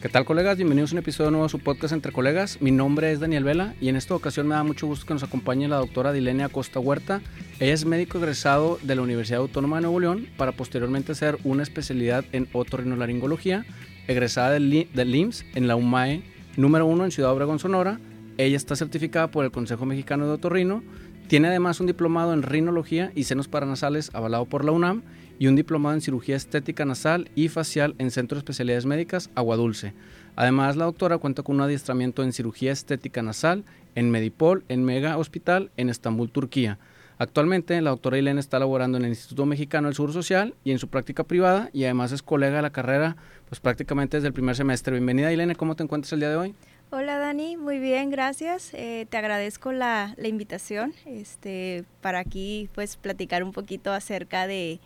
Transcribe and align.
¿Qué 0.00 0.08
tal 0.08 0.24
colegas? 0.24 0.56
Bienvenidos 0.56 0.92
a 0.92 0.94
un 0.94 1.00
episodio 1.00 1.32
nuevo 1.32 1.46
de 1.46 1.50
su 1.50 1.58
podcast 1.58 1.92
Entre 1.92 2.12
Colegas. 2.12 2.62
Mi 2.62 2.70
nombre 2.70 3.10
es 3.10 3.18
Daniel 3.18 3.42
Vela 3.42 3.74
y 3.80 3.88
en 3.88 3.96
esta 3.96 4.14
ocasión 4.14 4.46
me 4.46 4.54
da 4.54 4.62
mucho 4.62 4.86
gusto 4.86 5.04
que 5.04 5.12
nos 5.12 5.24
acompañe 5.24 5.66
la 5.66 5.78
doctora 5.78 6.12
Dilenia 6.12 6.48
Costa 6.48 6.78
Huerta. 6.78 7.20
Ella 7.58 7.72
es 7.72 7.84
médico 7.84 8.18
egresado 8.18 8.78
de 8.80 8.94
la 8.94 9.02
Universidad 9.02 9.40
Autónoma 9.40 9.78
de 9.78 9.82
Nuevo 9.82 9.98
León 9.98 10.28
para 10.36 10.52
posteriormente 10.52 11.10
hacer 11.10 11.36
una 11.42 11.64
especialidad 11.64 12.24
en 12.30 12.48
otorrinolaringología, 12.52 13.66
egresada 14.06 14.52
del, 14.52 14.88
del 14.94 15.14
IMSS 15.16 15.44
en 15.56 15.66
la 15.66 15.74
UMAE 15.74 16.22
número 16.56 16.86
uno 16.86 17.04
en 17.04 17.10
Ciudad 17.10 17.32
Obregón, 17.32 17.58
Sonora. 17.58 17.98
Ella 18.36 18.56
está 18.56 18.76
certificada 18.76 19.32
por 19.32 19.44
el 19.44 19.50
Consejo 19.50 19.84
Mexicano 19.84 20.26
de 20.26 20.34
Otorrino. 20.34 20.84
Tiene 21.26 21.48
además 21.48 21.80
un 21.80 21.88
diplomado 21.88 22.32
en 22.32 22.42
rinología 22.42 23.10
y 23.16 23.24
senos 23.24 23.48
paranasales 23.48 24.10
avalado 24.14 24.44
por 24.44 24.64
la 24.64 24.70
UNAM 24.70 25.02
y 25.38 25.46
un 25.46 25.56
diplomado 25.56 25.94
en 25.94 26.00
cirugía 26.00 26.36
estética 26.36 26.84
nasal 26.84 27.30
y 27.34 27.48
facial 27.48 27.94
en 27.98 28.10
Centro 28.10 28.36
de 28.36 28.40
Especialidades 28.40 28.86
Médicas 28.86 29.30
Agua 29.34 29.56
Dulce. 29.56 29.94
Además, 30.36 30.76
la 30.76 30.84
doctora 30.84 31.18
cuenta 31.18 31.42
con 31.42 31.56
un 31.56 31.62
adiestramiento 31.62 32.22
en 32.22 32.32
cirugía 32.32 32.72
estética 32.72 33.22
nasal 33.22 33.64
en 33.94 34.10
Medipol, 34.10 34.64
en 34.68 34.84
Mega 34.84 35.18
Hospital, 35.18 35.70
en 35.76 35.88
Estambul, 35.88 36.30
Turquía. 36.30 36.78
Actualmente, 37.18 37.80
la 37.80 37.90
doctora 37.90 38.18
Ilene 38.18 38.38
está 38.38 38.60
laborando 38.60 38.96
en 38.96 39.04
el 39.04 39.10
Instituto 39.10 39.44
Mexicano 39.44 39.88
del 39.88 39.96
Seguro 39.96 40.12
Social 40.12 40.54
y 40.62 40.70
en 40.70 40.78
su 40.78 40.88
práctica 40.88 41.24
privada 41.24 41.68
y 41.72 41.82
además 41.82 42.12
es 42.12 42.22
colega 42.22 42.56
de 42.56 42.62
la 42.62 42.70
carrera 42.70 43.16
pues 43.48 43.60
prácticamente 43.60 44.18
desde 44.18 44.28
el 44.28 44.34
primer 44.34 44.54
semestre. 44.54 44.92
Bienvenida, 44.92 45.32
Ilene, 45.32 45.56
¿cómo 45.56 45.74
te 45.74 45.82
encuentras 45.82 46.12
el 46.12 46.20
día 46.20 46.30
de 46.30 46.36
hoy? 46.36 46.54
Hola 46.90 47.18
Dani, 47.18 47.56
muy 47.56 47.80
bien, 47.80 48.10
gracias. 48.10 48.72
Eh, 48.72 49.06
te 49.10 49.16
agradezco 49.16 49.72
la, 49.72 50.14
la, 50.16 50.28
invitación 50.28 50.94
este, 51.06 51.84
para 52.00 52.20
aquí 52.20 52.70
pues 52.74 52.96
platicar 52.96 53.42
un 53.42 53.52
poquito 53.52 53.92
acerca 53.92 54.46
de, 54.46 54.78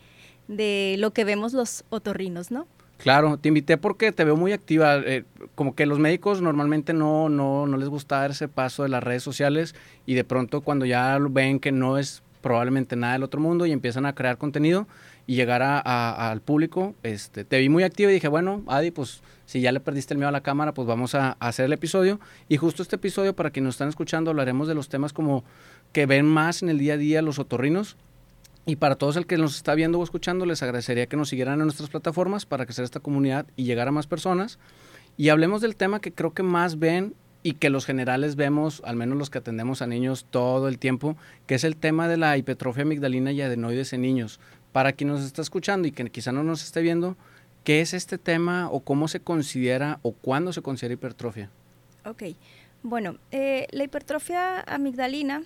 de 0.47 0.95
lo 0.99 1.11
que 1.11 1.25
vemos 1.25 1.53
los 1.53 1.83
otorrinos, 1.89 2.51
¿no? 2.51 2.67
Claro, 2.97 3.37
te 3.37 3.49
invité 3.49 3.77
porque 3.77 4.11
te 4.11 4.23
veo 4.23 4.37
muy 4.37 4.53
activa. 4.53 4.97
Eh, 4.97 5.25
como 5.55 5.75
que 5.75 5.85
los 5.85 5.99
médicos 5.99 6.41
normalmente 6.41 6.93
no, 6.93 7.27
no, 7.27 7.67
no 7.67 7.77
les 7.77 7.89
gusta 7.89 8.19
dar 8.19 8.31
ese 8.31 8.47
paso 8.47 8.83
de 8.83 8.89
las 8.89 9.03
redes 9.03 9.23
sociales 9.23 9.75
y 10.05 10.13
de 10.13 10.23
pronto 10.23 10.61
cuando 10.61 10.85
ya 10.85 11.17
ven 11.19 11.59
que 11.59 11.71
no 11.71 11.97
es 11.97 12.23
probablemente 12.41 12.95
nada 12.95 13.13
del 13.13 13.23
otro 13.23 13.41
mundo 13.41 13.65
y 13.65 13.71
empiezan 13.71 14.05
a 14.05 14.13
crear 14.15 14.37
contenido 14.37 14.87
y 15.27 15.35
llegar 15.35 15.61
a, 15.61 16.31
al 16.31 16.41
público, 16.41 16.95
este, 17.03 17.45
te 17.45 17.59
vi 17.59 17.69
muy 17.69 17.83
activa 17.83 18.11
y 18.11 18.15
dije, 18.15 18.27
bueno, 18.27 18.61
Adi, 18.67 18.91
pues 18.91 19.21
si 19.45 19.61
ya 19.61 19.71
le 19.71 19.79
perdiste 19.79 20.13
el 20.13 20.17
miedo 20.17 20.29
a 20.29 20.33
la 20.33 20.41
cámara, 20.41 20.73
pues 20.73 20.87
vamos 20.87 21.15
a, 21.15 21.37
a 21.39 21.47
hacer 21.47 21.65
el 21.65 21.73
episodio. 21.73 22.19
Y 22.49 22.57
justo 22.57 22.83
este 22.83 22.97
episodio, 22.97 23.33
para 23.33 23.51
quienes 23.51 23.67
nos 23.67 23.75
están 23.75 23.89
escuchando, 23.89 24.31
hablaremos 24.31 24.67
de 24.67 24.75
los 24.75 24.89
temas 24.89 25.13
como 25.13 25.43
que 25.93 26.05
ven 26.05 26.25
más 26.25 26.61
en 26.61 26.69
el 26.69 26.77
día 26.77 26.93
a 26.93 26.97
día 26.97 27.21
los 27.21 27.39
otorrinos 27.39 27.97
y 28.65 28.77
para 28.77 28.95
todos 28.95 29.17
el 29.17 29.25
que 29.25 29.37
nos 29.37 29.55
está 29.57 29.75
viendo 29.75 29.99
o 29.99 30.03
escuchando, 30.03 30.45
les 30.45 30.63
agradecería 30.63 31.07
que 31.07 31.17
nos 31.17 31.29
siguieran 31.29 31.59
en 31.59 31.65
nuestras 31.65 31.89
plataformas 31.89 32.45
para 32.45 32.65
crecer 32.65 32.85
esta 32.85 33.01
comunidad 33.01 33.45
y 33.57 33.65
llegar 33.65 33.89
a 33.89 33.91
más 33.91 34.07
personas. 34.07 34.57
Y 35.17 35.29
hablemos 35.29 35.61
del 35.61 35.75
tema 35.75 35.99
que 35.99 36.13
creo 36.13 36.33
que 36.33 36.43
más 36.43 36.79
ven 36.79 37.13
y 37.43 37.53
que 37.53 37.69
los 37.69 37.85
generales 37.85 38.37
vemos, 38.37 38.81
al 38.85 38.95
menos 38.95 39.17
los 39.17 39.29
que 39.29 39.39
atendemos 39.39 39.81
a 39.81 39.87
niños 39.87 40.25
todo 40.29 40.69
el 40.69 40.79
tiempo, 40.79 41.17
que 41.45 41.55
es 41.55 41.65
el 41.65 41.75
tema 41.75 42.07
de 42.07 42.15
la 42.15 42.37
hipertrofia 42.37 42.83
amigdalina 42.83 43.33
y 43.33 43.41
adenoides 43.41 43.91
en 43.91 44.01
niños. 44.01 44.39
Para 44.71 44.93
quien 44.93 45.09
nos 45.09 45.23
está 45.23 45.41
escuchando 45.41 45.87
y 45.87 45.91
que 45.91 46.09
quizá 46.09 46.31
no 46.31 46.43
nos 46.43 46.63
esté 46.63 46.81
viendo, 46.81 47.17
¿qué 47.65 47.81
es 47.81 47.93
este 47.93 48.17
tema 48.17 48.69
o 48.71 48.79
cómo 48.79 49.09
se 49.09 49.19
considera 49.19 49.99
o 50.03 50.13
cuándo 50.13 50.53
se 50.53 50.61
considera 50.61 50.93
hipertrofia? 50.93 51.49
Ok, 52.05 52.23
bueno, 52.83 53.17
eh, 53.31 53.67
la 53.71 53.85
hipertrofia 53.85 54.59
amigdalina, 54.59 55.43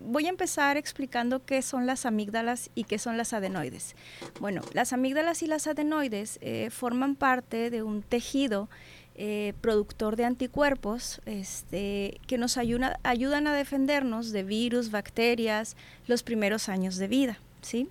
voy 0.00 0.26
a 0.26 0.28
empezar 0.28 0.76
explicando 0.76 1.44
qué 1.44 1.62
son 1.62 1.86
las 1.86 2.04
amígdalas 2.04 2.70
y 2.74 2.82
qué 2.82 2.98
son 2.98 3.16
las 3.16 3.32
adenoides. 3.32 3.94
Bueno, 4.40 4.60
las 4.72 4.92
amígdalas 4.92 5.42
y 5.44 5.46
las 5.46 5.68
adenoides 5.68 6.38
eh, 6.42 6.70
forman 6.70 7.14
parte 7.14 7.70
de 7.70 7.84
un 7.84 8.02
tejido 8.02 8.68
eh, 9.14 9.54
productor 9.60 10.16
de 10.16 10.24
anticuerpos 10.24 11.22
este, 11.26 12.20
que 12.26 12.38
nos 12.38 12.58
ayudan 12.58 13.46
a 13.46 13.54
defendernos 13.54 14.32
de 14.32 14.42
virus, 14.42 14.90
bacterias, 14.90 15.76
los 16.08 16.24
primeros 16.24 16.68
años 16.68 16.96
de 16.96 17.08
vida. 17.08 17.38
¿sí? 17.62 17.88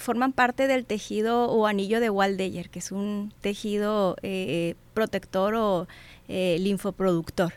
forman 0.00 0.32
parte 0.32 0.66
del 0.66 0.84
tejido 0.84 1.50
o 1.50 1.66
anillo 1.66 1.98
de 2.00 2.10
Waldeyer, 2.10 2.68
que 2.68 2.80
es 2.80 2.92
un 2.92 3.32
tejido 3.40 4.16
protector 4.92 5.54
o 5.54 5.88
linfoproductor. 6.28 7.54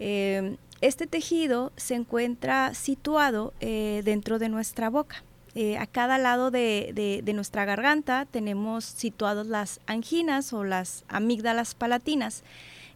Eh, 0.00 0.56
este 0.80 1.06
tejido 1.06 1.72
se 1.76 1.94
encuentra 1.94 2.74
situado 2.74 3.52
eh, 3.60 4.00
dentro 4.04 4.38
de 4.38 4.48
nuestra 4.48 4.88
boca. 4.88 5.22
Eh, 5.54 5.76
a 5.76 5.86
cada 5.86 6.16
lado 6.16 6.50
de, 6.50 7.22
nuestra 7.34 7.64
garganta 7.64 8.26
tenemos 8.30 8.84
situados 8.84 9.46
las 9.46 9.80
anginas 9.86 10.52
o 10.52 10.64
las 10.64 11.04
amígdalas 11.08 11.74
palatinas. 11.74 12.42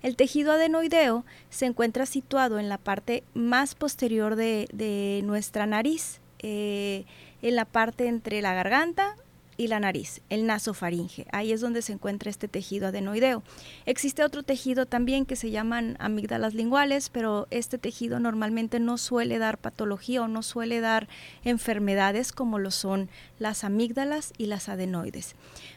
El 0.02 0.16
tejido 0.16 0.52
adenoideo 0.52 1.24
se 1.50 1.66
encuentra 1.66 2.06
situado 2.06 2.58
en 2.58 2.68
la 2.68 2.78
parte 2.78 3.22
más 3.34 3.74
posterior 3.74 4.34
de, 4.36 5.20
nuestra 5.24 5.66
nariz, 5.66 6.20
en 6.40 7.04
la 7.42 7.64
parte 7.64 8.06
entre 8.06 8.42
la 8.42 8.54
garganta 8.54 9.16
y 9.56 9.68
la 9.68 9.80
nariz, 9.80 10.20
el 10.30 10.46
nasofaringe. 10.46 11.26
Ahí 11.32 11.52
es 11.52 11.60
donde 11.60 11.82
se 11.82 11.92
encuentra 11.92 12.30
este 12.30 12.48
tejido 12.48 12.88
adenoideo. 12.88 13.42
Existe 13.86 14.24
otro 14.24 14.42
tejido 14.42 14.86
también 14.86 15.26
que 15.26 15.36
se 15.36 15.50
llaman 15.50 15.96
amígdalas 15.98 16.54
linguales, 16.54 17.08
pero 17.10 17.46
este 17.50 17.78
tejido 17.78 18.20
normalmente 18.20 18.80
no 18.80 18.98
suele 18.98 19.38
dar 19.38 19.58
patología 19.58 20.22
o 20.22 20.28
no 20.28 20.42
suele 20.42 20.80
dar 20.80 21.08
enfermedades 21.44 22.32
como 22.32 22.58
lo 22.58 22.70
son 22.70 23.08
las 23.38 23.64
amígdalas 23.64 24.32
y 24.38 24.46
las 24.46 24.68
adenoides. 24.68 25.34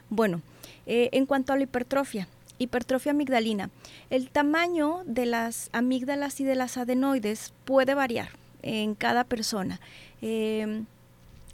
Bueno, 0.09 0.41
eh, 0.85 1.09
en 1.11 1.25
cuanto 1.25 1.53
a 1.53 1.57
la 1.57 1.63
hipertrofia, 1.63 2.27
hipertrofia 2.59 3.11
amigdalina, 3.11 3.69
el 4.09 4.29
tamaño 4.29 5.03
de 5.05 5.25
las 5.25 5.69
amígdalas 5.73 6.39
y 6.39 6.43
de 6.43 6.55
las 6.55 6.77
adenoides 6.77 7.53
puede 7.65 7.93
variar 7.93 8.29
en 8.63 8.95
cada 8.95 9.23
persona. 9.23 9.79
Eh, 10.21 10.83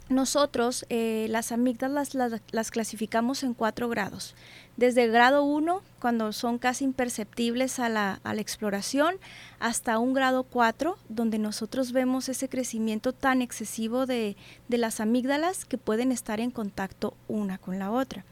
nosotros 0.08 0.84
eh, 0.90 1.26
las 1.30 1.50
amígdalas 1.50 2.14
las, 2.14 2.70
clasificamos 2.70 3.42
en 3.42 3.54
cuatro 3.54 3.88
grados. 3.88 4.34
Desde 4.76 5.04
el 5.04 5.12
grado 5.12 5.44
1, 5.44 5.82
cuando 6.00 6.32
son 6.32 6.58
casi 6.58 6.84
imperceptibles 6.84 7.78
a 7.78 7.88
la, 7.88 8.20
exploración, 8.36 9.14
hasta 9.60 9.98
un 9.98 10.12
grado 10.12 10.42
4, 10.42 10.98
donde 11.08 11.38
nosotros 11.38 11.92
vemos 11.92 12.28
ese 12.28 12.48
crecimiento 12.48 13.12
tan 13.12 13.40
excesivo 13.40 14.04
de, 14.04 14.36
las 14.68 15.00
amígdalas 15.00 15.64
que 15.64 15.78
pueden 15.78 16.12
estar 16.12 16.40
en 16.40 16.50
contacto 16.50 17.14
una 17.28 17.56
con 17.56 17.78
la 17.78 17.90
otra. 17.90 18.24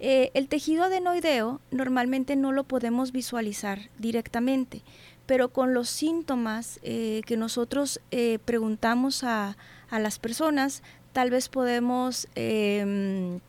Eh, 0.00 0.30
el 0.34 0.48
tejido 0.48 0.84
adenoideo 0.84 1.60
normalmente 1.70 2.36
no 2.36 2.52
lo 2.52 2.64
podemos 2.64 3.12
visualizar 3.12 3.90
directamente, 3.98 4.82
pero 5.26 5.50
con 5.50 5.74
los 5.74 5.90
síntomas 5.90 6.80
eh, 6.82 7.20
que 7.26 7.36
nosotros 7.36 8.00
preguntamos 8.44 9.24
a, 9.24 9.56
a 9.92 9.98
las 9.98 10.18
personas 10.18 10.82
tal 11.12 11.30
vez 11.30 11.48
podemos 11.48 12.28
em, 12.34 13.40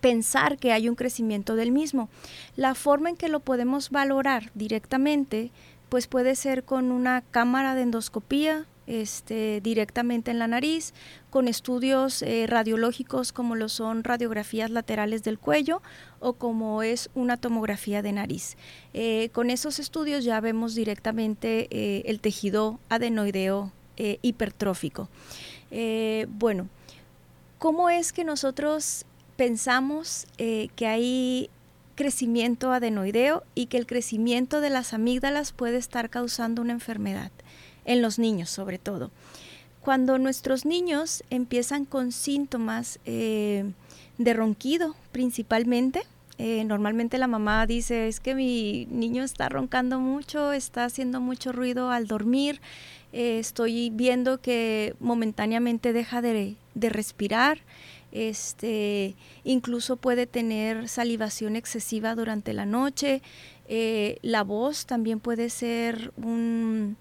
pensar 0.00 0.58
que 0.58 0.72
hay 0.72 0.88
un 0.88 0.94
crecimiento 0.94 1.56
del 1.56 1.72
mismo. 1.72 2.08
La 2.56 2.74
forma 2.74 3.10
en 3.10 3.16
que 3.16 3.28
lo 3.28 3.40
podemos 3.40 3.90
valorar 3.90 4.50
directamente, 4.54 5.50
pues 5.88 6.06
puede 6.06 6.34
ser 6.34 6.64
con 6.64 6.92
una 6.92 7.22
cámara 7.22 7.74
de 7.74 7.82
endoscopía, 7.82 8.66
este, 8.90 9.60
directamente 9.60 10.32
en 10.32 10.40
la 10.40 10.48
nariz, 10.48 10.94
con 11.30 11.46
estudios 11.46 12.22
eh, 12.22 12.46
radiológicos 12.48 13.30
como 13.32 13.54
lo 13.54 13.68
son 13.68 14.02
radiografías 14.02 14.68
laterales 14.68 15.22
del 15.22 15.38
cuello 15.38 15.80
o 16.18 16.32
como 16.32 16.82
es 16.82 17.08
una 17.14 17.36
tomografía 17.36 18.02
de 18.02 18.10
nariz. 18.10 18.56
Eh, 18.92 19.30
con 19.32 19.50
esos 19.50 19.78
estudios 19.78 20.24
ya 20.24 20.40
vemos 20.40 20.74
directamente 20.74 21.68
eh, 21.70 22.02
el 22.06 22.20
tejido 22.20 22.80
adenoideo 22.88 23.72
hipertrófico. 24.22 25.10
Eh, 25.70 26.26
bueno, 26.28 26.68
¿cómo 27.58 27.90
es 27.90 28.12
que 28.12 28.24
nosotros 28.24 29.04
pensamos 29.36 30.26
eh, 30.38 30.68
que 30.76 30.86
hay 30.86 31.50
crecimiento 31.94 32.72
adenoideo 32.72 33.44
y 33.54 33.66
que 33.66 33.76
el 33.76 33.86
crecimiento 33.86 34.60
de 34.60 34.70
las 34.70 34.94
amígdalas 34.94 35.52
puede 35.52 35.76
estar 35.76 36.10
causando 36.10 36.62
una 36.62 36.72
enfermedad? 36.72 37.30
En 37.84 38.02
los 38.02 38.18
niños 38.18 38.50
sobre 38.50 38.78
todo. 38.78 39.10
Cuando 39.80 40.18
nuestros 40.18 40.66
niños 40.66 41.24
empiezan 41.30 41.86
con 41.86 42.12
síntomas 42.12 42.98
eh, 43.06 43.64
de 44.18 44.34
ronquido 44.34 44.94
principalmente, 45.12 46.02
normalmente 46.64 47.18
la 47.18 47.26
mamá 47.26 47.66
dice, 47.66 48.08
es 48.08 48.18
que 48.18 48.34
mi 48.34 48.86
niño 48.90 49.22
está 49.24 49.50
roncando 49.50 50.00
mucho, 50.00 50.52
está 50.52 50.86
haciendo 50.86 51.20
mucho 51.20 51.52
ruido 51.52 51.90
al 51.90 52.06
dormir, 52.06 52.62
eh, 53.12 53.38
estoy 53.38 53.90
viendo 53.90 54.40
que 54.40 54.94
momentáneamente 55.00 55.92
deja 55.92 56.22
de, 56.22 56.56
respirar, 56.74 57.58
este, 58.12 59.14
incluso 59.44 59.96
puede 59.96 60.26
tener 60.26 60.88
salivación 60.88 61.56
excesiva 61.56 62.14
durante 62.14 62.52
la 62.52 62.66
noche, 62.66 63.22
eh, 63.68 64.18
la 64.22 64.42
voz 64.42 64.86
también 64.86 65.20
puede 65.20 65.48
ser 65.50 66.12
un, 66.16 66.96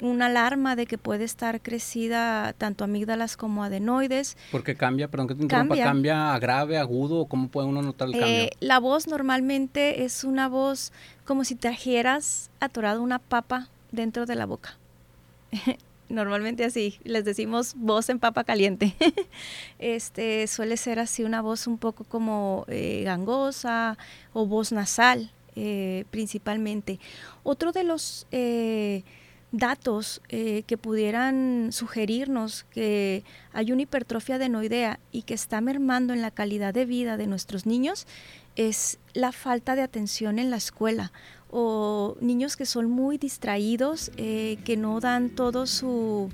una 0.00 0.26
alarma 0.26 0.76
de 0.76 0.86
que 0.86 0.98
puede 0.98 1.24
estar 1.24 1.60
crecida 1.60 2.54
tanto 2.54 2.84
amígdalas 2.84 3.36
como 3.36 3.64
adenoides. 3.64 4.36
Porque 4.50 4.74
cambia, 4.74 5.08
perdón 5.08 5.28
que 5.28 5.34
te 5.34 5.42
interrumpa, 5.42 5.76
cambia, 5.76 6.34
a 6.34 6.38
grave, 6.38 6.78
agudo, 6.78 7.26
¿cómo 7.26 7.48
puede 7.48 7.68
uno 7.68 7.82
notar 7.82 8.08
el 8.08 8.12
cambio? 8.12 8.28
Eh, 8.28 8.50
la 8.60 8.78
voz 8.78 9.06
normalmente 9.06 10.04
es 10.04 10.24
una 10.24 10.48
voz 10.48 10.92
como 11.24 11.44
si 11.44 11.54
trajeras 11.54 12.50
atorado 12.60 13.02
una 13.02 13.18
papa 13.18 13.68
dentro 13.92 14.26
de 14.26 14.34
la 14.34 14.46
boca. 14.46 14.76
normalmente 16.10 16.64
así, 16.64 16.98
les 17.04 17.24
decimos 17.24 17.74
voz 17.76 18.08
en 18.08 18.18
papa 18.18 18.44
caliente. 18.44 18.94
este 19.78 20.46
suele 20.46 20.76
ser 20.76 20.98
así 20.98 21.24
una 21.24 21.40
voz 21.40 21.66
un 21.66 21.78
poco 21.78 22.04
como 22.04 22.64
eh, 22.68 23.02
gangosa 23.04 23.96
o 24.32 24.46
voz 24.46 24.72
nasal 24.72 25.30
eh, 25.56 26.04
principalmente. 26.10 26.98
Otro 27.42 27.72
de 27.72 27.84
los 27.84 28.26
eh, 28.32 29.04
datos 29.52 30.22
que 30.28 30.78
pudieran 30.80 31.70
sugerirnos 31.72 32.62
que 32.70 33.24
hay 33.52 33.72
una 33.72 33.82
hipertrofia 33.82 34.36
adenoidea 34.36 35.00
y 35.10 35.22
que 35.22 35.34
está 35.34 35.60
mermando 35.60 36.12
en 36.12 36.22
la 36.22 36.30
calidad 36.30 36.72
de 36.72 36.84
vida 36.84 37.16
de 37.16 37.26
nuestros 37.26 37.66
niños 37.66 38.06
es 38.54 39.00
la 39.12 39.32
falta 39.32 39.74
de 39.74 39.82
atención 39.82 40.38
en 40.38 40.50
la 40.50 40.56
escuela 40.56 41.10
o 41.50 42.16
niños 42.20 42.56
que 42.56 42.64
son 42.64 42.90
muy 42.90 43.18
distraídos, 43.18 44.12
eh, 44.16 44.58
que 44.64 44.76
no 44.76 45.00
dan 45.00 45.30
todo 45.30 45.66
su, 45.66 46.30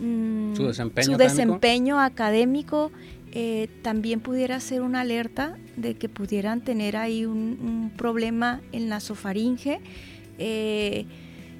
mm, 0.00 0.54
su 0.56 1.16
desempeño 1.16 2.00
académico. 2.00 2.90
Eh, 3.32 3.68
también 3.82 4.20
pudiera 4.20 4.58
ser 4.58 4.82
una 4.82 5.02
alerta 5.02 5.56
de 5.76 5.94
que 5.94 6.08
pudieran 6.08 6.62
tener 6.62 6.96
ahí 6.96 7.24
un, 7.24 7.92
problema 7.96 8.60
en 8.72 8.88
la 8.88 9.00
sofaringe, 9.00 9.80
eh, 10.38 11.04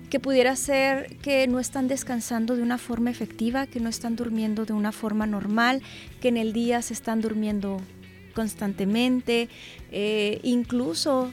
que 0.08 0.20
pudiera 0.20 0.56
ser 0.56 1.16
que 1.18 1.46
no 1.46 1.60
están 1.60 1.88
descansando 1.88 2.56
de 2.56 2.62
una 2.62 2.78
forma 2.78 3.10
efectiva, 3.10 3.66
que 3.66 3.80
no 3.80 3.88
están 3.88 4.16
durmiendo 4.16 4.64
de 4.64 4.72
una 4.72 4.92
forma 4.92 5.26
normal, 5.26 5.82
que 6.20 6.28
en 6.28 6.36
el 6.36 6.52
día 6.52 6.80
se 6.80 6.94
están 6.94 7.20
durmiendo 7.20 7.80
constantemente, 8.34 9.48
incluso 10.42 11.32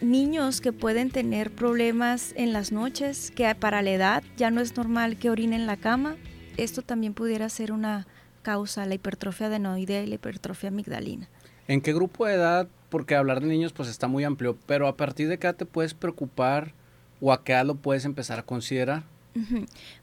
niños 0.00 0.60
que 0.60 0.72
pueden 0.72 1.10
tener 1.10 1.50
problemas 1.50 2.32
en 2.36 2.52
las 2.52 2.72
noches, 2.72 3.30
que 3.30 3.54
para 3.54 3.82
la 3.82 3.90
edad 3.90 4.24
ya 4.36 4.50
no 4.50 4.60
es 4.60 4.76
normal 4.76 5.16
que 5.16 5.30
orinen 5.30 5.62
en 5.62 5.66
la 5.66 5.76
cama, 5.76 6.16
esto 6.56 6.82
también 6.82 7.14
pudiera 7.14 7.48
ser 7.48 7.72
una 7.72 8.06
causa, 8.42 8.86
la 8.86 8.94
hipertrofia 8.94 9.48
adenoidea 9.48 10.02
y 10.02 10.06
la 10.06 10.14
hipertrofia 10.14 10.68
amigdalina. 10.68 11.28
¿En 11.68 11.80
qué 11.80 11.92
grupo 11.92 12.26
de 12.26 12.34
edad? 12.34 12.68
Porque 12.88 13.16
hablar 13.16 13.40
de 13.40 13.48
niños 13.48 13.72
pues 13.72 13.88
está 13.88 14.06
muy 14.06 14.24
amplio, 14.24 14.56
pero 14.66 14.86
a 14.86 14.96
partir 14.96 15.28
de 15.28 15.38
qué 15.38 15.48
edad 15.48 15.56
te 15.56 15.66
puedes 15.66 15.94
preocupar 15.94 16.72
o 17.20 17.32
a 17.32 17.42
qué 17.42 17.52
edad 17.52 17.66
lo 17.66 17.74
puedes 17.74 18.04
empezar 18.04 18.38
a 18.38 18.42
considerar? 18.42 19.04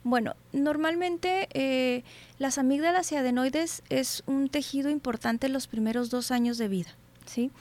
Bueno, 0.03 0.35
normalmente 0.51 1.47
eh, 1.53 2.03
las 2.37 2.57
amígdalas 2.57 3.11
y 3.11 3.15
adenoides 3.15 3.81
es 3.89 4.23
un 4.27 4.49
tejido 4.49 4.89
importante 4.91 5.47
en 5.47 5.53
los 5.53 5.67
primeros 5.67 6.09
dos 6.11 6.29
años 6.29 6.57
de 6.57 6.67
vida. 6.67 6.91
¿Sí? 7.25 7.51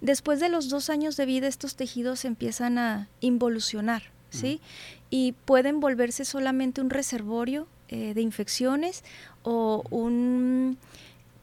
Después 0.00 0.40
de 0.40 0.48
los 0.48 0.68
dos 0.68 0.90
años 0.90 1.16
de 1.16 1.26
vida, 1.26 1.46
estos 1.46 1.76
tejidos 1.76 2.24
empiezan 2.24 2.78
a 2.78 3.08
involucionar, 3.20 4.02
¿sí? 4.30 4.60
Y 5.10 5.32
pueden 5.44 5.80
volverse 5.80 6.24
solamente 6.24 6.80
un 6.80 6.90
reservorio 6.90 7.66
eh, 7.88 8.14
de 8.14 8.22
infecciones 8.22 9.04
o 9.42 9.84
un 9.90 10.78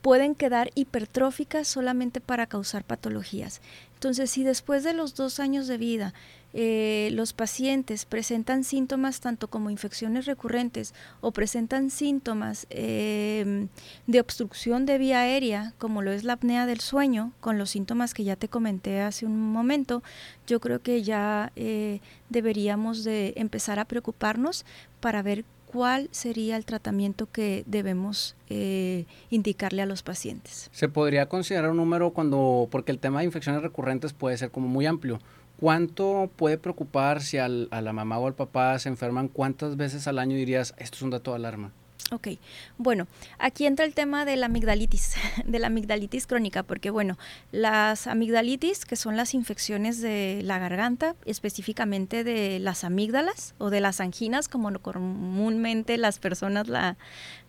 pueden 0.01 0.35
quedar 0.35 0.71
hipertróficas 0.75 1.68
solamente 1.68 2.21
para 2.21 2.47
causar 2.47 2.85
patologías. 2.85 3.62
Entonces, 3.97 4.29
si 4.29 4.44
después 4.44 4.83
de 4.83 4.94
los 4.94 5.15
dos 5.15 5.39
años 5.39 5.65
de 5.65 5.79
vida 5.79 6.13
eh, 6.53 7.09
los 7.13 7.33
pacientes 7.33 8.05
presentan 8.05 8.63
síntomas 8.63 9.21
tanto 9.21 9.47
como 9.47 9.71
infecciones 9.71 10.27
recurrentes 10.27 10.94
o 11.19 11.31
presentan 11.31 11.89
síntomas 11.89 12.67
em, 12.69 13.69
de 14.05 14.19
obstrucción 14.19 14.85
de 14.85 14.99
vía 14.99 15.21
aérea, 15.21 15.73
como 15.79 16.03
lo 16.03 16.11
es 16.11 16.23
la 16.23 16.33
apnea 16.33 16.67
del 16.67 16.79
sueño, 16.79 17.33
con 17.39 17.57
los 17.57 17.71
síntomas 17.71 18.13
que 18.13 18.23
ya 18.23 18.35
te 18.35 18.49
comenté 18.49 19.01
hace 19.01 19.25
un 19.25 19.51
momento, 19.51 20.03
yo 20.45 20.59
creo 20.59 20.79
que 20.79 21.01
ya 21.01 21.51
eh, 21.55 22.00
deberíamos 22.29 23.03
de 23.03 23.33
empezar 23.35 23.79
a 23.79 23.85
preocuparnos 23.85 24.63
para 25.00 25.23
ver 25.23 25.43
cuál 25.77 26.09
sería 26.09 26.57
el 26.57 26.65
tratamiento 26.65 27.27
que 27.31 27.63
debemos 27.68 28.35
eh, 28.50 29.06
indicarle 29.29 29.83
a 29.83 29.85
los 29.85 30.01
pacientes. 30.01 30.71
Se 30.71 30.89
podría 30.89 31.29
considerar 31.29 31.69
un 31.69 31.77
número 31.77 32.13
cuando, 32.13 32.68
porque 32.71 32.91
el 32.91 32.97
tema 32.97 33.19
de 33.19 33.25
infecciones 33.25 33.62
recurrentes 33.62 34.12
puede 34.12 34.35
ser 34.39 34.50
como 34.50 34.68
muy 34.68 34.88
amplio. 34.88 35.19
¿Cuánto 35.59 36.31
puede 36.35 36.57
preocupar 36.57 37.21
si 37.21 37.38
a 37.38 37.47
la 37.47 37.94
mamá 37.94 38.18
o 38.18 38.25
al 38.25 38.33
papá 38.33 38.79
se 38.79 38.89
enferman? 38.89 39.27
¿Cuántas 39.27 39.77
veces 39.77 40.07
al 40.07 40.18
año 40.18 40.35
dirías, 40.35 40.74
esto 40.79 40.95
es 40.95 41.01
un 41.03 41.12
dato 41.12 41.29
de 41.29 41.35
alarma? 41.35 41.71
Ok, 42.09 42.30
bueno, 42.77 43.06
aquí 43.38 43.65
entra 43.65 43.83
el 43.83 43.94
tema 43.94 44.24
de 44.24 44.38
la 44.38 44.45
amigdalitis, 44.45 45.15
de 45.45 45.59
la 45.59 45.68
amigdalitis 45.68 46.25
crónica, 46.25 46.63
porque 46.63 46.89
bueno, 46.89 47.18
las 47.51 48.07
amigdalitis, 48.07 48.86
que 48.86 48.95
son 48.95 49.18
las 49.18 49.33
infecciones 49.33 50.01
de 50.01 50.39
la 50.44 50.57
garganta, 50.57 51.15
específicamente 51.25 52.24
de 52.24 52.59
las 52.59 52.86
amígdalas 52.86 53.56
o 53.57 53.69
de 53.69 53.81
las 53.81 54.00
anginas, 54.00 54.48
como 54.48 54.71
comúnmente 54.80 55.98
las 55.98 56.19
personas 56.19 56.68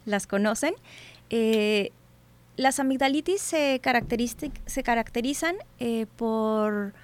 las 0.05 0.26
conocen, 0.26 0.75
eh, 1.31 1.93
las 2.56 2.81
amigdalitis 2.81 3.40
se, 3.40 3.81
se 4.66 4.82
caracterizan 4.82 5.54
eh, 5.78 6.06
por 6.16 6.94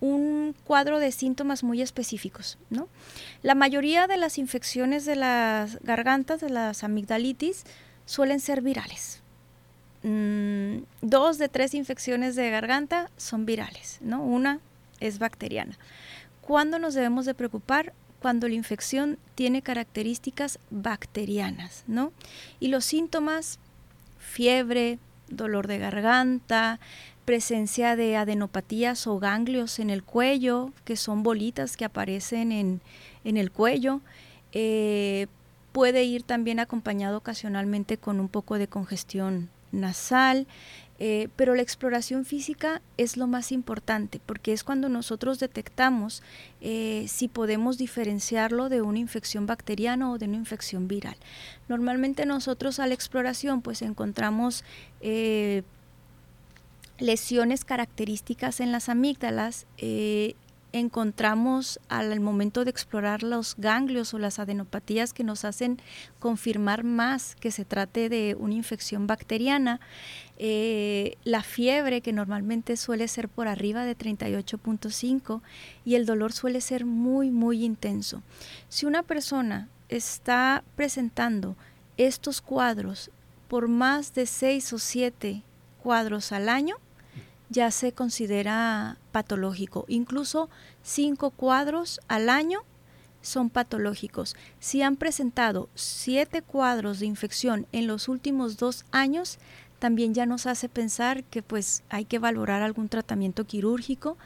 un 0.00 0.54
cuadro 0.64 0.98
de 0.98 1.12
síntomas 1.12 1.62
muy 1.62 1.82
específicos. 1.82 2.58
¿no? 2.70 2.88
La 3.42 3.54
mayoría 3.54 4.06
de 4.06 4.16
las 4.16 4.38
infecciones 4.38 5.04
de 5.04 5.16
las 5.16 5.80
gargantas, 5.82 6.40
de 6.40 6.50
las 6.50 6.84
amigdalitis, 6.84 7.64
suelen 8.06 8.40
ser 8.40 8.62
virales. 8.62 9.22
Mm, 10.02 10.84
dos 11.02 11.38
de 11.38 11.48
tres 11.48 11.74
infecciones 11.74 12.36
de 12.36 12.50
garganta 12.50 13.10
son 13.16 13.46
virales, 13.46 13.98
¿no? 14.00 14.22
una 14.22 14.60
es 15.00 15.18
bacteriana. 15.18 15.78
¿Cuándo 16.40 16.78
nos 16.78 16.94
debemos 16.94 17.26
de 17.26 17.34
preocupar? 17.34 17.92
Cuando 18.20 18.48
la 18.48 18.54
infección 18.54 19.18
tiene 19.34 19.62
características 19.62 20.58
bacterianas, 20.70 21.84
¿no? 21.86 22.12
Y 22.58 22.68
los 22.68 22.84
síntomas, 22.84 23.60
fiebre, 24.18 24.98
dolor 25.28 25.68
de 25.68 25.78
garganta, 25.78 26.80
presencia 27.28 27.94
de 27.94 28.16
adenopatías 28.16 29.06
o 29.06 29.18
ganglios 29.18 29.80
en 29.80 29.90
el 29.90 30.02
cuello, 30.02 30.72
que 30.86 30.96
son 30.96 31.22
bolitas 31.22 31.76
que 31.76 31.84
aparecen 31.84 32.52
en, 32.52 32.80
el 33.22 33.50
cuello. 33.50 34.00
Eh, 34.52 35.26
puede 35.72 36.04
ir 36.04 36.22
también 36.22 36.58
acompañado 36.58 37.18
ocasionalmente 37.18 37.98
con 37.98 38.18
un 38.18 38.30
poco 38.30 38.56
de 38.56 38.66
congestión 38.66 39.50
nasal, 39.72 40.46
eh, 40.98 41.28
pero 41.36 41.54
la 41.54 41.60
exploración 41.60 42.24
física 42.24 42.80
es 42.96 43.18
lo 43.18 43.26
más 43.26 43.52
importante 43.52 44.22
porque 44.24 44.54
es 44.54 44.64
cuando 44.64 44.88
nosotros 44.88 45.38
detectamos 45.38 46.22
eh, 46.62 47.04
si 47.08 47.28
podemos 47.28 47.76
diferenciarlo 47.76 48.70
de 48.70 48.80
una 48.80 49.00
infección 49.00 49.44
bacteriana 49.44 50.10
o 50.10 50.16
de 50.16 50.28
una 50.28 50.38
infección 50.38 50.88
viral. 50.88 51.18
Normalmente 51.68 52.24
nosotros 52.24 52.78
a 52.80 52.86
la 52.86 52.94
exploración 52.94 53.60
pues 53.60 53.82
encontramos 53.82 54.64
lesiones 56.98 57.64
características 57.64 58.60
en 58.60 58.72
las 58.72 58.88
amígdalas, 58.88 59.66
eh, 59.76 60.34
encontramos 60.72 61.80
al 61.88 62.20
momento 62.20 62.64
de 62.64 62.70
explorar 62.70 63.22
los 63.22 63.54
ganglios 63.56 64.12
o 64.12 64.18
las 64.18 64.38
adenopatías 64.38 65.12
que 65.12 65.24
nos 65.24 65.44
hacen 65.44 65.78
confirmar 66.18 66.84
más 66.84 67.36
que 67.36 67.50
se 67.50 67.64
trate 67.64 68.08
de 68.08 68.36
una 68.38 68.54
infección 68.54 69.06
bacteriana, 69.06 69.80
eh, 70.36 71.16
la 71.24 71.42
fiebre 71.42 72.00
que 72.00 72.12
normalmente 72.12 72.76
suele 72.76 73.08
ser 73.08 73.28
por 73.28 73.48
arriba 73.48 73.84
de 73.84 73.96
38.5 73.96 75.40
y 75.84 75.94
el 75.94 76.04
dolor 76.04 76.32
suele 76.32 76.60
ser 76.60 76.84
muy 76.84 77.30
muy 77.30 77.64
intenso. 77.64 78.22
Si 78.68 78.84
una 78.84 79.02
persona 79.02 79.68
está 79.88 80.62
presentando 80.76 81.56
estos 81.96 82.42
cuadros 82.42 83.10
por 83.48 83.68
más 83.68 84.12
de 84.12 84.26
6 84.26 84.74
o 84.74 84.78
7 84.78 85.42
cuadros 85.82 86.32
al 86.32 86.50
año, 86.50 86.76
ya 87.50 87.70
se 87.70 87.92
considera 87.92 88.98
patológico. 89.12 89.84
Incluso 89.88 90.48
cinco 90.82 91.30
cuadros 91.30 92.00
al 92.08 92.28
año 92.28 92.60
son 93.22 93.50
patológicos. 93.50 94.36
Si 94.58 94.82
han 94.82 94.96
presentado 94.96 95.68
siete 95.74 96.42
cuadros 96.42 97.00
de 97.00 97.06
infección 97.06 97.66
en 97.72 97.86
los 97.86 98.08
últimos 98.08 98.56
dos 98.56 98.84
años, 98.90 99.38
también 99.78 100.14
ya 100.14 100.26
nos 100.26 100.46
hace 100.46 100.68
pensar 100.68 101.24
que 101.24 101.42
pues 101.42 101.82
hay 101.88 102.04
que 102.04 102.18
valorar 102.18 102.62
algún 102.62 102.88
tratamiento 102.88 103.44
quirúrgico 103.44 104.16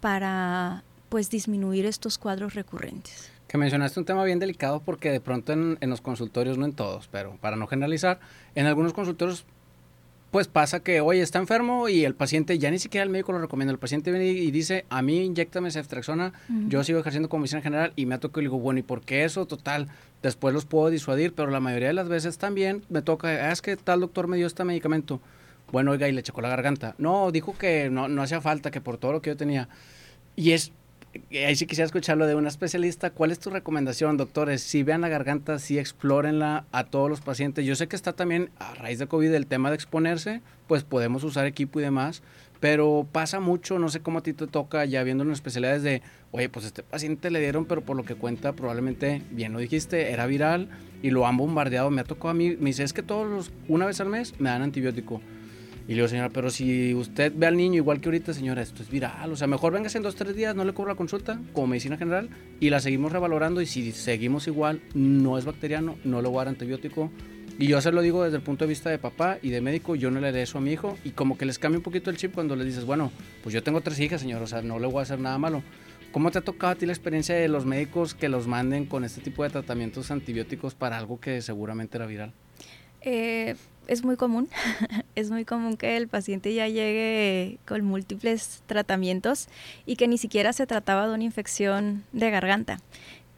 para 0.00 0.84
pues 1.08 1.30
disminuir 1.30 1.86
estos 1.86 2.18
cuadros 2.18 2.54
recurrentes. 2.54 3.30
Que 3.48 3.56
mencionaste 3.56 3.98
un 3.98 4.06
tema 4.06 4.24
bien 4.24 4.38
delicado 4.38 4.80
porque 4.80 5.10
de 5.10 5.20
pronto 5.20 5.52
en, 5.54 5.78
en 5.80 5.88
los 5.88 6.02
consultorios, 6.02 6.58
no 6.58 6.66
en 6.66 6.74
todos, 6.74 7.08
pero 7.08 7.38
para 7.40 7.56
no 7.56 7.66
generalizar, 7.66 8.20
en 8.54 8.66
algunos 8.66 8.92
consultorios 8.92 9.46
pues 10.30 10.46
pasa 10.46 10.80
que, 10.80 11.00
oye, 11.00 11.22
está 11.22 11.38
enfermo 11.38 11.88
y 11.88 12.04
el 12.04 12.14
paciente, 12.14 12.58
ya 12.58 12.70
ni 12.70 12.78
siquiera 12.78 13.04
el 13.04 13.10
médico 13.10 13.32
lo 13.32 13.38
recomienda, 13.38 13.72
el 13.72 13.78
paciente 13.78 14.10
viene 14.10 14.26
y 14.26 14.50
dice, 14.50 14.84
a 14.90 15.00
mí 15.00 15.24
inyectame 15.24 15.70
ceftriaxona, 15.70 16.32
yo 16.66 16.84
sigo 16.84 16.98
ejerciendo 16.98 17.28
como 17.28 17.42
medicina 17.42 17.62
general 17.62 17.92
y 17.96 18.06
me 18.06 18.14
ha 18.14 18.20
tocado 18.20 18.42
y 18.42 18.44
digo, 18.44 18.58
bueno, 18.58 18.80
¿y 18.80 18.82
por 18.82 19.00
qué 19.00 19.24
eso? 19.24 19.46
Total, 19.46 19.88
después 20.22 20.52
los 20.52 20.66
puedo 20.66 20.90
disuadir, 20.90 21.32
pero 21.32 21.50
la 21.50 21.60
mayoría 21.60 21.88
de 21.88 21.94
las 21.94 22.08
veces 22.08 22.36
también 22.36 22.84
me 22.90 23.00
toca, 23.00 23.28
ah, 23.28 23.52
es 23.52 23.62
que 23.62 23.76
tal 23.76 24.00
doctor 24.00 24.28
me 24.28 24.36
dio 24.36 24.46
este 24.46 24.64
medicamento, 24.64 25.20
bueno, 25.72 25.92
oiga, 25.92 26.08
y 26.08 26.12
le 26.12 26.22
checó 26.22 26.40
la 26.40 26.48
garganta. 26.48 26.94
No, 26.98 27.30
dijo 27.30 27.56
que 27.56 27.90
no, 27.90 28.08
no 28.08 28.22
hacía 28.22 28.40
falta, 28.40 28.70
que 28.70 28.80
por 28.80 28.98
todo 28.98 29.12
lo 29.12 29.22
que 29.22 29.30
yo 29.30 29.36
tenía. 29.36 29.68
Y 30.34 30.52
es 30.52 30.72
ahí 31.32 31.56
sí 31.56 31.66
quisiera 31.66 31.86
escucharlo 31.86 32.26
de 32.26 32.34
una 32.34 32.48
especialista. 32.48 33.10
¿Cuál 33.10 33.30
es 33.30 33.38
tu 33.38 33.50
recomendación, 33.50 34.16
doctores? 34.16 34.62
Si 34.62 34.82
vean 34.82 35.00
la 35.00 35.08
garganta, 35.08 35.58
si 35.58 35.78
explórenla 35.78 36.64
a 36.72 36.84
todos 36.84 37.08
los 37.10 37.20
pacientes. 37.20 37.64
Yo 37.64 37.74
sé 37.76 37.88
que 37.88 37.96
está 37.96 38.12
también 38.12 38.50
a 38.58 38.74
raíz 38.74 38.98
de 38.98 39.06
COVID 39.06 39.32
el 39.32 39.46
tema 39.46 39.70
de 39.70 39.76
exponerse, 39.76 40.40
pues 40.66 40.84
podemos 40.84 41.24
usar 41.24 41.46
equipo 41.46 41.80
y 41.80 41.82
demás, 41.82 42.22
pero 42.60 43.06
pasa 43.10 43.40
mucho, 43.40 43.78
no 43.78 43.88
sé 43.88 44.00
cómo 44.00 44.18
a 44.18 44.22
ti 44.22 44.32
te 44.32 44.46
toca 44.46 44.84
ya 44.84 45.02
viendo 45.02 45.24
en 45.24 45.30
especialidades 45.30 45.82
de, 45.82 46.02
oye, 46.32 46.48
pues 46.48 46.66
este 46.66 46.82
paciente 46.82 47.30
le 47.30 47.40
dieron, 47.40 47.64
pero 47.66 47.82
por 47.82 47.96
lo 47.96 48.04
que 48.04 48.14
cuenta 48.14 48.52
probablemente, 48.52 49.22
bien 49.30 49.52
lo 49.52 49.58
dijiste, 49.58 50.10
era 50.10 50.26
viral 50.26 50.68
y 51.02 51.10
lo 51.10 51.26
han 51.26 51.36
bombardeado. 51.36 51.90
Me 51.90 52.00
ha 52.00 52.04
tocado 52.04 52.30
a 52.30 52.34
mí, 52.34 52.56
me 52.58 52.70
dice, 52.70 52.82
es 52.82 52.92
que 52.92 53.02
todos 53.02 53.28
los, 53.28 53.52
una 53.68 53.86
vez 53.86 54.00
al 54.00 54.08
mes 54.08 54.34
me 54.38 54.50
dan 54.50 54.62
antibiótico. 54.62 55.20
Y 55.88 55.92
le 55.92 55.94
digo, 55.94 56.08
señora, 56.08 56.28
pero 56.28 56.50
si 56.50 56.92
usted 56.92 57.32
ve 57.34 57.46
al 57.46 57.56
niño 57.56 57.76
igual 57.76 57.98
que 57.98 58.10
ahorita, 58.10 58.34
señora, 58.34 58.60
esto 58.60 58.82
es 58.82 58.90
viral. 58.90 59.32
O 59.32 59.36
sea, 59.36 59.46
mejor 59.46 59.72
venga 59.72 59.88
en 59.92 60.02
dos, 60.02 60.16
tres 60.16 60.36
días, 60.36 60.54
no 60.54 60.62
le 60.64 60.74
cobro 60.74 60.92
la 60.92 60.96
consulta 60.96 61.40
como 61.54 61.68
medicina 61.68 61.96
general 61.96 62.28
y 62.60 62.68
la 62.68 62.78
seguimos 62.80 63.10
revalorando. 63.10 63.62
Y 63.62 63.66
si 63.66 63.92
seguimos 63.92 64.46
igual, 64.46 64.82
no 64.92 65.38
es 65.38 65.46
bacteriano, 65.46 65.96
no 66.04 66.20
le 66.20 66.28
voy 66.28 66.36
a 66.36 66.40
dar 66.40 66.48
antibiótico. 66.48 67.10
Y 67.58 67.68
yo 67.68 67.80
se 67.80 67.90
lo 67.90 68.02
digo 68.02 68.22
desde 68.22 68.36
el 68.36 68.42
punto 68.42 68.66
de 68.66 68.68
vista 68.68 68.90
de 68.90 68.98
papá 68.98 69.38
y 69.40 69.48
de 69.48 69.62
médico, 69.62 69.96
yo 69.96 70.10
no 70.10 70.20
le 70.20 70.28
haré 70.28 70.42
eso 70.42 70.58
a 70.58 70.60
mi 70.60 70.72
hijo. 70.72 70.98
Y 71.04 71.12
como 71.12 71.38
que 71.38 71.46
les 71.46 71.58
cambia 71.58 71.78
un 71.78 71.82
poquito 71.82 72.10
el 72.10 72.18
chip 72.18 72.34
cuando 72.34 72.54
le 72.54 72.66
dices, 72.66 72.84
bueno, 72.84 73.10
pues 73.42 73.54
yo 73.54 73.62
tengo 73.62 73.80
tres 73.80 73.98
hijas, 73.98 74.20
señor, 74.20 74.42
o 74.42 74.46
sea, 74.46 74.60
no 74.60 74.78
le 74.78 74.88
voy 74.88 74.98
a 74.98 75.02
hacer 75.04 75.18
nada 75.18 75.38
malo. 75.38 75.62
¿Cómo 76.12 76.30
te 76.30 76.38
ha 76.38 76.42
tocado 76.42 76.74
a 76.74 76.76
ti 76.76 76.84
la 76.84 76.92
experiencia 76.92 77.34
de 77.34 77.48
los 77.48 77.64
médicos 77.64 78.14
que 78.14 78.28
los 78.28 78.46
manden 78.46 78.84
con 78.84 79.04
este 79.04 79.22
tipo 79.22 79.42
de 79.42 79.48
tratamientos 79.48 80.10
antibióticos 80.10 80.74
para 80.74 80.98
algo 80.98 81.18
que 81.18 81.40
seguramente 81.40 81.96
era 81.96 82.04
viral? 82.04 82.34
Eh, 83.00 83.54
es 83.88 84.04
muy 84.04 84.16
común, 84.16 84.48
es 85.16 85.30
muy 85.30 85.44
común 85.44 85.76
que 85.76 85.96
el 85.96 86.06
paciente 86.06 86.54
ya 86.54 86.68
llegue 86.68 87.58
con 87.66 87.84
múltiples 87.84 88.62
tratamientos 88.66 89.48
y 89.86 89.96
que 89.96 90.06
ni 90.06 90.18
siquiera 90.18 90.52
se 90.52 90.66
trataba 90.66 91.08
de 91.08 91.14
una 91.14 91.24
infección 91.24 92.04
de 92.12 92.30
garganta, 92.30 92.78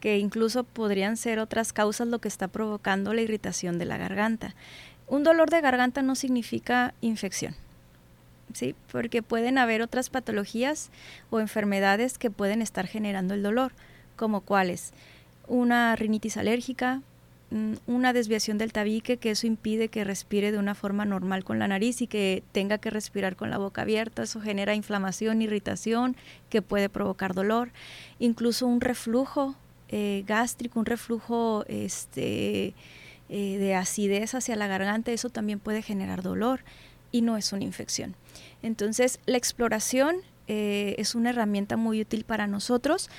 que 0.01 0.19
incluso 0.19 0.63
podrían 0.63 1.17
ser 1.17 1.39
otras 1.39 1.73
causas 1.73 2.07
lo 2.07 2.19
que 2.19 2.27
está 2.27 2.49
provocando 2.49 3.13
la 3.13 3.21
irritación 3.21 3.79
de 3.79 3.85
la 3.85 3.97
garganta. 3.97 4.53
Un 5.07 5.23
dolor 5.23 5.49
de 5.49 5.61
garganta 5.61 6.01
no 6.01 6.15
significa 6.15 6.93
infección, 7.01 7.55
¿sí? 8.53 8.75
porque 8.91 9.23
pueden 9.23 9.57
haber 9.57 9.81
otras 9.81 10.09
patologías 10.09 10.89
o 11.29 11.39
enfermedades 11.39 12.17
que 12.17 12.29
pueden 12.29 12.61
estar 12.61 12.87
generando 12.87 13.33
el 13.33 13.43
dolor, 13.43 13.71
como 14.17 14.41
cuáles, 14.41 14.91
una 15.47 15.95
rinitis 15.95 16.37
alérgica, 16.37 17.01
una 17.85 18.13
desviación 18.13 18.57
del 18.57 18.71
tabique, 18.71 19.17
que 19.17 19.31
eso 19.31 19.45
impide 19.45 19.89
que 19.89 20.03
respire 20.03 20.51
de 20.51 20.57
una 20.57 20.73
forma 20.73 21.03
normal 21.03 21.43
con 21.43 21.59
la 21.59 21.67
nariz 21.67 22.01
y 22.01 22.07
que 22.07 22.43
tenga 22.51 22.77
que 22.77 22.89
respirar 22.89 23.35
con 23.35 23.49
la 23.49 23.57
boca 23.57 23.81
abierta. 23.81 24.23
Eso 24.23 24.39
genera 24.39 24.73
inflamación, 24.73 25.41
irritación, 25.41 26.15
que 26.49 26.61
puede 26.61 26.87
provocar 26.87 27.33
dolor. 27.33 27.69
Incluso 28.19 28.67
un 28.67 28.79
reflujo 28.79 29.55
eh, 29.89 30.23
gástrico, 30.25 30.79
un 30.79 30.85
reflujo 30.85 31.65
este, 31.67 32.73
eh, 33.27 33.57
de 33.57 33.75
acidez 33.75 34.33
hacia 34.33 34.55
la 34.55 34.67
garganta, 34.67 35.11
eso 35.11 35.29
también 35.29 35.59
puede 35.59 35.81
generar 35.81 36.21
dolor 36.21 36.61
y 37.11 37.21
no 37.21 37.35
es 37.35 37.51
una 37.51 37.65
infección. 37.65 38.15
Entonces, 38.63 39.19
la 39.25 39.37
exploración 39.37 40.15
eh, 40.47 40.95
es 40.97 41.15
una 41.15 41.29
herramienta 41.29 41.77
muy 41.77 42.01
útil 42.01 42.23
para 42.23 42.47
nosotros 42.47 43.09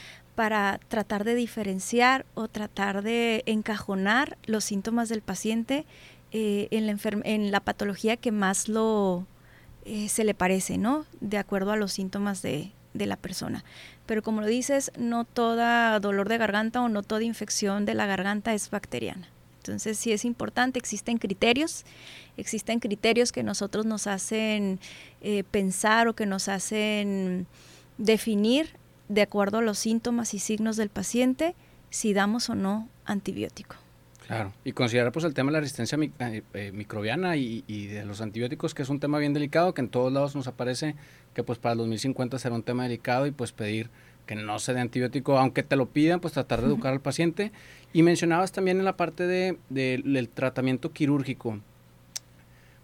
para 0.42 0.80
tratar 0.88 1.22
de 1.22 1.36
diferenciar 1.36 2.26
o 2.34 2.48
tratar 2.48 3.04
de 3.04 3.44
encajonar 3.46 4.36
los 4.44 4.64
síntomas 4.64 5.08
del 5.08 5.22
paciente 5.22 5.86
eh, 6.32 6.66
en, 6.72 7.52
la 7.52 7.60
patología 7.60 8.16
que 8.16 8.32
más 8.32 8.68
lo 8.68 9.24
eh, 9.84 10.08
se 10.08 10.24
le 10.24 10.34
parece, 10.34 10.78
¿no? 10.78 11.06
De 11.20 11.38
acuerdo 11.38 11.70
a 11.70 11.76
los 11.76 11.92
síntomas 11.92 12.42
de, 12.42 12.72
de 12.92 13.06
la 13.06 13.14
persona. 13.16 13.62
Pero 14.04 14.24
como 14.24 14.40
lo 14.40 14.48
dices, 14.48 14.90
no 14.98 15.24
toda 15.24 16.00
dolor 16.00 16.28
de 16.28 16.38
garganta 16.38 16.82
o 16.82 16.88
no 16.88 17.04
toda 17.04 17.22
infección 17.22 17.84
de 17.84 17.94
la 17.94 18.06
garganta 18.06 18.52
es 18.52 18.68
bacteriana. 18.68 19.28
Entonces 19.58 19.96
sí 19.96 20.10
es 20.10 20.24
importante, 20.24 20.80
existen 20.80 21.18
criterios, 21.18 21.84
existen 22.36 22.80
criterios 22.80 23.30
que 23.30 23.44
nosotros 23.44 23.86
nos 23.86 24.08
hacen 24.08 24.80
eh, 25.20 25.44
pensar 25.44 26.08
o 26.08 26.14
que 26.14 26.26
nos 26.26 26.48
hacen 26.48 27.46
definir 27.96 28.81
de 29.12 29.22
acuerdo 29.22 29.58
a 29.58 29.62
los 29.62 29.78
síntomas 29.78 30.32
y 30.32 30.38
signos 30.38 30.76
del 30.76 30.88
paciente, 30.88 31.54
si 31.90 32.14
damos 32.14 32.48
o 32.48 32.54
no 32.54 32.88
antibiótico. 33.04 33.76
Claro, 34.26 34.52
y 34.64 34.72
considerar 34.72 35.12
pues 35.12 35.26
el 35.26 35.34
tema 35.34 35.50
de 35.50 35.54
la 35.54 35.60
resistencia 35.60 35.98
eh, 35.98 36.42
eh, 36.54 36.72
microbiana 36.72 37.36
y, 37.36 37.60
de 37.88 38.04
los 38.06 38.22
antibióticos, 38.22 38.72
que 38.72 38.82
es 38.82 38.88
un 38.88 39.00
tema 39.00 39.18
bien 39.18 39.34
delicado, 39.34 39.74
que 39.74 39.82
en 39.82 39.88
todos 39.88 40.10
lados 40.10 40.34
nos 40.34 40.46
aparece 40.46 40.94
que 41.34 41.42
pues 41.42 41.58
para 41.58 41.72
el 41.72 41.78
2050 41.78 42.38
será 42.38 42.54
un 42.54 42.62
tema 42.62 42.84
delicado 42.84 43.26
y 43.26 43.32
pues 43.32 43.52
pedir 43.52 43.90
que 44.24 44.34
no 44.34 44.58
se 44.58 44.72
dé 44.72 44.80
antibiótico, 44.80 45.38
aunque 45.38 45.62
te 45.62 45.76
lo 45.76 45.86
pidan, 45.86 46.20
pues 46.20 46.32
tratar 46.32 46.60
de 46.60 46.68
educar 46.68 46.92
al 46.92 47.00
paciente. 47.00 47.52
Y 47.92 48.02
mencionabas 48.02 48.52
también 48.52 48.78
en 48.78 48.86
la 48.86 48.96
parte 48.96 49.26
de, 49.26 49.58
del 49.68 50.28
tratamiento 50.30 50.92
quirúrgico, 50.92 51.58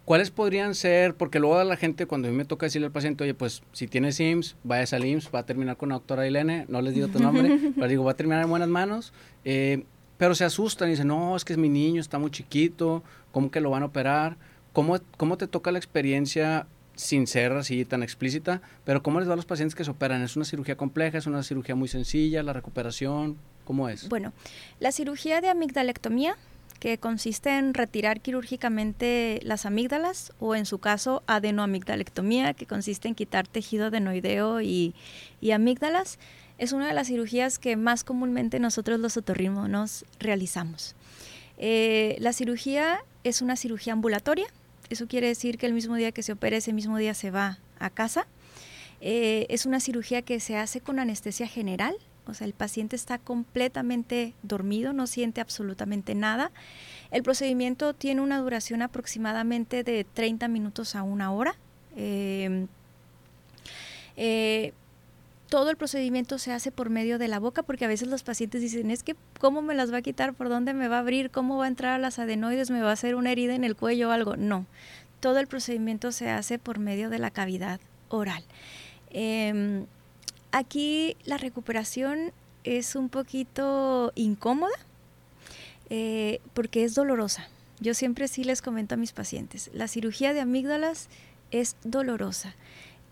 ¿Cuáles 0.08 0.30
podrían 0.30 0.74
ser? 0.74 1.14
Porque 1.16 1.38
luego 1.38 1.58
a 1.58 1.64
la 1.64 1.76
gente, 1.76 2.06
cuando 2.06 2.28
a 2.28 2.30
mí 2.30 2.36
me 2.38 2.46
toca 2.46 2.64
decirle 2.64 2.86
al 2.86 2.92
paciente, 2.92 3.24
oye, 3.24 3.34
pues 3.34 3.62
si 3.72 3.86
tienes 3.86 4.18
IMSS, 4.18 4.56
vayas 4.64 4.94
al 4.94 5.04
IMSS, 5.04 5.28
va 5.34 5.40
a 5.40 5.42
terminar 5.44 5.76
con 5.76 5.90
la 5.90 5.96
doctora 5.96 6.26
Ilene, 6.26 6.64
no 6.70 6.80
les 6.80 6.94
digo 6.94 7.08
tu 7.08 7.18
nombre, 7.18 7.58
pero 7.74 7.88
digo, 7.88 8.04
va 8.04 8.12
a 8.12 8.16
terminar 8.16 8.42
en 8.42 8.48
buenas 8.48 8.70
manos. 8.70 9.12
Eh, 9.44 9.84
pero 10.16 10.34
se 10.34 10.46
asustan 10.46 10.88
y 10.88 10.92
dicen, 10.92 11.08
no, 11.08 11.36
es 11.36 11.44
que 11.44 11.52
es 11.52 11.58
mi 11.58 11.68
niño, 11.68 12.00
está 12.00 12.18
muy 12.18 12.30
chiquito, 12.30 13.02
¿cómo 13.32 13.50
que 13.50 13.60
lo 13.60 13.68
van 13.68 13.82
a 13.82 13.84
operar? 13.84 14.38
¿Cómo, 14.72 14.98
cómo 15.18 15.36
te 15.36 15.46
toca 15.46 15.72
la 15.72 15.78
experiencia 15.78 16.66
sin 16.94 17.26
ser 17.26 17.52
así 17.52 17.84
tan 17.84 18.02
explícita? 18.02 18.62
Pero 18.86 19.02
¿cómo 19.02 19.20
les 19.20 19.28
va 19.28 19.34
a 19.34 19.36
los 19.36 19.44
pacientes 19.44 19.74
que 19.74 19.84
se 19.84 19.90
operan? 19.90 20.22
¿Es 20.22 20.36
una 20.36 20.46
cirugía 20.46 20.78
compleja? 20.78 21.18
¿Es 21.18 21.26
una 21.26 21.42
cirugía 21.42 21.74
muy 21.74 21.88
sencilla? 21.88 22.42
¿La 22.42 22.54
recuperación? 22.54 23.36
¿Cómo 23.66 23.90
es? 23.90 24.08
Bueno, 24.08 24.32
la 24.80 24.90
cirugía 24.90 25.42
de 25.42 25.50
amigdalectomía 25.50 26.34
que 26.80 26.98
consiste 26.98 27.56
en 27.58 27.74
retirar 27.74 28.20
quirúrgicamente 28.20 29.40
las 29.42 29.66
amígdalas 29.66 30.32
o 30.38 30.54
en 30.54 30.66
su 30.66 30.78
caso 30.78 31.22
adenoamigdalectomía, 31.26 32.54
que 32.54 32.66
consiste 32.66 33.08
en 33.08 33.14
quitar 33.14 33.48
tejido 33.48 33.86
adenoideo 33.86 34.60
y, 34.60 34.94
y 35.40 35.50
amígdalas, 35.50 36.18
es 36.58 36.72
una 36.72 36.88
de 36.88 36.94
las 36.94 37.06
cirugías 37.06 37.58
que 37.58 37.76
más 37.76 38.04
comúnmente 38.04 38.58
nosotros 38.58 38.98
los 39.00 39.16
otorrinos 39.16 40.04
realizamos. 40.18 40.94
Eh, 41.56 42.16
la 42.20 42.32
cirugía 42.32 43.00
es 43.24 43.42
una 43.42 43.56
cirugía 43.56 43.92
ambulatoria, 43.92 44.46
eso 44.90 45.06
quiere 45.06 45.28
decir 45.28 45.58
que 45.58 45.66
el 45.66 45.74
mismo 45.74 45.96
día 45.96 46.12
que 46.12 46.22
se 46.22 46.32
opera, 46.32 46.56
ese 46.56 46.72
mismo 46.72 46.96
día 46.96 47.14
se 47.14 47.30
va 47.30 47.58
a 47.78 47.90
casa. 47.90 48.26
Eh, 49.00 49.46
es 49.48 49.66
una 49.66 49.80
cirugía 49.80 50.22
que 50.22 50.40
se 50.40 50.56
hace 50.56 50.80
con 50.80 50.98
anestesia 50.98 51.46
general, 51.46 51.96
o 52.28 52.34
sea, 52.34 52.46
el 52.46 52.52
paciente 52.52 52.94
está 52.94 53.18
completamente 53.18 54.34
dormido, 54.42 54.92
no 54.92 55.06
siente 55.06 55.40
absolutamente 55.40 56.14
nada. 56.14 56.50
El 57.10 57.22
procedimiento 57.22 57.94
tiene 57.94 58.20
una 58.20 58.38
duración 58.38 58.82
aproximadamente 58.82 59.82
de 59.82 60.04
30 60.04 60.48
minutos 60.48 60.94
a 60.94 61.02
una 61.02 61.32
hora. 61.32 61.54
Em, 61.96 62.68
eh, 64.16 64.72
todo 65.48 65.70
el 65.70 65.76
procedimiento 65.76 66.38
se 66.38 66.52
hace 66.52 66.70
por 66.70 66.90
medio 66.90 67.18
de 67.18 67.28
la 67.28 67.38
boca 67.38 67.62
porque 67.62 67.86
a 67.86 67.88
veces 67.88 68.08
los 68.08 68.22
pacientes 68.22 68.60
dicen, 68.60 68.90
es 68.90 69.02
que 69.02 69.16
¿cómo 69.40 69.62
me 69.62 69.74
las 69.74 69.92
va 69.92 69.98
a 69.98 70.02
quitar? 70.02 70.34
¿Por 70.34 70.50
dónde 70.50 70.74
me 70.74 70.88
va 70.88 70.96
a 70.96 71.00
abrir? 71.00 71.30
¿Cómo 71.30 71.56
va 71.56 71.64
a 71.64 71.68
entrar 71.68 71.94
a 71.94 71.98
las 71.98 72.18
adenoides? 72.18 72.70
¿Me 72.70 72.82
va 72.82 72.90
a 72.90 72.92
hacer 72.92 73.14
una 73.14 73.32
herida 73.32 73.54
en 73.54 73.64
el 73.64 73.74
cuello 73.74 74.10
o 74.10 74.12
algo? 74.12 74.36
No, 74.36 74.66
todo 75.20 75.38
el 75.38 75.46
procedimiento 75.46 76.12
se 76.12 76.28
hace 76.28 76.58
por 76.58 76.78
medio 76.78 77.08
de 77.08 77.18
la 77.18 77.30
cavidad 77.30 77.80
oral. 78.10 78.44
Em, 79.10 79.86
Aquí 80.50 81.16
la 81.24 81.36
recuperación 81.36 82.32
es 82.64 82.96
un 82.96 83.08
poquito 83.08 84.12
incómoda 84.14 84.74
eh, 85.90 86.40
porque 86.54 86.84
es 86.84 86.94
dolorosa. 86.94 87.48
Yo 87.80 87.94
siempre 87.94 88.28
sí 88.28 88.44
les 88.44 88.62
comento 88.62 88.94
a 88.94 88.98
mis 88.98 89.12
pacientes, 89.12 89.70
la 89.72 89.88
cirugía 89.88 90.32
de 90.32 90.40
amígdalas 90.40 91.08
es 91.50 91.76
dolorosa. 91.84 92.54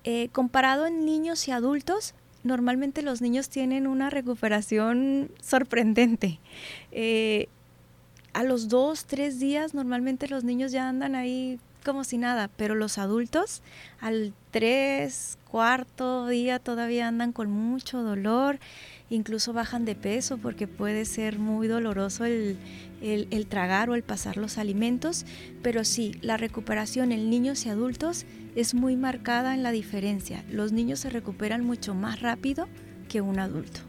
Eh, 0.04 0.28
comparado 0.32 0.86
en 0.86 1.04
niños 1.04 1.46
y 1.48 1.52
adultos, 1.52 2.14
normalmente 2.42 3.02
los 3.02 3.20
niños 3.20 3.48
tienen 3.48 3.86
una 3.86 4.10
recuperación 4.10 5.30
sorprendente. 5.40 6.38
Eh, 6.92 7.48
a 8.32 8.42
los 8.44 8.68
dos, 8.68 9.06
tres 9.06 9.40
días, 9.40 9.72
normalmente 9.72 10.28
los 10.28 10.44
niños 10.44 10.70
ya 10.70 10.88
andan 10.88 11.14
ahí 11.14 11.58
como 11.86 12.04
si 12.04 12.18
nada, 12.18 12.50
pero 12.56 12.74
los 12.74 12.98
adultos 12.98 13.62
al 14.00 14.34
tres, 14.50 15.38
cuarto 15.48 16.26
día 16.26 16.58
todavía 16.58 17.06
andan 17.06 17.32
con 17.32 17.48
mucho 17.48 18.02
dolor, 18.02 18.58
incluso 19.08 19.52
bajan 19.52 19.84
de 19.84 19.94
peso 19.94 20.36
porque 20.36 20.66
puede 20.66 21.04
ser 21.04 21.38
muy 21.38 21.68
doloroso 21.68 22.24
el, 22.24 22.58
el, 23.00 23.46
tragar 23.46 23.88
o 23.88 23.94
el 23.94 24.02
pasar 24.02 24.36
los 24.36 24.58
alimentos, 24.58 25.24
pero 25.62 25.84
sí, 25.84 26.18
la 26.22 26.36
recuperación 26.36 27.12
en 27.12 27.30
niños 27.30 27.64
y 27.64 27.68
adultos 27.68 28.26
es 28.56 28.74
muy 28.74 28.96
marcada 28.96 29.54
en 29.54 29.62
la 29.62 29.70
diferencia. 29.70 30.44
Los 30.50 30.72
niños 30.72 31.00
se 31.00 31.10
recuperan 31.10 31.64
mucho 31.64 31.94
más 31.94 32.20
rápido 32.20 32.66
que 33.08 33.20
un 33.20 33.38
adulto. 33.38 33.80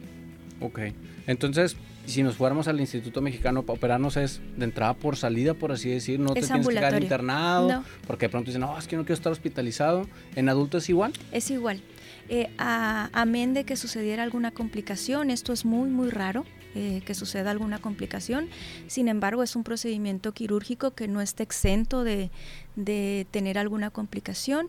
Ok, 0.60 0.80
entonces 1.28 1.76
si 2.08 2.22
nos 2.22 2.36
fuéramos 2.36 2.68
al 2.68 2.80
Instituto 2.80 3.20
Mexicano 3.20 3.62
para 3.62 3.76
operarnos 3.76 4.16
es 4.16 4.40
de 4.56 4.64
entrada 4.64 4.94
por 4.94 5.16
salida, 5.16 5.54
por 5.54 5.72
así 5.72 5.90
decir, 5.90 6.18
no 6.18 6.32
te 6.32 6.40
tienes 6.40 6.66
que 6.66 6.74
quedar 6.74 7.00
internado, 7.02 7.84
porque 8.06 8.26
de 8.26 8.30
pronto 8.30 8.46
dicen, 8.46 8.62
no, 8.62 8.78
es 8.78 8.88
que 8.88 8.96
no 8.96 9.02
quiero 9.02 9.14
estar 9.14 9.30
hospitalizado. 9.30 10.08
¿En 10.34 10.48
adulto 10.48 10.78
es 10.78 10.88
igual? 10.88 11.12
Es 11.30 11.50
igual. 11.50 11.82
Eh, 12.30 12.50
amén 12.56 13.54
de 13.54 13.64
que 13.64 13.76
sucediera 13.76 14.22
alguna 14.22 14.50
complicación, 14.52 15.30
esto 15.30 15.52
es 15.52 15.64
muy, 15.64 15.90
muy 15.90 16.10
raro. 16.10 16.44
Eh, 16.74 17.00
que 17.06 17.14
suceda 17.14 17.50
alguna 17.50 17.78
complicación. 17.78 18.48
Sin 18.88 19.08
embargo, 19.08 19.42
es 19.42 19.56
un 19.56 19.64
procedimiento 19.64 20.32
quirúrgico 20.32 20.90
que 20.90 21.08
no 21.08 21.22
está 21.22 21.42
exento 21.42 22.04
de, 22.04 22.30
de 22.76 23.26
tener 23.30 23.56
alguna 23.56 23.90
complicación. 23.90 24.68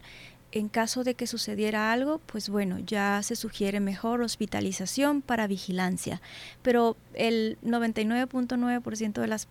En 0.51 0.67
caso 0.67 1.03
de 1.03 1.13
que 1.13 1.27
sucediera 1.27 1.91
algo, 1.91 2.19
pues 2.25 2.49
bueno, 2.49 2.79
ya 2.79 3.21
se 3.21 3.35
sugiere 3.35 3.79
mejor 3.79 4.21
hospitalización 4.21 5.21
para 5.21 5.45
vigilancia. 5.45 6.21
Pero 6.63 6.97
el 7.13 7.57
99.9% 7.63 9.21
de 9.21 9.27
las 9.27 9.47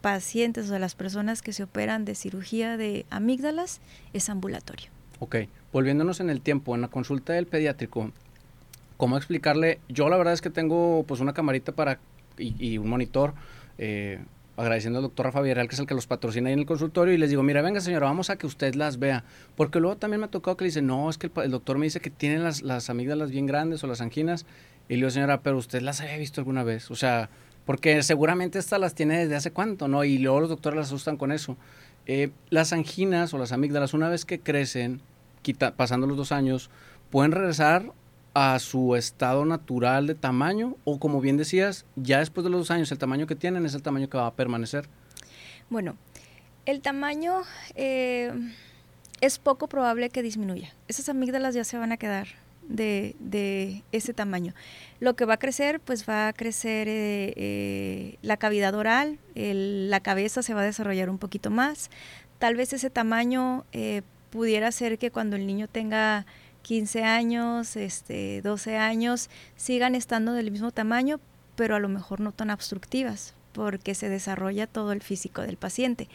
pacientes 0.00 0.68
o 0.70 0.72
de 0.72 0.78
las 0.78 0.94
personas 0.94 1.42
que 1.42 1.52
se 1.52 1.62
operan 1.62 2.04
de 2.04 2.14
cirugía 2.14 2.76
de 2.76 3.06
amígdalas 3.10 3.80
es 4.12 4.28
ambulatorio. 4.28 4.90
Ok, 5.20 5.36
volviéndonos 5.72 6.20
en 6.20 6.30
el 6.30 6.40
tiempo, 6.40 6.74
en 6.74 6.80
la 6.80 6.88
consulta 6.88 7.32
del 7.32 7.46
pediátrico, 7.46 8.10
¿cómo 8.96 9.16
explicarle? 9.16 9.80
Yo 9.88 10.08
la 10.08 10.16
verdad 10.16 10.34
es 10.34 10.40
que 10.40 10.50
tengo 10.50 11.04
pues 11.06 11.20
una 11.20 11.32
camarita 11.32 11.72
para 11.72 12.00
y, 12.38 12.78
un 12.78 12.88
monitor, 12.88 13.34
eh, 13.78 14.18
agradeciendo 14.56 14.98
al 14.98 15.04
doctor 15.04 15.26
Rafa 15.26 15.40
Villarreal, 15.40 15.68
que 15.68 15.74
es 15.74 15.80
el 15.80 15.86
que 15.86 15.94
los 15.94 16.06
patrocina 16.06 16.48
ahí 16.48 16.52
en 16.52 16.60
el 16.60 16.66
consultorio, 16.66 17.14
y 17.14 17.18
les 17.18 17.30
digo, 17.30 17.42
mira, 17.42 17.62
venga 17.62 17.80
señora, 17.80 18.06
vamos 18.06 18.30
a 18.30 18.36
que 18.36 18.46
usted 18.46 18.74
las 18.74 18.98
vea. 18.98 19.24
Porque 19.56 19.80
luego 19.80 19.96
también 19.96 20.20
me 20.20 20.26
ha 20.26 20.30
tocado 20.30 20.56
que 20.56 20.64
le 20.64 20.68
dice, 20.68 20.82
no, 20.82 21.08
es 21.08 21.18
que 21.18 21.30
el, 21.42 21.50
doctor 21.50 21.78
me 21.78 21.86
dice 21.86 22.00
que 22.00 22.10
tienen 22.10 22.44
las, 22.44 22.62
las 22.62 22.90
amígdalas 22.90 23.30
bien 23.30 23.46
grandes 23.46 23.82
o 23.84 23.86
las 23.86 24.00
anginas. 24.00 24.46
Y 24.88 24.94
le 24.94 24.96
digo, 24.96 25.10
señora, 25.10 25.42
pero 25.42 25.56
usted 25.56 25.80
las 25.80 26.00
había 26.00 26.16
visto 26.18 26.40
alguna 26.40 26.64
vez. 26.64 26.90
O 26.90 26.96
sea, 26.96 27.30
porque 27.64 28.02
seguramente 28.02 28.58
estas 28.58 28.80
las 28.80 28.94
tiene 28.94 29.18
desde 29.18 29.36
hace 29.36 29.52
cuánto, 29.52 29.88
¿no? 29.88 30.04
Y 30.04 30.18
luego 30.18 30.40
los 30.40 30.48
doctores 30.48 30.76
las 30.76 30.86
asustan 30.88 31.16
con 31.16 31.32
eso. 31.32 31.56
Eh, 32.06 32.30
las 32.50 32.72
anginas 32.72 33.32
o 33.32 33.38
las 33.38 33.52
amígdalas, 33.52 33.94
una 33.94 34.08
vez 34.08 34.24
que 34.24 34.40
crecen, 34.40 35.00
pasando 35.76 36.06
los 36.06 36.16
dos 36.16 36.32
años, 36.32 36.70
pueden 37.10 37.32
regresar 37.32 37.92
a 38.34 38.58
su 38.58 38.96
estado 38.96 39.44
natural 39.44 40.06
de 40.06 40.14
tamaño 40.14 40.76
o 40.84 40.98
como 40.98 41.20
bien 41.20 41.36
decías, 41.36 41.84
ya 41.96 42.18
después 42.20 42.44
de 42.44 42.50
los 42.50 42.60
dos 42.60 42.70
años 42.70 42.90
el 42.92 42.98
tamaño 42.98 43.26
que 43.26 43.36
tienen 43.36 43.66
es 43.66 43.74
el 43.74 43.82
tamaño 43.82 44.08
que 44.08 44.16
va 44.16 44.26
a 44.26 44.34
permanecer? 44.34 44.88
Bueno, 45.68 45.96
el 46.66 46.80
tamaño 46.80 47.42
eh, 47.74 48.32
es 49.20 49.38
poco 49.38 49.68
probable 49.68 50.10
que 50.10 50.22
disminuya. 50.22 50.72
Esas 50.88 51.08
amígdalas 51.08 51.54
ya 51.54 51.64
se 51.64 51.76
van 51.76 51.92
a 51.92 51.96
quedar 51.96 52.28
de, 52.68 53.82
ese 53.92 54.14
tamaño. 54.14 54.54
Lo 55.00 55.14
que 55.16 55.24
va 55.24 55.34
a 55.34 55.38
crecer, 55.38 55.80
pues 55.80 56.08
va 56.08 56.28
a 56.28 56.32
crecer 56.32 56.88
eh, 56.88 57.34
eh, 57.36 58.18
la 58.22 58.36
cavidad 58.36 58.74
oral, 58.74 59.18
la 59.34 60.00
cabeza 60.00 60.42
se 60.42 60.54
va 60.54 60.62
a 60.62 60.64
desarrollar 60.64 61.10
un 61.10 61.18
poquito 61.18 61.50
más. 61.50 61.90
Tal 62.38 62.56
vez 62.56 62.72
ese 62.72 62.90
tamaño 62.90 63.64
pudiera 64.30 64.72
ser 64.72 64.98
que 64.98 65.10
cuando 65.10 65.36
el 65.36 65.46
niño 65.46 65.68
tenga 65.68 66.26
15 66.62 67.04
años, 67.04 67.76
este, 67.76 68.42
12 68.42 68.76
años, 68.76 69.28
sigan 69.56 69.94
estando 69.94 70.32
del 70.32 70.50
mismo 70.50 70.70
tamaño, 70.70 71.20
pero 71.56 71.76
a 71.76 71.80
lo 71.80 71.88
mejor 71.88 72.20
no 72.20 72.32
tan 72.32 72.50
obstructivas, 72.50 73.34
porque 73.52 73.94
se 73.94 74.08
desarrolla 74.08 74.66
todo 74.66 74.92
el 74.92 75.02
físico 75.02 75.42
del 75.42 75.56
paciente. 75.56 76.08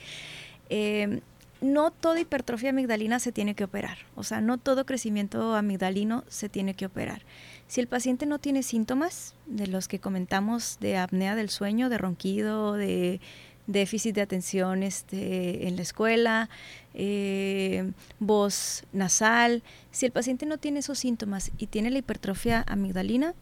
Em, 0.69 1.21
no 1.61 1.91
toda 1.91 2.19
hipertrofia 2.19 2.69
amigdalina 2.69 3.19
se 3.19 3.31
tiene 3.31 3.55
que 3.55 3.63
operar, 3.63 3.97
o 4.15 4.23
sea, 4.23 4.41
no 4.41 4.57
todo 4.57 4.85
crecimiento 4.85 5.55
amigdalino 5.55 6.23
se 6.27 6.49
tiene 6.49 6.75
que 6.75 6.85
operar. 6.85 7.23
Si 7.67 7.81
el 7.81 7.87
paciente 7.87 8.25
no 8.25 8.39
tiene 8.39 8.63
síntomas 8.63 9.33
de 9.45 9.67
los 9.67 9.87
que 9.87 9.99
comentamos 9.99 10.77
de 10.79 10.97
apnea 10.97 11.35
del 11.35 11.49
sueño, 11.49 11.89
de 11.89 11.97
ronquido, 11.97 12.73
de 12.73 13.19
déficit 13.67 14.15
de 14.15 14.21
atención 14.21 14.81
este, 14.81 15.67
en 15.67 15.75
la 15.75 15.81
escuela, 15.81 16.49
eh, 16.93 17.91
voz 18.19 18.83
nasal. 18.93 19.61
Si 19.91 20.05
el 20.05 20.11
paciente 20.11 20.45
no 20.45 20.57
tiene 20.57 20.79
esos 20.79 20.97
síntomas 20.99 21.51
y 21.57 21.67
tiene 21.67 21.91
la 21.91 21.99
hipertrofia 21.99 22.65
amigdalina, 22.67 23.35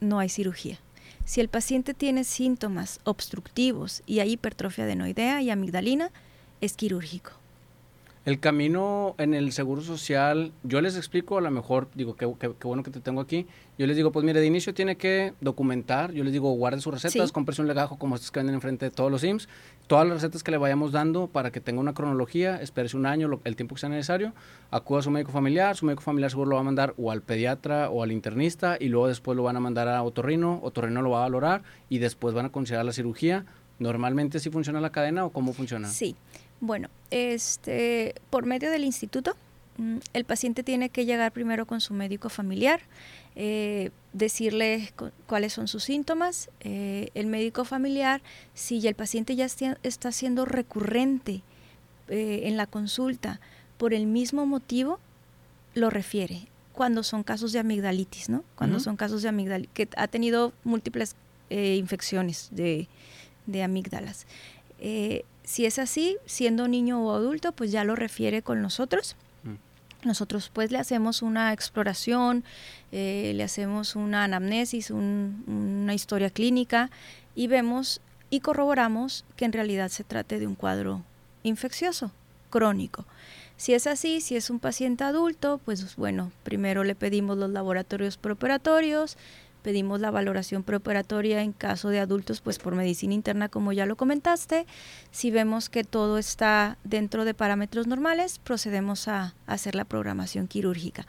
no 0.00 0.18
hay 0.18 0.28
cirugía. 0.28 0.78
Si 1.24 1.40
el 1.40 1.48
paciente 1.48 1.94
tiene 1.94 2.24
síntomas 2.24 2.98
obstructivos 3.04 4.02
y 4.06 4.20
hay 4.20 4.32
hipertrofia 4.32 4.84
adenoidea 4.84 5.42
y 5.42 5.50
amigdalina, 5.50 6.10
es 6.60 6.72
quirúrgico. 6.72 7.39
El 8.30 8.38
camino 8.38 9.16
en 9.18 9.34
el 9.34 9.50
Seguro 9.50 9.82
Social, 9.82 10.52
yo 10.62 10.80
les 10.80 10.96
explico, 10.96 11.36
a 11.36 11.40
lo 11.40 11.50
mejor, 11.50 11.88
digo, 11.96 12.14
qué, 12.14 12.26
bueno 12.62 12.84
que 12.84 12.92
te 12.92 13.00
tengo 13.00 13.20
aquí, 13.20 13.48
yo 13.76 13.88
les 13.88 13.96
digo, 13.96 14.12
pues 14.12 14.24
mire, 14.24 14.38
de 14.38 14.46
inicio 14.46 14.72
tiene 14.72 14.96
que 14.96 15.34
documentar, 15.40 16.12
yo 16.12 16.22
les 16.22 16.32
digo, 16.32 16.52
guarde 16.52 16.80
sus 16.80 16.94
recetas, 16.94 17.26
sí. 17.26 17.32
compre 17.32 17.56
un 17.58 17.66
legajo 17.66 17.98
como 17.98 18.14
estos 18.14 18.30
que 18.30 18.38
venden 18.38 18.54
enfrente 18.54 18.84
de 18.84 18.92
todos 18.92 19.10
los 19.10 19.24
IMSS, 19.24 19.48
todas 19.88 20.06
las 20.06 20.22
recetas 20.22 20.44
que 20.44 20.52
le 20.52 20.58
vayamos 20.58 20.92
dando 20.92 21.26
para 21.26 21.50
que 21.50 21.60
tenga 21.60 21.80
una 21.80 21.92
cronología, 21.92 22.62
espérese 22.62 22.96
un 22.96 23.04
año, 23.04 23.40
el 23.42 23.56
tiempo 23.56 23.74
que 23.74 23.80
sea 23.80 23.88
necesario, 23.88 24.32
acuda 24.70 25.00
a 25.00 25.02
su 25.02 25.10
médico 25.10 25.32
familiar, 25.32 25.74
su 25.74 25.84
médico 25.84 26.02
familiar 26.02 26.30
seguro 26.30 26.50
lo 26.50 26.54
va 26.54 26.60
a 26.60 26.64
mandar 26.64 26.94
o 26.98 27.10
al 27.10 27.22
pediatra 27.22 27.90
o 27.90 28.04
al 28.04 28.12
internista 28.12 28.76
y 28.78 28.90
luego 28.90 29.08
después 29.08 29.36
lo 29.36 29.42
van 29.42 29.56
a 29.56 29.60
mandar 29.60 29.88
a 29.88 30.04
otorrino, 30.04 30.60
otorrino 30.62 31.02
lo 31.02 31.10
va 31.10 31.18
a 31.18 31.22
valorar 31.22 31.64
y 31.88 31.98
después 31.98 32.32
van 32.32 32.46
a 32.46 32.50
considerar 32.50 32.86
la 32.86 32.92
cirugía. 32.92 33.44
¿Normalmente 33.80 34.38
sí 34.38 34.50
funciona 34.50 34.80
la 34.80 34.92
cadena 34.92 35.24
o 35.24 35.30
cómo 35.30 35.52
funciona? 35.52 35.88
Sí. 35.88 36.14
Bueno, 36.60 36.88
este, 37.10 38.14
por 38.28 38.44
medio 38.44 38.70
del 38.70 38.84
instituto, 38.84 39.34
mm, 39.78 39.96
el 40.12 40.24
paciente 40.24 40.62
tiene 40.62 40.90
que 40.90 41.06
llegar 41.06 41.32
primero 41.32 41.66
con 41.66 41.80
su 41.80 41.94
médico 41.94 42.28
familiar, 42.28 42.80
eh, 43.34 43.90
decirle 44.12 44.92
cuáles 45.26 45.54
son 45.54 45.68
sus 45.68 45.84
síntomas. 45.84 46.50
Eh, 46.60 47.08
el 47.14 47.26
médico 47.26 47.64
familiar, 47.64 48.20
si 48.52 48.86
el 48.86 48.94
paciente 48.94 49.36
ya 49.36 49.46
está 49.46 50.12
siendo 50.12 50.44
recurrente 50.44 51.42
eh, 52.08 52.42
en 52.44 52.56
la 52.58 52.66
consulta 52.66 53.40
por 53.78 53.94
el 53.94 54.06
mismo 54.06 54.44
motivo, 54.44 55.00
lo 55.74 55.88
refiere. 55.88 56.48
Cuando 56.74 57.02
son 57.02 57.22
casos 57.22 57.52
de 57.52 57.58
amigdalitis, 57.58 58.28
¿no? 58.28 58.44
Cuando 58.54 58.80
son 58.80 58.96
casos 58.96 59.22
de 59.22 59.28
amigdalitis, 59.28 59.72
que 59.74 59.88
ha 59.96 60.08
tenido 60.08 60.52
múltiples 60.64 61.14
infecciones 61.50 62.48
de, 62.52 62.88
de 63.46 63.62
amígdalas. 63.62 64.26
Si 65.50 65.66
es 65.66 65.80
así, 65.80 66.16
siendo 66.26 66.68
niño 66.68 67.02
o 67.02 67.12
adulto, 67.12 67.50
pues 67.50 67.72
ya 67.72 67.82
lo 67.82 67.96
refiere 67.96 68.40
con 68.40 68.62
nosotros. 68.62 69.16
Mm. 69.42 70.06
Nosotros 70.06 70.48
pues 70.54 70.70
le 70.70 70.78
hacemos 70.78 71.22
una 71.22 71.52
exploración, 71.52 72.44
eh, 72.92 73.32
le 73.34 73.42
hacemos 73.42 73.96
una 73.96 74.22
anamnesis, 74.22 74.92
una 74.92 75.92
historia 75.92 76.30
clínica 76.30 76.88
y 77.34 77.48
vemos 77.48 78.00
y 78.30 78.38
corroboramos 78.38 79.24
que 79.34 79.44
en 79.44 79.52
realidad 79.52 79.88
se 79.88 80.04
trate 80.04 80.38
de 80.38 80.46
un 80.46 80.54
cuadro 80.54 81.02
infeccioso, 81.42 82.12
crónico. 82.48 83.04
Si 83.56 83.74
es 83.74 83.88
así, 83.88 84.20
si 84.20 84.36
es 84.36 84.50
un 84.50 84.60
paciente 84.60 85.02
adulto, 85.02 85.60
pues 85.64 85.96
bueno, 85.96 86.30
primero 86.44 86.84
le 86.84 86.94
pedimos 86.94 87.36
los 87.36 87.50
laboratorios 87.50 88.18
preoperatorios, 88.18 89.16
pedimos 89.60 90.00
la 90.00 90.10
valoración 90.10 90.62
preoperatoria 90.62 91.42
en 91.42 91.52
caso 91.52 91.88
de 91.88 92.00
adultos, 92.00 92.40
pues 92.40 92.58
por 92.58 92.74
medicina 92.74 93.14
interna, 93.14 93.48
como 93.48 93.72
ya 93.72 93.86
lo 93.86 93.96
comentaste. 93.96 94.66
Si 95.10 95.30
vemos 95.30 95.68
que 95.68 95.84
todo 95.84 96.18
está 96.18 96.78
dentro 96.84 97.24
de 97.24 97.34
parámetros 97.34 97.86
normales, 97.86 98.38
procedemos 98.38 99.08
a, 99.08 99.34
hacer 99.46 99.74
la 99.74 99.84
programación 99.84 100.48
quirúrgica. 100.48 101.06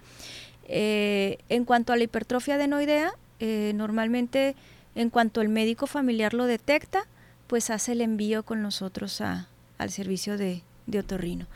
Eh, 0.68 1.40
en 1.50 1.66
cuanto 1.66 1.94
a 1.94 1.98
la 1.98 2.04
hipertrofia 2.04 2.56
adenoidea, 2.56 3.14
eh, 3.40 3.74
normalmente 3.76 4.56
en 4.96 5.10
cuanto 5.10 5.42
el 5.42 5.50
médico 5.50 5.88
familiar 5.88 6.34
lo 6.34 6.46
detecta, 6.46 7.08
pues 7.48 7.70
hace 7.70 7.94
el 7.94 8.02
envío 8.02 8.44
con 8.44 8.62
nosotros 8.62 9.22
al 9.22 9.90
servicio 9.90 10.38
de, 10.38 10.64
otorrino. 10.98 11.48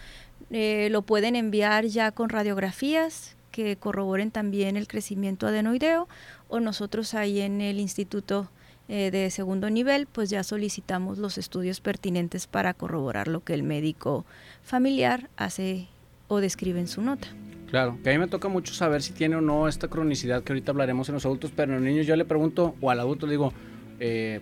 Eh, 0.52 0.90
lo 0.92 1.02
pueden 1.02 1.36
enviar 1.36 1.86
ya 1.86 2.12
con 2.12 2.30
radiografías 2.30 3.36
que 3.56 3.78
corroboren 3.78 4.32
también 4.32 4.76
el 4.76 4.86
crecimiento 4.86 5.48
adenoideo 5.48 6.10
o 6.50 6.60
nosotros 6.60 7.14
ahí 7.14 7.40
en 7.40 7.62
el 7.62 7.80
instituto 7.80 8.50
eh, 8.90 9.12
de 9.12 9.32
segundo 9.32 9.70
nivel 9.70 10.08
pues 10.08 10.30
ya 10.30 10.44
solicitamos 10.44 11.20
los 11.20 11.38
estudios 11.38 11.80
pertinentes 11.80 12.48
para 12.48 12.74
corroborar 12.74 13.30
lo 13.30 13.46
que 13.46 13.54
el 13.54 13.64
médico 13.64 14.26
familiar 14.62 15.30
hace 15.38 15.88
o 16.28 16.42
describe 16.42 16.82
en 16.82 16.90
su 16.90 17.02
nota. 17.02 17.30
Claro, 17.70 17.98
que 18.04 18.10
a 18.10 18.14
mí 18.14 18.20
me 18.20 18.28
toca 18.28 18.50
mucho 18.50 18.74
saber 18.74 19.02
si 19.02 19.14
tiene 19.14 19.38
o 19.38 19.42
no 19.42 19.70
esta 19.70 19.88
cronicidad 19.88 20.44
que 20.44 20.52
ahorita 20.52 20.74
hablaremos 20.74 21.08
en 21.08 21.16
los 21.16 21.26
adultos, 21.26 21.54
pero 21.56 21.72
en 21.72 21.80
los 21.80 21.88
niños 21.88 22.06
yo 22.06 22.18
le 22.18 22.26
pregunto, 22.26 22.76
o 22.82 22.92
al 22.92 23.00
adulto 23.00 23.26
le 23.26 23.32
digo, 23.32 23.54
eh, 24.02 24.42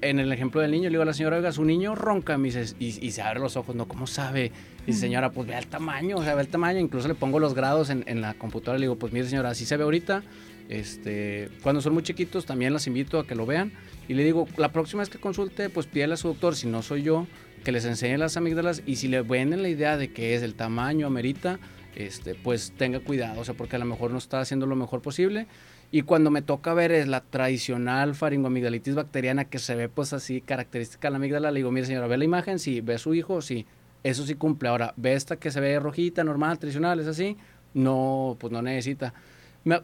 en 0.00 0.18
el 0.18 0.32
ejemplo 0.32 0.60
del 0.60 0.70
niño, 0.70 0.84
le 0.84 0.90
digo 0.90 1.02
a 1.02 1.06
la 1.06 1.12
señora, 1.12 1.36
oiga, 1.36 1.52
su 1.52 1.64
niño 1.64 1.94
ronca, 1.94 2.38
me 2.38 2.48
dice, 2.48 2.74
y, 2.78 3.06
y 3.06 3.10
se 3.10 3.22
abre 3.22 3.40
los 3.40 3.56
ojos, 3.56 3.74
¿no? 3.74 3.88
¿Cómo 3.88 4.06
sabe? 4.06 4.52
Y 4.84 4.86
dice, 4.86 5.00
señora, 5.00 5.30
pues 5.32 5.46
vea 5.48 5.58
el 5.58 5.66
tamaño, 5.66 6.16
o 6.16 6.22
sea, 6.22 6.34
ve 6.34 6.42
el 6.42 6.48
tamaño. 6.48 6.78
Incluso 6.78 7.08
le 7.08 7.14
pongo 7.14 7.38
los 7.40 7.54
grados 7.54 7.90
en, 7.90 8.04
en 8.06 8.20
la 8.20 8.34
computadora. 8.34 8.78
Le 8.78 8.84
digo, 8.84 8.96
pues 8.96 9.12
mire, 9.12 9.28
señora, 9.28 9.50
así 9.50 9.64
se 9.64 9.76
ve 9.76 9.84
ahorita. 9.84 10.22
Este, 10.68 11.48
cuando 11.62 11.80
son 11.80 11.94
muy 11.94 12.02
chiquitos, 12.02 12.44
también 12.46 12.72
las 12.72 12.86
invito 12.86 13.18
a 13.18 13.26
que 13.26 13.34
lo 13.34 13.46
vean. 13.46 13.72
Y 14.06 14.14
le 14.14 14.24
digo, 14.24 14.46
la 14.56 14.72
próxima 14.72 15.00
vez 15.00 15.10
que 15.10 15.18
consulte, 15.18 15.70
pues 15.70 15.86
pídele 15.86 16.14
a 16.14 16.16
su 16.16 16.28
doctor, 16.28 16.56
si 16.56 16.66
no 16.66 16.82
soy 16.82 17.02
yo, 17.02 17.26
que 17.64 17.72
les 17.72 17.84
enseñe 17.84 18.16
las 18.18 18.36
amígdalas. 18.36 18.82
Y 18.86 18.96
si 18.96 19.08
le 19.08 19.22
venden 19.22 19.62
la 19.62 19.68
idea 19.68 19.96
de 19.96 20.12
que 20.12 20.34
es 20.34 20.42
el 20.42 20.54
tamaño 20.54 21.06
amerita, 21.06 21.58
este, 21.96 22.34
pues 22.34 22.72
tenga 22.76 23.00
cuidado, 23.00 23.40
o 23.40 23.44
sea, 23.44 23.54
porque 23.54 23.76
a 23.76 23.78
lo 23.78 23.84
mejor 23.84 24.10
no 24.12 24.18
está 24.18 24.40
haciendo 24.40 24.66
lo 24.66 24.76
mejor 24.76 25.02
posible. 25.02 25.46
Y 25.90 26.02
cuando 26.02 26.30
me 26.30 26.42
toca 26.42 26.74
ver 26.74 26.92
es 26.92 27.08
la 27.08 27.22
tradicional 27.22 28.14
faringoamigdalitis 28.14 28.94
bacteriana 28.94 29.46
que 29.46 29.58
se 29.58 29.74
ve 29.74 29.88
pues 29.88 30.12
así 30.12 30.42
característica 30.42 31.08
de 31.08 31.12
la 31.12 31.16
amígdala, 31.16 31.50
le 31.50 31.60
digo, 31.60 31.70
mire 31.70 31.86
señora, 31.86 32.06
ve 32.06 32.18
la 32.18 32.24
imagen, 32.24 32.58
si 32.58 32.82
ve 32.82 32.94
a 32.94 32.98
su 32.98 33.14
hijo, 33.14 33.40
sí, 33.40 33.64
eso 34.04 34.26
sí 34.26 34.34
cumple. 34.34 34.68
Ahora, 34.68 34.92
ve 34.96 35.14
esta 35.14 35.36
que 35.36 35.50
se 35.50 35.60
ve 35.60 35.78
rojita, 35.78 36.24
normal, 36.24 36.58
tradicional, 36.58 37.00
es 37.00 37.06
así, 37.06 37.38
no, 37.72 38.36
pues 38.38 38.52
no 38.52 38.60
necesita. 38.60 39.14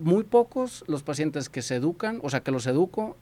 Muy 0.00 0.24
pocos 0.24 0.84
los 0.88 1.02
pacientes 1.02 1.48
que 1.48 1.62
se 1.62 1.76
educan, 1.76 2.20
o 2.22 2.28
sea, 2.28 2.40
que 2.40 2.50
los 2.50 2.66
educo, 2.66 3.16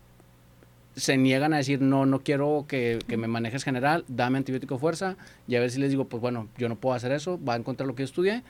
se 0.97 1.17
niegan 1.17 1.55
a 1.55 1.59
decir, 1.59 1.81
no, 1.81 2.05
no 2.05 2.21
quiero 2.21 2.67
que, 2.69 2.99
que, 3.07 3.17
me 3.17 3.27
manejes 3.27 3.65
general, 3.65 4.05
dame 4.09 4.39
antibiótico 4.39 4.79
fuerza, 4.79 5.17
y 5.47 5.55
a 5.55 5.61
ver 5.61 5.71
si 5.71 5.79
les 5.79 5.91
digo, 5.91 6.07
pues 6.07 6.21
bueno, 6.21 6.49
yo 6.59 6.69
no 6.69 6.77
puedo 6.77 6.95
hacer 6.95 7.13
eso, 7.13 7.41
va 7.43 7.55
a 7.55 7.57
encontrar 7.57 7.87
lo 7.87 7.95
que 7.95 8.03
yo 8.03 8.07
estudié, 8.07 8.43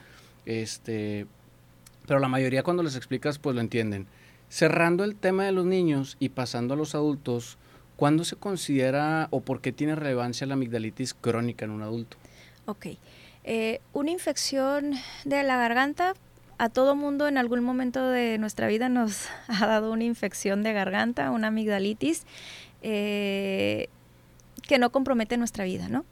este, 0.45 1.25
pero 2.07 2.19
la 2.19 2.27
mayoría 2.27 2.63
cuando 2.63 2.83
les 2.83 2.95
explicas, 2.95 3.39
pues 3.39 3.55
lo 3.55 3.61
entienden. 3.61 4.07
Cerrando 4.53 5.03
el 5.03 5.15
tema 5.15 5.45
de 5.45 5.51
los 5.51 5.65
niños 5.65 6.15
y 6.19 6.29
pasando 6.29 6.75
a 6.75 6.77
los 6.77 6.93
adultos, 6.93 7.57
¿cuándo 7.95 8.23
se 8.23 8.35
considera 8.35 9.27
o 9.31 9.41
por 9.41 9.61
qué 9.61 9.71
tiene 9.71 9.95
relevancia 9.95 10.45
la 10.45 10.53
amigdalitis 10.53 11.15
crónica 11.15 11.65
en 11.65 11.71
un 11.71 11.81
adulto? 11.81 12.17
Ok. 12.67 12.85
Eh, 13.45 13.81
una 13.93 14.11
infección 14.11 14.93
de 15.25 15.41
la 15.41 15.57
garganta, 15.57 16.13
a 16.59 16.69
todo 16.69 16.95
mundo 16.95 17.27
en 17.27 17.39
algún 17.39 17.63
momento 17.63 18.07
de 18.07 18.37
nuestra 18.37 18.67
vida 18.67 18.89
nos 18.89 19.25
ha 19.47 19.65
dado 19.65 19.91
una 19.91 20.03
infección 20.03 20.61
de 20.61 20.71
garganta, 20.71 21.31
una 21.31 21.47
amigdalitis, 21.47 22.21
eh, 22.83 23.89
que 24.67 24.77
no 24.77 24.91
compromete 24.91 25.35
nuestra 25.35 25.63
vida, 25.63 25.89
¿no? 25.89 26.05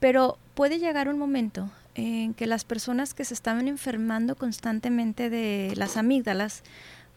Pero 0.00 0.36
puede 0.54 0.80
llegar 0.80 1.08
un 1.08 1.16
momento 1.16 1.70
en 1.94 2.34
que 2.34 2.48
las 2.48 2.64
personas 2.64 3.14
que 3.14 3.24
se 3.24 3.34
estaban 3.34 3.68
enfermando 3.68 4.34
constantemente 4.34 5.30
de 5.30 5.74
las 5.76 5.96
amígdalas 5.96 6.64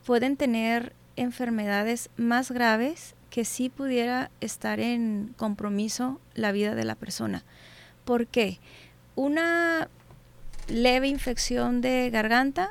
pueden 0.06 0.38
tener 0.38 0.94
enfermedades 1.16 2.10
más 2.18 2.52
graves 2.52 3.16
que 3.30 3.46
sí 3.46 3.70
pudiera 3.70 4.30
estar 4.42 4.80
en 4.80 5.34
compromiso 5.38 6.20
la 6.34 6.52
vida 6.52 6.76
de 6.76 6.84
la 6.84 6.96
persona. 6.96 7.44
¿Por 8.06 8.28
qué? 8.28 8.60
Una 9.16 9.90
leve 10.68 11.08
infección 11.08 11.82
de 11.82 12.10
garganta 12.12 12.70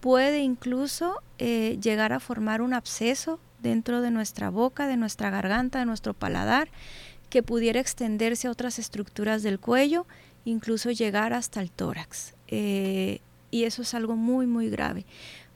puede 0.00 0.40
incluso 0.40 1.22
eh, 1.38 1.78
llegar 1.80 2.12
a 2.12 2.20
formar 2.20 2.62
un 2.62 2.74
absceso 2.74 3.40
dentro 3.60 4.00
de 4.00 4.10
nuestra 4.10 4.50
boca, 4.50 4.86
de 4.86 4.96
nuestra 4.96 5.30
garganta, 5.30 5.78
de 5.78 5.86
nuestro 5.86 6.14
paladar, 6.14 6.68
que 7.30 7.42
pudiera 7.42 7.80
extenderse 7.80 8.48
a 8.48 8.50
otras 8.50 8.78
estructuras 8.78 9.42
del 9.42 9.58
cuello, 9.58 10.06
incluso 10.44 10.90
llegar 10.90 11.32
hasta 11.32 11.60
el 11.60 11.70
tórax. 11.70 12.34
Eh, 12.48 13.20
y 13.50 13.64
eso 13.64 13.82
es 13.82 13.94
algo 13.94 14.16
muy, 14.16 14.46
muy 14.46 14.68
grave. 14.68 15.06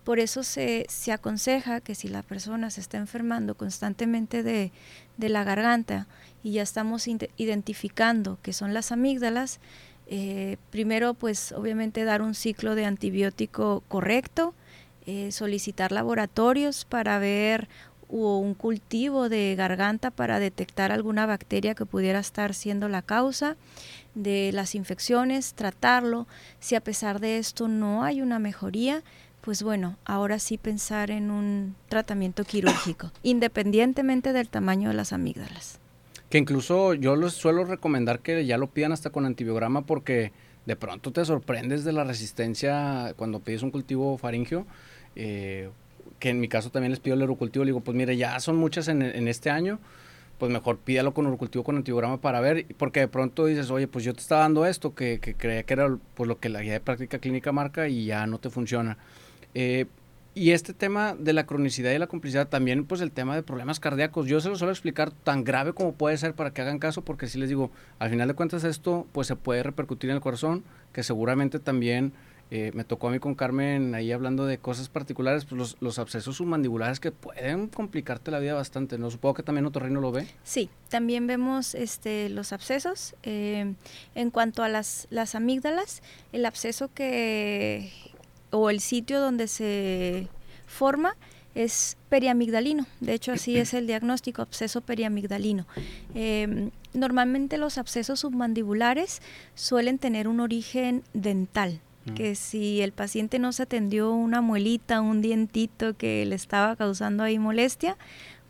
Por 0.06 0.20
eso 0.20 0.44
se, 0.44 0.86
se, 0.88 1.10
aconseja 1.10 1.80
que 1.80 1.96
si 1.96 2.06
la 2.06 2.22
persona 2.22 2.70
se 2.70 2.80
está 2.80 2.96
enfermando 2.96 3.56
constantemente 3.56 4.44
de, 4.44 4.70
de 5.16 5.28
la 5.28 5.42
garganta 5.42 6.06
y 6.44 6.52
ya 6.52 6.62
estamos 6.62 7.08
identificando 7.08 8.38
que 8.40 8.52
son 8.52 8.72
las 8.72 8.92
amígdalas, 8.92 9.58
eh, 10.06 10.58
primero 10.70 11.14
pues 11.14 11.50
obviamente 11.50 12.04
dar 12.04 12.22
un 12.22 12.36
ciclo 12.36 12.76
de 12.76 12.84
antibiótico 12.84 13.82
correcto, 13.88 14.54
eh, 15.06 15.32
solicitar 15.32 15.90
laboratorios 15.90 16.84
para 16.84 17.18
ver 17.18 17.68
o 18.08 18.38
un 18.38 18.54
cultivo 18.54 19.28
de 19.28 19.56
garganta 19.56 20.12
para 20.12 20.38
detectar 20.38 20.92
alguna 20.92 21.26
bacteria 21.26 21.74
que 21.74 21.84
pudiera 21.84 22.20
estar 22.20 22.54
siendo 22.54 22.88
la 22.88 23.02
causa 23.02 23.56
de 24.14 24.52
las 24.52 24.76
infecciones, 24.76 25.54
tratarlo. 25.54 26.28
Si 26.60 26.76
a 26.76 26.80
pesar 26.80 27.18
de 27.18 27.38
esto 27.38 27.66
no 27.66 28.04
hay 28.04 28.22
una 28.22 28.38
mejoría, 28.38 29.02
pues 29.46 29.62
bueno, 29.62 29.96
ahora 30.04 30.40
sí 30.40 30.58
pensar 30.58 31.12
en 31.12 31.30
un 31.30 31.76
tratamiento 31.88 32.42
quirúrgico, 32.42 33.12
independientemente 33.22 34.32
del 34.32 34.48
tamaño 34.48 34.88
de 34.88 34.96
las 34.96 35.12
amígdalas 35.12 35.78
que 36.28 36.38
incluso 36.38 36.94
yo 36.94 37.14
les 37.14 37.34
suelo 37.34 37.64
recomendar 37.64 38.18
que 38.18 38.44
ya 38.44 38.58
lo 38.58 38.66
pidan 38.66 38.90
hasta 38.90 39.10
con 39.10 39.24
antibiograma 39.24 39.86
porque 39.86 40.32
de 40.64 40.74
pronto 40.74 41.12
te 41.12 41.24
sorprendes 41.24 41.84
de 41.84 41.92
la 41.92 42.02
resistencia 42.02 43.14
cuando 43.16 43.38
pides 43.38 43.62
un 43.62 43.70
cultivo 43.70 44.18
faringio, 44.18 44.66
eh, 45.14 45.70
que 46.18 46.30
en 46.30 46.40
mi 46.40 46.48
caso 46.48 46.70
también 46.70 46.90
les 46.90 46.98
pido 46.98 47.14
el 47.14 47.22
urocultivo, 47.22 47.64
le 47.64 47.68
digo, 47.68 47.82
pues 47.82 47.96
mire, 47.96 48.16
ya 48.16 48.40
son 48.40 48.56
muchas 48.56 48.88
en, 48.88 49.00
en 49.00 49.28
este 49.28 49.48
año, 49.48 49.78
pues 50.38 50.50
mejor 50.50 50.78
pídalo 50.78 51.14
con 51.14 51.28
urocultivo 51.28 51.62
con 51.62 51.76
antibiograma 51.76 52.20
para 52.20 52.40
ver, 52.40 52.66
porque 52.76 52.98
de 52.98 53.08
pronto 53.08 53.46
dices, 53.46 53.70
oye, 53.70 53.86
pues 53.86 54.04
yo 54.04 54.12
te 54.12 54.20
estaba 54.20 54.40
dando 54.40 54.66
esto, 54.66 54.92
que, 54.92 55.20
que 55.20 55.34
creía 55.34 55.62
que 55.62 55.74
era 55.74 55.96
pues, 56.14 56.26
lo 56.26 56.40
que 56.40 56.48
la 56.48 56.62
guía 56.62 56.72
de 56.72 56.80
práctica 56.80 57.20
clínica 57.20 57.52
marca 57.52 57.86
y 57.86 58.06
ya 58.06 58.26
no 58.26 58.38
te 58.38 58.50
funciona. 58.50 58.98
Eh, 59.58 59.86
y 60.34 60.50
este 60.50 60.74
tema 60.74 61.14
de 61.18 61.32
la 61.32 61.46
cronicidad 61.46 61.90
y 61.92 61.98
la 61.98 62.08
complicidad, 62.08 62.46
también 62.46 62.84
pues 62.84 63.00
el 63.00 63.10
tema 63.10 63.34
de 63.34 63.42
problemas 63.42 63.80
cardíacos, 63.80 64.26
yo 64.26 64.38
se 64.42 64.50
lo 64.50 64.56
suelo 64.56 64.70
explicar 64.70 65.10
tan 65.10 65.44
grave 65.44 65.72
como 65.72 65.94
puede 65.94 66.18
ser 66.18 66.34
para 66.34 66.50
que 66.50 66.60
hagan 66.60 66.78
caso, 66.78 67.00
porque 67.00 67.26
si 67.26 67.38
les 67.38 67.48
digo, 67.48 67.70
al 67.98 68.10
final 68.10 68.28
de 68.28 68.34
cuentas 68.34 68.62
esto 68.64 69.06
pues 69.12 69.28
se 69.28 69.34
puede 69.34 69.62
repercutir 69.62 70.10
en 70.10 70.16
el 70.16 70.20
corazón, 70.20 70.62
que 70.92 71.02
seguramente 71.02 71.58
también 71.58 72.12
eh, 72.50 72.70
me 72.74 72.84
tocó 72.84 73.08
a 73.08 73.12
mí 73.12 73.18
con 73.18 73.34
Carmen 73.34 73.94
ahí 73.94 74.12
hablando 74.12 74.44
de 74.44 74.58
cosas 74.58 74.90
particulares, 74.90 75.46
pues 75.46 75.58
los, 75.58 75.76
los, 75.80 75.98
abscesos 75.98 76.36
submandibulares 76.36 77.00
que 77.00 77.12
pueden 77.12 77.68
complicarte 77.68 78.30
la 78.30 78.38
vida 78.38 78.52
bastante, 78.52 78.98
¿no? 78.98 79.10
Supongo 79.10 79.36
que 79.36 79.42
también 79.42 79.64
otro 79.64 79.82
reino 79.82 80.02
lo 80.02 80.12
ve. 80.12 80.26
Sí, 80.44 80.68
también 80.90 81.26
vemos 81.26 81.74
este, 81.74 82.28
los 82.28 82.52
abscesos. 82.52 83.14
Eh, 83.22 83.72
en 84.14 84.30
cuanto 84.30 84.62
a 84.62 84.68
las, 84.68 85.06
las 85.08 85.34
amígdalas, 85.34 86.02
el 86.32 86.44
absceso 86.44 86.92
que, 86.92 87.90
o 88.50 88.70
el 88.70 88.80
sitio 88.80 89.20
donde 89.20 89.48
se 89.48 90.28
forma 90.66 91.16
es 91.56 91.96
periamigdalino. 92.10 92.86
De 93.00 93.14
hecho, 93.14 93.32
así 93.32 93.56
es 93.56 93.72
el 93.72 93.86
diagnóstico, 93.86 94.42
absceso 94.42 94.82
periamigdalino. 94.82 95.66
Em, 96.14 96.70
normalmente 96.92 97.56
los 97.56 97.78
abscesos 97.78 98.20
submandibulares 98.20 99.22
suelen 99.54 99.98
tener 99.98 100.28
un 100.28 100.40
origen 100.40 101.02
dental, 101.14 101.80
mm. 102.04 102.14
que 102.14 102.34
si 102.34 102.82
el 102.82 102.92
paciente 102.92 103.38
no 103.38 103.52
se 103.52 103.62
atendió 103.62 104.12
una 104.12 104.42
muelita, 104.42 105.00
un 105.00 105.22
dientito 105.22 105.96
que 105.96 106.26
le 106.26 106.34
estaba 106.34 106.76
causando 106.76 107.24
ahí 107.24 107.38
molestia, 107.38 107.96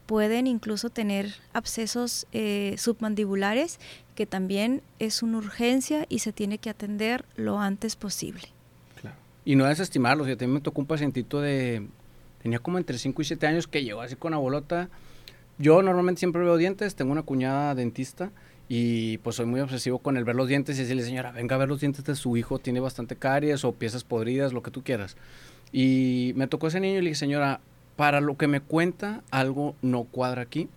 pueden 0.06 0.48
incluso 0.48 0.90
tener 0.90 1.32
abscesos 1.52 2.26
eh, 2.32 2.74
submandibulares, 2.76 3.78
que 4.16 4.26
también 4.26 4.82
es 4.98 5.22
una 5.22 5.38
urgencia 5.38 6.06
y 6.09 6.20
se 6.20 6.32
tiene 6.32 6.59
que 6.59 6.70
atender 6.70 7.24
lo 7.37 7.61
antes 7.61 7.94
posible. 7.94 8.56
Y 9.46 9.54
no 9.54 9.64
desestimarlos. 9.64 10.26
Yo 10.26 10.37
también 10.37 10.54
me 10.54 10.61
tocó 10.61 10.80
un 10.80 10.88
pacientito 10.88 11.40
de. 11.40 11.87
Tenía 12.42 12.59
como 12.59 12.78
entre 12.78 12.98
5 12.98 13.22
y 13.22 13.24
7 13.24 13.46
años 13.46 13.68
que 13.68 13.85
llegó 13.85 14.02
así 14.02 14.16
con 14.16 14.32
la 14.32 14.38
bolota. 14.38 14.90
Yo 15.56 15.80
normalmente 15.82 16.18
siempre 16.18 16.42
veo 16.42 16.56
dientes. 16.56 16.96
Tengo 16.96 17.12
una 17.12 17.22
cuñada 17.22 17.76
dentista. 17.76 18.32
Y 18.68 19.18
pues 19.18 19.37
soy 19.37 19.46
muy 19.46 19.61
obsesivo 19.61 20.00
con 20.00 20.16
el 20.16 20.24
ver 20.24 20.35
los 20.35 20.48
dientes 20.48 20.76
y 20.76 20.82
decirle, 20.82 21.04
señora, 21.04 21.30
venga 21.30 21.54
a 21.54 21.59
ver 21.61 21.68
los 21.68 21.78
dientes 21.78 22.04
de 22.04 22.16
su 22.16 22.37
hijo. 22.37 22.59
Tiene 22.59 22.80
bastante 22.80 23.14
caries 23.14 23.64
o 23.64 23.70
piezas 23.70 24.02
podridas, 24.02 24.52
lo 24.52 24.64
que 24.64 24.72
tú 24.72 24.82
quieras. 24.82 25.16
Y 25.70 26.32
me 26.35 26.48
tocó 26.48 26.66
ese 26.66 26.80
niño 26.80 26.98
y 26.98 27.02
le 27.02 27.11
dije, 27.11 27.14
señora, 27.14 27.61
para 27.94 28.20
lo 28.20 28.37
que 28.37 28.48
me 28.48 28.61
cuenta, 28.61 29.22
algo 29.30 29.76
no 29.80 30.02
cuadra 30.02 30.42
aquí. 30.42 30.68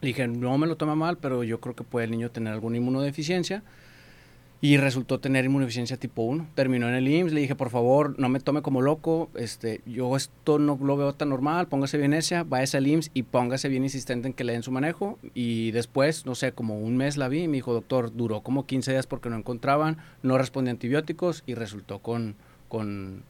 Le 0.00 0.08
dije, 0.08 0.28
no 0.28 0.56
me 0.58 0.68
lo 0.68 0.76
toma 0.76 0.94
mal, 0.94 1.18
pero 1.18 1.42
yo 1.42 1.58
creo 1.58 1.74
que 1.74 1.82
puede 1.82 2.04
el 2.04 2.12
niño 2.12 2.30
tener 2.30 2.52
alguna 2.52 2.76
inmunodeficiencia 2.76 3.64
y 4.60 4.78
resultó 4.78 5.20
tener 5.20 5.44
inmunodeficiencia 5.44 5.96
tipo 5.96 6.22
1. 6.22 6.48
Terminó 6.54 6.88
en 6.88 6.94
el 6.94 7.08
IMSS, 7.08 7.32
le 7.32 7.40
dije, 7.40 7.54
por 7.54 7.70
favor, 7.70 8.18
no 8.18 8.28
me 8.28 8.40
tome 8.40 8.62
como 8.62 8.80
loco, 8.80 9.28
este, 9.34 9.82
yo 9.84 10.16
esto 10.16 10.58
no 10.58 10.78
lo 10.80 10.96
veo 10.96 11.12
tan 11.12 11.28
normal, 11.28 11.68
póngase 11.68 11.98
bien 11.98 12.14
esa, 12.14 12.42
váyase 12.42 12.78
al 12.78 12.86
IMSS 12.86 13.10
y 13.12 13.22
póngase 13.24 13.68
bien 13.68 13.84
insistente 13.84 14.28
en 14.28 14.34
que 14.34 14.44
le 14.44 14.54
den 14.54 14.62
su 14.62 14.72
manejo. 14.72 15.18
Y 15.34 15.72
después, 15.72 16.24
no 16.24 16.34
sé, 16.34 16.52
como 16.52 16.78
un 16.78 16.96
mes 16.96 17.16
la 17.16 17.28
vi 17.28 17.42
y 17.42 17.48
me 17.48 17.56
dijo, 17.58 17.74
doctor, 17.74 18.14
duró 18.14 18.40
como 18.40 18.66
15 18.66 18.92
días 18.92 19.06
porque 19.06 19.28
no 19.28 19.36
encontraban, 19.36 19.98
no 20.22 20.38
respondía 20.38 20.72
antibióticos 20.72 21.42
y 21.46 21.54
resultó 21.54 21.98
con, 21.98 22.34
con, 22.68 23.22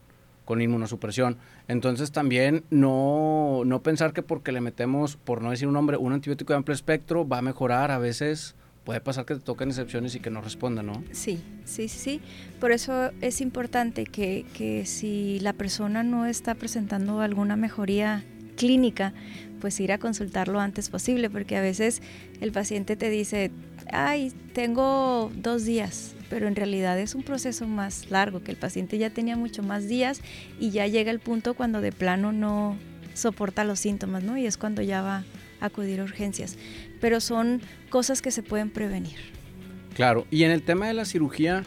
con 0.45 0.61
inmunosupresión. 0.61 1.37
Entonces 1.67 2.13
también 2.13 2.63
no, 2.69 3.63
no 3.65 3.83
pensar 3.83 4.13
que 4.13 4.23
porque 4.23 4.53
le 4.53 4.61
metemos, 4.61 5.17
por 5.17 5.41
no 5.41 5.51
decir 5.51 5.67
un 5.67 5.73
nombre, 5.73 5.97
un 5.97 6.13
antibiótico 6.13 6.53
de 6.53 6.57
amplio 6.57 6.73
espectro 6.73 7.27
va 7.27 7.39
a 7.39 7.41
mejorar 7.41 7.91
a 7.91 7.99
veces 7.99 8.55
puede 8.87 9.01
pasar 9.01 9.25
que 9.25 9.33
te 9.33 9.41
toquen 9.41 9.67
excepciones 9.67 10.15
y 10.15 10.21
que 10.21 10.29
no 10.29 10.39
respondan, 10.39 10.85
¿no? 10.85 11.03
Sí, 11.11 11.41
sí, 11.65 11.89
sí. 11.89 12.21
Por 12.61 12.71
eso 12.71 13.11
es 13.19 13.41
importante 13.41 14.05
que, 14.05 14.45
que 14.53 14.85
si 14.85 15.41
la 15.41 15.51
persona 15.51 16.03
no 16.03 16.25
está 16.25 16.55
presentando 16.55 17.19
alguna 17.19 17.57
mejoría 17.57 18.23
clínica, 18.55 19.13
pues 19.59 19.77
ir 19.81 19.91
a 19.91 19.97
consultar 19.97 20.47
lo 20.47 20.61
antes 20.61 20.89
posible, 20.89 21.29
porque 21.29 21.57
a 21.57 21.61
veces 21.61 22.01
el 22.39 22.53
paciente 22.53 22.95
te 22.95 23.09
dice, 23.09 23.51
ay, 23.91 24.31
tengo 24.53 25.33
dos 25.35 25.65
días, 25.65 26.15
pero 26.29 26.47
en 26.47 26.55
realidad 26.55 26.97
es 26.97 27.13
un 27.13 27.23
proceso 27.23 27.67
más 27.67 28.09
largo, 28.09 28.41
que 28.41 28.51
el 28.51 28.57
paciente 28.57 28.97
ya 28.97 29.09
tenía 29.09 29.35
mucho 29.35 29.63
más 29.63 29.89
días 29.89 30.21
y 30.61 30.69
ya 30.69 30.87
llega 30.87 31.11
el 31.11 31.19
punto 31.19 31.55
cuando 31.55 31.81
de 31.81 31.91
plano 31.91 32.31
no 32.31 32.77
soporta 33.15 33.65
los 33.65 33.81
síntomas, 33.81 34.23
¿no? 34.23 34.37
Y 34.37 34.45
es 34.45 34.55
cuando 34.55 34.81
ya 34.81 35.01
va 35.01 35.25
acudir 35.59 35.99
a 35.99 36.03
urgencias. 36.03 36.57
Pero 37.01 37.19
son 37.19 37.61
cosas 37.89 38.21
que 38.21 38.31
se 38.31 38.43
pueden 38.43 38.69
prevenir. 38.69 39.17
Claro, 39.95 40.27
y 40.29 40.43
en 40.43 40.51
el 40.51 40.63
tema 40.63 40.87
de 40.87 40.93
la 40.93 41.05
cirugía, 41.05 41.63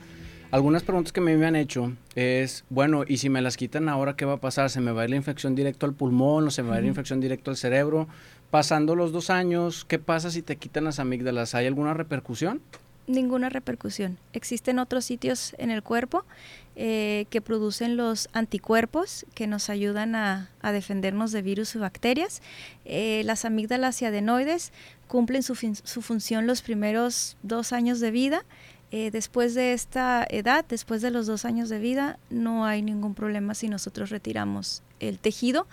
algunas 0.52 0.82
preguntas 0.82 1.12
que 1.12 1.20
me 1.20 1.32
han 1.44 1.56
hecho 1.56 1.92
es, 2.14 2.64
bueno, 2.70 3.04
¿y 3.06 3.18
si 3.18 3.28
me 3.28 3.40
las 3.40 3.56
quitan 3.56 3.88
ahora 3.88 4.16
qué 4.16 4.24
va 4.24 4.34
a 4.34 4.40
pasar? 4.40 4.70
¿Se 4.70 4.80
me 4.80 4.92
va 4.92 5.02
a 5.02 5.04
ir 5.04 5.10
la 5.10 5.16
infección 5.16 5.54
directo 5.54 5.86
al 5.86 5.94
pulmón 5.94 6.46
o 6.46 6.50
se 6.50 6.62
me 6.62 6.70
va 6.70 6.74
a 6.76 6.78
ir 6.78 6.84
la 6.84 6.88
infección 6.88 7.20
directo 7.20 7.50
al 7.50 7.56
cerebro? 7.56 8.08
Pasando 8.50 8.96
los 8.96 9.12
dos 9.12 9.30
años, 9.30 9.84
¿qué 9.84 10.00
pasa 10.00 10.30
si 10.30 10.42
te 10.42 10.56
quitan 10.56 10.84
las 10.84 10.98
amígdalas? 10.98 11.54
¿Hay 11.54 11.66
alguna 11.66 11.94
repercusión? 11.94 12.60
Ninguna 13.06 13.48
repercusión. 13.48 14.18
Existen 14.32 14.80
otros 14.80 15.04
sitios 15.04 15.54
en 15.58 15.70
el 15.70 15.82
cuerpo 15.82 16.24
eh, 16.82 17.26
que 17.28 17.42
producen 17.42 17.98
los 17.98 18.30
anticuerpos 18.32 19.26
que 19.34 19.46
nos 19.46 19.68
ayudan 19.68 20.14
a, 20.14 20.48
defendernos 20.62 21.30
de 21.30 21.42
virus 21.42 21.74
y 21.74 21.78
bacterias. 21.78 22.40
Eh, 22.86 23.20
las 23.26 23.44
amígdalas 23.44 24.00
y 24.00 24.06
adenoides 24.06 24.72
cumplen 25.06 25.42
su, 25.42 25.54
su 25.54 26.00
función 26.00 26.46
los 26.46 26.62
primeros 26.62 27.36
dos 27.42 27.74
años 27.74 28.00
de 28.00 28.10
vida 28.10 28.46
eh, 28.92 29.10
después 29.10 29.54
de 29.54 29.74
esta 29.74 30.26
edad, 30.30 30.64
después 30.66 31.02
de 31.02 31.10
los 31.10 31.26
dos 31.26 31.44
años 31.44 31.68
de 31.68 31.78
vida, 31.78 32.18
no 32.30 32.64
hay 32.64 32.80
ningún 32.80 33.14
problema 33.14 33.54
si 33.54 33.68
nosotros 33.68 34.08
retiramos 34.08 34.82
el 35.00 35.18
tejido, 35.18 35.66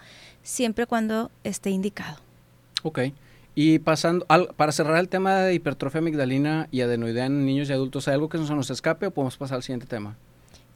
siempre 0.43 0.88
cuando 0.88 1.32
esté 1.46 1.70
indicado. 1.70 2.17
Ok. 2.84 3.00
Y 3.56 3.80
pasando, 3.80 4.26
al, 4.28 4.50
para 4.58 4.74
cerrar 4.74 4.98
el 4.98 5.08
tema 5.08 5.38
de 5.38 5.54
hipertrofia 5.54 6.00
amigdalina 6.00 6.67
y 6.70 6.82
adenoidea 6.82 7.28
en 7.28 7.46
niños 7.46 7.70
y 7.70 7.74
adultos, 7.74 8.10
¿hay 8.10 8.15
algo 8.15 8.28
que 8.28 8.38
no 8.38 8.46
se 8.46 8.54
nos 8.54 8.70
escape 8.70 9.08
o 9.08 9.12
podemos 9.12 9.38
pasar 9.38 9.56
al 9.56 9.63
siguiente 9.63 9.88
tema? 9.88 10.17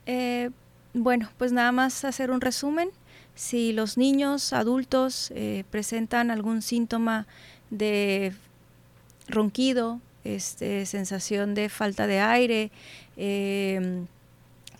Eh, 0.06 0.50
bueno, 0.94 1.30
pues 1.38 1.52
nada 1.52 1.72
más 1.72 2.04
hacer 2.04 2.30
un 2.30 2.40
resumen. 2.40 2.90
Si 3.34 3.72
los 3.72 3.96
niños, 3.96 4.52
adultos 4.52 5.32
eh, 5.34 5.64
presentan 5.70 6.30
algún 6.30 6.60
síntoma 6.60 7.26
de 7.70 8.34
ronquido, 9.26 10.00
este, 10.24 10.84
sensación 10.84 11.54
de 11.54 11.68
falta 11.70 12.06
de 12.06 12.20
aire, 12.20 12.70
em, 13.16 14.06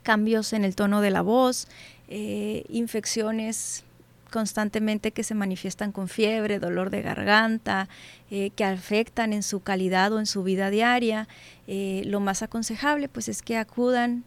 cambios 0.02 0.52
en 0.52 0.64
el 0.64 0.76
tono 0.76 1.00
de 1.00 1.10
la 1.10 1.22
voz, 1.22 1.66
eh, 2.08 2.64
infecciones 2.68 3.84
constantemente 4.30 5.12
que 5.12 5.24
se 5.24 5.34
manifiestan 5.34 5.92
con 5.92 6.08
fiebre, 6.08 6.58
dolor 6.58 6.90
de 6.90 7.02
garganta, 7.02 7.88
eh, 8.30 8.50
que 8.50 8.64
afectan 8.64 9.32
en 9.32 9.42
su 9.42 9.60
calidad 9.60 10.12
o 10.12 10.18
en 10.18 10.26
su 10.26 10.42
vida 10.42 10.70
diaria, 10.70 11.28
lo 11.66 12.20
más 12.20 12.42
aconsejable 12.42 13.08
pues 13.08 13.28
es 13.28 13.40
que 13.40 13.56
acudan 13.56 14.24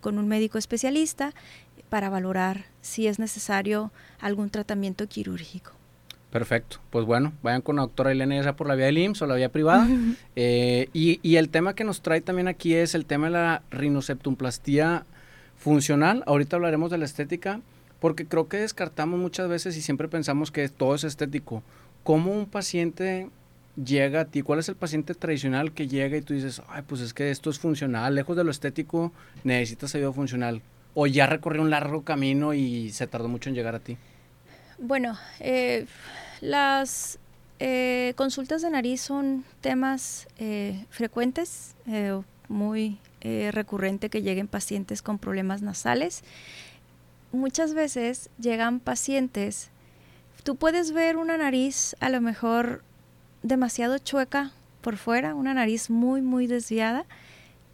con 0.00 0.18
un 0.18 0.28
médico 0.28 0.58
especialista 0.58 1.32
para 1.88 2.08
valorar 2.08 2.64
si 2.80 3.06
es 3.06 3.18
necesario 3.18 3.92
algún 4.20 4.48
tratamiento 4.48 5.06
quirúrgico. 5.06 5.72
Perfecto. 6.30 6.78
Pues 6.90 7.04
bueno, 7.04 7.32
vayan 7.42 7.60
con 7.60 7.76
la 7.76 7.82
doctora 7.82 8.12
Elena, 8.12 8.36
ya 8.36 8.44
sea 8.44 8.56
por 8.56 8.68
la 8.68 8.76
vía 8.76 8.86
del 8.86 8.98
IMSS 8.98 9.22
o 9.22 9.26
la 9.26 9.34
vía 9.34 9.50
privada. 9.50 9.86
Eh, 10.36 10.88
y, 10.94 11.36
el 11.36 11.50
tema 11.50 11.74
que 11.74 11.84
nos 11.84 12.00
trae 12.00 12.22
también 12.22 12.48
aquí 12.48 12.72
es 12.72 12.94
el 12.94 13.04
tema 13.04 13.26
de 13.26 13.32
la 13.32 13.62
rinoseptumplastía 13.70 15.04
funcional. 15.56 16.22
Ahorita 16.26 16.56
hablaremos 16.56 16.90
de 16.90 16.96
la 16.96 17.04
estética, 17.04 17.60
porque 17.98 18.24
creo 18.24 18.48
que 18.48 18.58
descartamos 18.58 19.20
muchas 19.20 19.48
veces 19.48 19.76
y 19.76 19.82
siempre 19.82 20.08
pensamos 20.08 20.50
que 20.50 20.68
todo 20.70 20.94
es 20.94 21.04
estético. 21.04 21.62
¿Cómo 22.04 22.32
un 22.32 22.46
paciente 22.46 23.28
llega 23.76 24.22
a 24.22 24.24
ti? 24.26 24.42
¿Cuál 24.42 24.58
es 24.58 24.68
el 24.68 24.76
paciente 24.76 25.14
tradicional 25.14 25.72
que 25.72 25.88
llega 25.88 26.16
y 26.16 26.22
tú 26.22 26.34
dices, 26.34 26.62
ay, 26.68 26.82
pues 26.86 27.00
es 27.00 27.14
que 27.14 27.30
esto 27.30 27.50
es 27.50 27.58
funcional, 27.58 28.14
lejos 28.14 28.36
de 28.36 28.44
lo 28.44 28.50
estético, 28.50 29.12
necesitas 29.44 29.94
ayuda 29.94 30.12
funcional? 30.12 30.62
O 30.94 31.06
ya 31.06 31.26
recorrió 31.26 31.62
un 31.62 31.70
largo 31.70 32.02
camino 32.02 32.52
y 32.52 32.90
se 32.90 33.06
tardó 33.06 33.28
mucho 33.28 33.48
en 33.48 33.54
llegar 33.54 33.74
a 33.74 33.80
ti. 33.80 33.96
Bueno, 34.78 35.18
eh, 35.40 35.86
las 36.40 37.18
eh, 37.58 38.14
consultas 38.16 38.62
de 38.62 38.70
nariz 38.70 39.02
son 39.02 39.44
temas 39.60 40.26
eh, 40.38 40.86
frecuentes, 40.88 41.74
muy 42.48 42.98
recurrente 43.22 44.08
que 44.08 44.22
lleguen 44.22 44.48
pacientes 44.48 45.02
con 45.02 45.18
problemas 45.18 45.60
nasales. 45.60 46.24
Muchas 47.32 47.74
veces 47.74 48.30
llegan 48.40 48.80
pacientes, 48.80 49.70
tú 50.42 50.56
puedes 50.56 50.92
ver 50.92 51.16
una 51.16 51.36
nariz 51.36 51.94
a 52.00 52.08
lo 52.08 52.20
mejor 52.20 52.82
demasiado 53.42 53.98
chueca 53.98 54.52
por 54.80 54.96
fuera, 54.96 55.34
una 55.34 55.54
nariz 55.54 55.90
muy, 55.90 56.22
muy 56.22 56.46
desviada, 56.46 57.04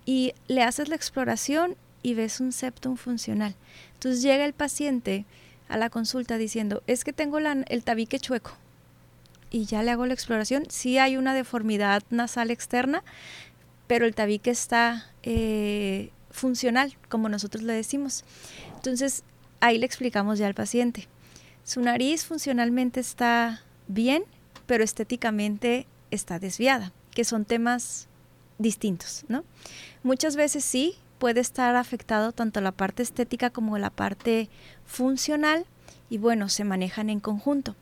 y 0.05 0.35
le 0.49 0.63
haces 0.63 0.89
la 0.89 0.97
exploración 0.97 1.77
y 2.03 2.15
ves 2.15 2.41
un 2.41 2.53
septum 2.53 2.97
funcional. 2.97 3.55
Entonces 3.95 4.23
llega 4.23 4.45
el 4.45 4.53
paciente 4.53 5.25
a 5.69 5.77
la 5.77 5.91
consulta 5.91 6.39
diciendo, 6.39 6.83
es 6.87 7.03
que 7.05 7.13
tengo 7.13 7.39
el 7.39 7.85
tabique 7.85 8.19
chueco. 8.19 8.53
Y 9.51 9.65
ya 9.65 9.83
le 9.83 9.91
hago 9.91 10.07
la 10.07 10.15
exploración. 10.15 10.65
Sí 10.69 10.99
hay 10.99 11.17
una 11.17 11.35
deformidad 11.35 12.03
nasal 12.11 12.51
externa, 12.51 13.03
pero 13.87 14.07
el 14.07 14.15
tabique 14.15 14.51
está 14.51 15.11
eh, 15.23 16.11
funcional, 16.31 16.97
como 17.09 17.29
nosotros 17.29 17.65
le 17.65 17.73
decimos. 17.73 18.25
Entonces, 18.75 19.25
ahí 19.61 19.79
le 19.79 19.87
explicamos 19.87 20.39
ya 20.39 20.47
al 20.47 20.55
paciente. 20.55 21.09
Su 21.65 21.81
nariz 21.81 22.25
funcionalmente 22.25 23.01
está 23.01 23.63
bien, 23.89 24.25
pero 24.67 24.85
estéticamente 24.85 25.87
está 26.11 26.39
desviada, 26.39 26.93
que 27.15 27.25
son 27.25 27.45
temas 27.45 28.09
distintos, 28.59 29.25
¿no? 29.29 29.45
Muchas 30.03 30.37
veces 30.37 30.65
sí, 30.65 30.97
puede 31.19 31.41
estar 31.41 31.77
afectado 31.77 32.33
tanto 32.33 32.61
la 32.61 32.73
parte 32.73 33.03
estética 33.03 33.51
como 33.51 33.79
la 33.79 33.91
parte 33.91 34.49
funcional 34.87 35.67
y 36.11 36.19
bueno, 36.19 36.49
se 36.49 36.65
manejan 36.65 37.11
en 37.11 37.21
conjunto. 37.21 37.75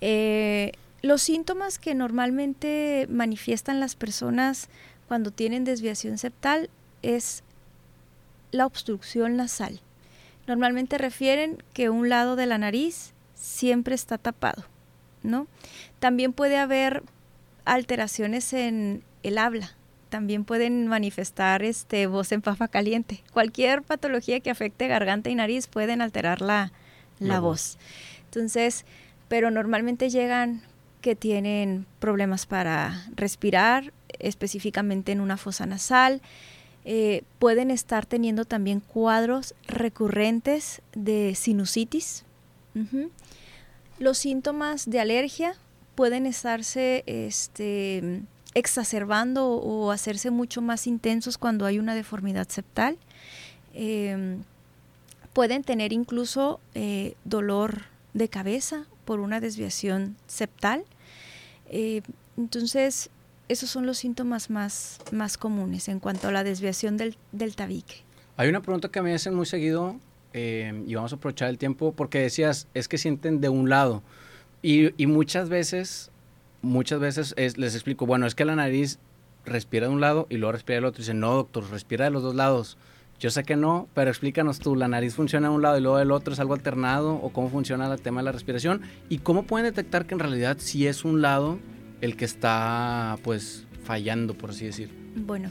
Eh, 0.00 0.72
los 1.02 1.22
síntomas 1.22 1.78
que 1.78 1.94
normalmente 1.94 3.06
manifiestan 3.10 3.80
las 3.80 3.96
personas 3.96 4.68
cuando 5.08 5.30
tienen 5.30 5.64
desviación 5.64 6.18
septal 6.18 6.70
es 7.02 7.42
la 8.50 8.66
obstrucción 8.66 9.36
nasal. 9.36 9.80
Normalmente 10.46 10.98
refieren 10.98 11.62
que 11.74 11.90
un 11.90 12.08
lado 12.08 12.36
de 12.36 12.46
la 12.46 12.58
nariz 12.58 13.12
siempre 13.34 13.94
está 13.94 14.18
tapado, 14.18 14.64
¿no? 15.26 15.46
También 15.98 16.32
puede 16.32 16.56
haber 16.56 17.02
alteraciones 17.64 18.52
en 18.52 19.02
el 19.22 19.38
habla, 19.38 19.74
también 20.08 20.44
pueden 20.44 20.86
manifestar 20.86 21.62
este, 21.62 22.06
voz 22.06 22.32
en 22.32 22.40
pafa 22.40 22.68
caliente. 22.68 23.22
Cualquier 23.32 23.82
patología 23.82 24.40
que 24.40 24.50
afecte 24.50 24.88
garganta 24.88 25.30
y 25.30 25.34
nariz 25.34 25.66
pueden 25.66 26.00
alterar 26.00 26.40
la, 26.40 26.72
voz. 27.40 27.76
Entonces, 28.24 28.84
pero 29.28 29.50
normalmente 29.50 30.08
llegan 30.08 30.62
que 31.00 31.16
tienen 31.16 31.86
problemas 31.98 32.46
para 32.46 33.04
respirar, 33.14 33.92
específicamente 34.18 35.12
en 35.12 35.20
una 35.20 35.36
fosa 35.36 35.66
nasal. 35.66 36.22
Eh, 36.84 37.22
pueden 37.38 37.70
estar 37.70 38.06
teniendo 38.06 38.44
también 38.44 38.80
cuadros 38.80 39.54
recurrentes 39.66 40.82
de 40.94 41.34
sinusitis. 41.34 42.24
Los 43.98 44.18
síntomas 44.18 44.88
de 44.88 45.00
alergia 45.00 45.54
pueden 45.94 46.26
estarse 46.26 47.02
este, 47.06 48.22
exacerbando 48.54 49.48
o 49.48 49.90
hacerse 49.90 50.30
mucho 50.30 50.60
más 50.62 50.86
intensos 50.86 51.38
cuando 51.38 51.64
hay 51.66 51.78
una 51.78 51.94
deformidad 51.94 52.48
septal. 52.48 52.98
Em, 53.74 54.42
pueden 55.32 55.62
tener 55.64 55.92
incluso 55.92 56.60
eh, 56.74 57.14
dolor 57.24 57.82
de 58.14 58.28
cabeza 58.28 58.86
por 59.04 59.20
una 59.20 59.40
desviación 59.40 60.16
septal. 60.26 60.84
Eh, 61.68 62.02
entonces, 62.36 63.10
esos 63.48 63.70
son 63.70 63.86
los 63.86 63.98
síntomas 63.98 64.50
más, 64.50 64.98
más 65.12 65.38
comunes 65.38 65.88
en 65.88 66.00
cuanto 66.00 66.28
a 66.28 66.32
la 66.32 66.44
desviación 66.44 66.96
del, 66.96 67.16
tabique. 67.54 67.96
Hay 68.36 68.48
una 68.48 68.60
pregunta 68.60 68.88
que 68.90 69.00
me 69.02 69.14
hacen 69.14 69.34
muy 69.34 69.46
seguido 69.46 69.96
em, 70.36 70.88
y 70.88 70.94
vamos 70.94 71.12
a 71.12 71.16
aprovechar 71.16 71.48
el 71.48 71.58
tiempo 71.58 71.92
porque 71.92 72.20
decías, 72.20 72.68
es 72.74 72.88
que 72.88 72.98
sienten 72.98 73.40
de 73.40 73.48
un 73.48 73.68
lado. 73.68 74.02
Y, 74.62 74.92
y 75.02 75.06
muchas 75.06 75.48
veces 75.48 76.10
muchas 76.66 77.00
veces 77.00 77.34
les 77.36 77.74
explico, 77.74 78.06
bueno, 78.06 78.26
es 78.26 78.34
que 78.34 78.44
la 78.44 78.56
nariz 78.56 78.98
respira 79.44 79.86
de 79.86 79.94
un 79.94 80.00
lado 80.00 80.26
y 80.28 80.36
luego 80.36 80.52
respira 80.52 80.76
del 80.76 80.84
otro. 80.84 81.00
Y 81.00 81.02
dicen, 81.02 81.20
no, 81.20 81.34
doctor, 81.34 81.70
respira 81.70 82.04
de 82.04 82.10
los 82.10 82.22
dos 82.22 82.34
lados. 82.34 82.76
Yo 83.18 83.30
sé 83.30 83.44
que 83.44 83.56
no, 83.56 83.88
pero 83.94 84.10
explícanos 84.10 84.58
tú, 84.58 84.76
¿la 84.76 84.88
nariz 84.88 85.14
funciona 85.14 85.48
de 85.48 85.54
un 85.54 85.62
lado 85.62 85.78
y 85.78 85.80
luego 85.80 85.96
del 85.96 86.10
otro? 86.10 86.34
¿Es 86.34 86.40
algo 86.40 86.52
alternado? 86.52 87.14
¿O 87.14 87.30
cómo 87.30 87.48
funciona 87.48 87.90
el 87.90 88.00
tema 88.00 88.20
de 88.20 88.26
la 88.26 88.32
respiración? 88.32 88.82
¿Y 89.08 89.18
cómo 89.18 89.44
pueden 89.44 89.64
detectar 89.64 90.04
que 90.04 90.14
en 90.14 90.20
realidad 90.20 90.58
sí 90.60 90.86
es 90.86 91.04
un 91.04 91.22
lado 91.22 91.58
el 92.02 92.16
que 92.16 92.26
está, 92.26 93.18
pues, 93.22 93.66
fallando, 93.84 94.34
por 94.34 94.50
así 94.50 94.66
decir? 94.66 94.90
Bueno, 95.16 95.50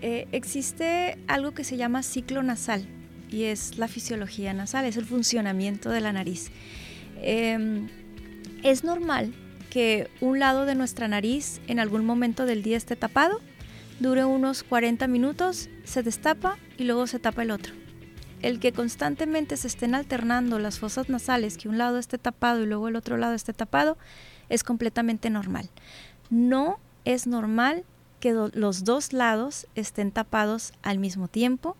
eh, 0.00 0.28
existe 0.30 1.18
algo 1.26 1.52
que 1.52 1.64
se 1.64 1.76
llama 1.76 2.04
ciclo 2.04 2.42
nasal 2.44 2.86
y 3.32 3.44
es 3.44 3.78
la 3.78 3.88
fisiología 3.88 4.52
nasal, 4.52 4.84
es 4.84 4.96
el 4.96 5.06
funcionamiento 5.06 5.90
de 5.90 6.00
la 6.00 6.12
nariz. 6.12 6.50
Eh, 7.16 7.88
Es 8.62 8.84
normal 8.84 9.34
que 9.70 10.08
un 10.20 10.38
lado 10.38 10.66
de 10.66 10.76
nuestra 10.76 11.08
nariz 11.08 11.60
en 11.66 11.80
algún 11.80 12.04
momento 12.04 12.46
del 12.46 12.62
día 12.62 12.76
esté 12.76 12.94
tapado, 12.94 13.40
dure 13.98 14.24
unos 14.24 14.62
40 14.62 15.08
minutos, 15.08 15.68
se 15.82 16.02
destapa 16.04 16.58
y 16.78 16.84
luego 16.84 17.08
se 17.08 17.18
tapa 17.18 17.42
el 17.42 17.50
otro. 17.50 17.72
El 18.40 18.60
que 18.60 18.72
constantemente 18.72 19.56
se 19.56 19.66
estén 19.66 19.94
alternando 19.94 20.58
las 20.60 20.78
fosas 20.78 21.08
nasales, 21.08 21.56
que 21.56 21.68
un 21.68 21.78
lado 21.78 21.98
esté 21.98 22.18
tapado 22.18 22.62
y 22.62 22.66
luego 22.66 22.86
el 22.86 22.96
otro 22.96 23.16
lado 23.16 23.34
esté 23.34 23.52
tapado, 23.52 23.98
es 24.48 24.62
completamente 24.62 25.30
normal. 25.30 25.70
No 26.30 26.78
es 27.04 27.26
normal 27.26 27.84
que 28.20 28.32
los 28.32 28.84
dos 28.84 29.12
lados 29.12 29.66
estén 29.74 30.12
tapados 30.12 30.72
al 30.82 30.98
mismo 30.98 31.26
tiempo. 31.26 31.76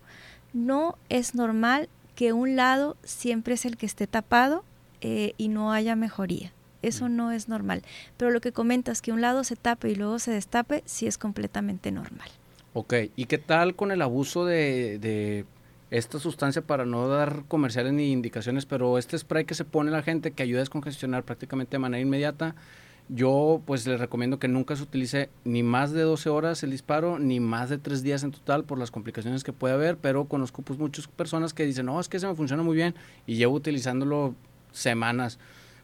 No 0.53 0.97
es 1.09 1.35
normal 1.35 1.89
que 2.15 2.31
un 2.31 2.55
lado 2.55 2.95
siempre 3.03 3.55
es 3.55 3.65
el 3.65 3.77
que 3.77 3.85
esté 3.85 4.07
tapado 4.07 4.63
eh, 5.01 5.33
y 5.37 5.47
no 5.47 5.71
haya 5.71 5.95
mejoría. 5.95 6.53
Eso 6.81 7.09
no 7.09 7.31
es 7.31 7.49
normal. 7.49 7.81
Pero 8.17 8.31
lo 8.31 8.41
que 8.41 8.51
comentas, 8.51 9.01
que 9.01 9.11
un 9.11 9.21
lado 9.21 9.43
se 9.43 9.55
tape 9.55 9.89
y 9.89 9.95
luego 9.95 10.19
se 10.19 10.31
destape, 10.31 10.83
sí 10.85 11.07
es 11.07 11.17
completamente 11.17 11.91
normal. 11.91 12.29
Ok, 12.73 12.93
¿y 13.15 13.25
qué 13.25 13.37
tal 13.37 13.75
con 13.75 13.91
el 13.91 14.01
abuso 14.01 14.45
de, 14.45 14.99
de 14.99 15.45
esta 15.91 16.19
sustancia 16.19 16.61
para 16.61 16.85
no 16.85 17.07
dar 17.07 17.43
comerciales 17.47 17.93
ni 17.93 18.11
indicaciones, 18.11 18.65
pero 18.65 18.97
este 18.97 19.17
spray 19.17 19.45
que 19.45 19.53
se 19.53 19.63
pone 19.63 19.91
la 19.91 20.01
gente 20.01 20.31
que 20.31 20.43
ayuda 20.43 20.59
a 20.59 20.63
descongestionar 20.63 21.23
prácticamente 21.23 21.71
de 21.71 21.79
manera 21.79 22.01
inmediata? 22.01 22.55
Yo 23.09 23.61
pues 23.65 23.85
les 23.85 23.99
recomiendo 23.99 24.39
que 24.39 24.47
nunca 24.47 24.75
se 24.75 24.83
utilice 24.83 25.29
ni 25.43 25.61
más 25.61 25.91
de 25.91 26.01
12 26.01 26.29
horas 26.29 26.63
el 26.63 26.71
disparo, 26.71 27.19
ni 27.19 27.39
más 27.39 27.69
de 27.69 27.77
3 27.77 28.01
días 28.01 28.23
en 28.23 28.31
total 28.31 28.63
por 28.63 28.79
las 28.79 28.91
complicaciones 28.91 29.43
que 29.43 29.53
puede 29.53 29.73
haber, 29.73 29.97
pero 29.97 30.25
conozco 30.25 30.61
pues 30.61 30.79
muchas 30.79 31.07
personas 31.07 31.53
que 31.53 31.65
dicen, 31.65 31.85
no, 31.85 31.99
es 31.99 32.07
que 32.07 32.19
se 32.19 32.27
me 32.27 32.35
funciona 32.35 32.63
muy 32.63 32.75
bien 32.75 32.95
y 33.27 33.35
llevo 33.35 33.55
utilizándolo 33.55 34.35
semanas. 34.71 35.37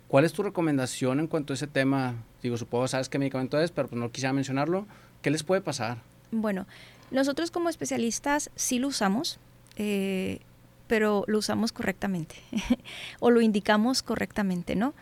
¿Cuál 0.07 0.25
es 0.25 0.33
tu 0.33 0.41
recomendación 0.41 1.19
en 1.19 1.27
cuanto 1.27 1.53
a 1.53 1.55
ese 1.55 1.67
tema? 1.67 2.15
Digo, 2.41 2.57
supongo 2.57 2.87
sabes 2.87 3.09
qué 3.09 3.19
medicamento 3.19 3.59
es, 3.59 3.69
pero 3.71 3.87
pues 3.89 3.99
no 3.99 4.11
quisiera 4.11 4.33
mencionarlo. 4.33 4.87
¿Qué 5.21 5.29
les 5.29 5.43
puede 5.43 5.61
pasar? 5.61 5.99
Bueno, 6.31 6.65
nosotros 7.11 7.51
como 7.51 7.69
especialistas 7.69 8.49
sí 8.55 8.79
lo 8.79 8.87
usamos, 8.87 9.39
eh, 9.75 10.39
pero 10.87 11.25
lo 11.27 11.37
usamos 11.37 11.71
correctamente 11.71 12.35
o 13.19 13.29
lo 13.29 13.41
indicamos 13.41 14.01
correctamente, 14.01 14.75
¿no? 14.75 14.95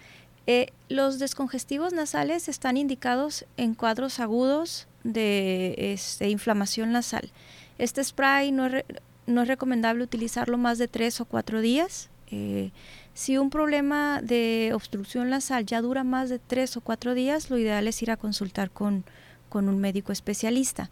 Eh, 0.50 0.72
los 0.88 1.20
descongestivos 1.20 1.92
nasales 1.92 2.48
están 2.48 2.78
indicados 2.78 3.46
en 3.58 3.76
cuadros 3.76 4.22
agudos 4.22 4.88
de 5.04 5.76
este, 5.78 6.30
inflamación 6.30 6.94
nasal. 6.94 7.32
Este 7.78 8.02
spray 8.02 8.54
no 8.54 8.68
es, 8.68 8.86
recomendable 9.28 10.06
utilizarlo 10.06 10.58
más 10.58 10.78
de 10.78 10.88
tres 10.88 11.20
o 11.20 11.26
cuatro 11.26 11.60
días. 11.60 12.10
Eh, 12.32 12.72
si 13.14 13.38
un 13.38 13.50
problema 13.50 14.22
de 14.22 14.72
obstrucción 14.74 15.30
nasal 15.30 15.66
ya 15.66 15.82
dura 15.82 16.06
más 16.06 16.30
de 16.30 16.40
tres 16.40 16.78
o 16.78 16.82
cuatro 16.82 17.14
días, 17.14 17.50
lo 17.50 17.58
ideal 17.58 17.86
es 17.86 18.02
ir 18.02 18.12
a 18.12 18.18
consultar 18.18 18.72
con, 18.72 19.04
un 19.52 19.80
médico 19.80 20.12
especialista. 20.12 20.90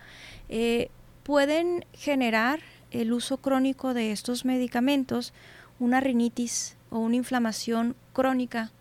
Eh, 0.49 0.89
pueden 1.23 1.85
generar 1.93 2.59
el 2.89 3.13
uso 3.13 3.37
crónico 3.37 3.93
de 3.93 4.11
estos 4.11 4.43
medicamentos 4.43 5.33
una 5.79 6.01
rinitis 6.01 6.75
o 6.89 6.99
una 6.99 7.15
inflamación 7.15 7.95
crónica 8.11 8.71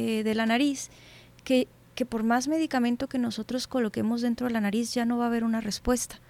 eh, 0.00 0.22
de 0.22 0.34
la 0.36 0.46
nariz, 0.46 0.90
que, 1.42 1.66
que 1.96 2.06
por 2.06 2.22
más 2.22 2.46
medicamento 2.46 3.08
que 3.08 3.18
nosotros 3.18 3.66
coloquemos 3.66 4.20
dentro 4.20 4.46
de 4.46 4.52
la 4.52 4.60
nariz 4.60 4.94
ya 4.94 5.04
no 5.04 5.18
va 5.18 5.24
a 5.24 5.26
haber 5.26 5.42
una 5.42 5.60
respuesta. 5.60 6.20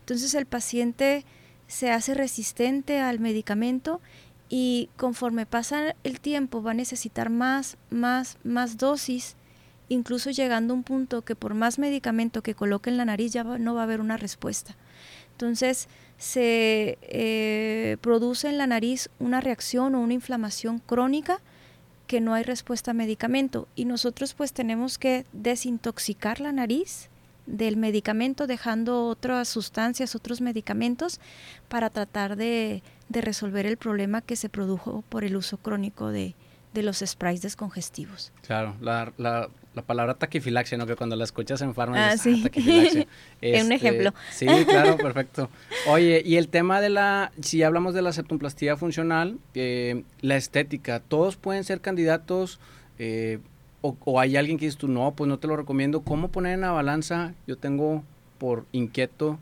Entonces 0.00 0.34
el 0.34 0.44
paciente 0.44 1.24
se 1.66 1.90
hace 1.90 2.12
resistente 2.12 3.00
al 3.00 3.20
medicamento 3.20 4.02
y 4.50 4.90
conforme 4.98 5.46
pasa 5.46 5.96
el 6.04 6.20
tiempo 6.20 6.62
va 6.62 6.72
a 6.72 6.74
necesitar 6.74 7.30
más, 7.30 7.78
más, 7.88 8.36
más 8.44 8.76
dosis, 8.76 9.36
incluso 9.88 10.30
llegando 10.30 10.74
a 10.74 10.76
un 10.76 10.82
punto 10.82 11.22
que 11.22 11.34
por 11.34 11.54
más 11.54 11.78
medicamento 11.78 12.42
que 12.42 12.54
coloque 12.54 12.90
en 12.90 12.98
la 12.98 13.06
nariz 13.06 13.32
ya 13.32 13.42
no 13.42 13.74
va 13.74 13.80
a 13.80 13.84
haber 13.84 14.02
una 14.02 14.18
respuesta. 14.18 14.76
Entonces 15.32 15.88
se 16.18 16.98
eh, 17.00 17.96
produce 18.02 18.50
en 18.50 18.58
la 18.58 18.66
nariz 18.66 19.08
una 19.18 19.40
reacción 19.40 19.94
o 19.94 20.00
una 20.02 20.12
inflamación 20.12 20.78
crónica 20.78 21.40
que 22.14 22.20
no 22.20 22.32
hay 22.32 22.44
respuesta 22.44 22.92
a 22.92 22.94
medicamento 22.94 23.66
y 23.74 23.86
nosotros 23.86 24.34
pues 24.34 24.52
tenemos 24.52 24.98
que 24.98 25.26
desintoxicar 25.32 26.38
la 26.38 26.52
nariz 26.52 27.10
del 27.46 27.76
medicamento 27.76 28.46
dejando 28.46 29.08
otras 29.08 29.48
sustancias, 29.48 30.14
otros 30.14 30.40
medicamentos 30.40 31.18
para 31.68 31.90
tratar 31.90 32.36
de, 32.36 32.84
resolver 33.10 33.66
el 33.66 33.78
problema 33.78 34.20
que 34.20 34.36
se 34.36 34.48
produjo 34.48 35.02
por 35.08 35.24
el 35.24 35.34
uso 35.34 35.56
crónico 35.56 36.10
de, 36.10 36.36
los 36.72 37.02
sprays 37.04 37.42
descongestivos. 37.42 38.30
Claro, 38.46 38.76
la, 38.80 39.12
la, 39.16 39.48
la, 39.74 39.82
palabra 39.82 40.14
taquifilaxia, 40.14 40.78
¿no? 40.78 40.86
Que 40.86 40.96
cuando 40.96 41.16
la 41.16 41.24
escuchas 41.24 41.60
en 41.62 41.74
farmacia, 41.74 42.10
ah, 42.10 42.16
sí. 42.16 42.42
Ah, 42.44 42.50
es 43.40 43.64
un 43.64 43.72
este, 43.72 43.74
ejemplo. 43.74 44.14
Sí, 44.30 44.46
claro, 44.66 44.96
perfecto. 44.96 45.50
Oye, 45.88 46.22
y 46.24 46.36
el 46.36 46.48
tema 46.48 46.80
de 46.80 46.90
la, 46.90 47.32
si 47.40 47.62
hablamos 47.62 47.94
de 47.94 48.02
la 48.02 48.12
septumplastía 48.12 48.76
funcional, 48.76 49.38
eh, 49.54 50.04
la 50.20 50.36
estética, 50.36 51.00
¿todos 51.00 51.36
pueden 51.36 51.64
ser 51.64 51.80
candidatos 51.80 52.60
eh, 52.98 53.38
o, 53.80 54.18
hay 54.18 54.36
alguien 54.36 54.56
que 54.58 54.64
dice 54.64 54.78
tú, 54.78 54.88
no, 54.88 55.12
pues 55.14 55.28
no 55.28 55.38
te 55.38 55.46
lo 55.46 55.56
recomiendo. 55.56 56.00
¿Cómo 56.00 56.28
poner 56.28 56.54
en 56.54 56.62
la 56.62 56.70
balanza? 56.70 57.34
Yo 57.46 57.58
tengo 57.58 58.02
por 58.38 58.64
inquieto 58.72 59.38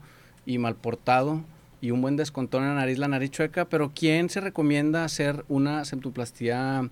y 0.47 0.59
mal 0.59 0.75
portado 0.75 1.43
y 1.81 1.93
un 1.93 2.01
buen 2.01 2.17
descontón 2.17 2.65
en 2.65 2.71
la 2.71 2.75
nariz, 2.77 2.99
la 2.99 3.09
nariz 3.09 3.31
chueca, 3.31 3.67
pero 3.67 3.93
¿quién 3.95 4.31
se 4.31 4.41
recomienda 4.41 5.05
hacer 5.05 5.45
una 5.49 5.85
septuplastía, 5.85 6.89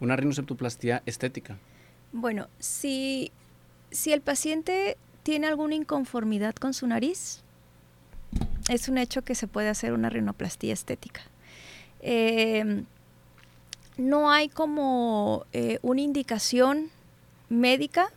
una 0.00 0.16
rinoseptuplastía 0.16 1.02
estética? 1.04 1.58
Bueno, 2.16 2.46
si, 2.60 3.32
si 3.90 4.12
el 4.12 4.20
paciente 4.20 4.96
tiene 5.24 5.48
alguna 5.48 5.74
inconformidad 5.74 6.54
con 6.54 6.72
su 6.72 6.86
nariz, 6.86 7.42
es 8.68 8.88
un 8.88 8.98
hecho 8.98 9.22
que 9.22 9.34
se 9.34 9.48
puede 9.48 9.68
hacer 9.68 9.92
una 9.92 10.10
rinoplastía 10.10 10.72
estética. 10.72 11.22
Eh, 12.02 12.84
no 13.96 14.30
hay 14.30 14.48
como 14.48 15.44
eh, 15.52 15.80
una 15.82 16.02
indicación 16.02 16.88
médica 17.48 18.12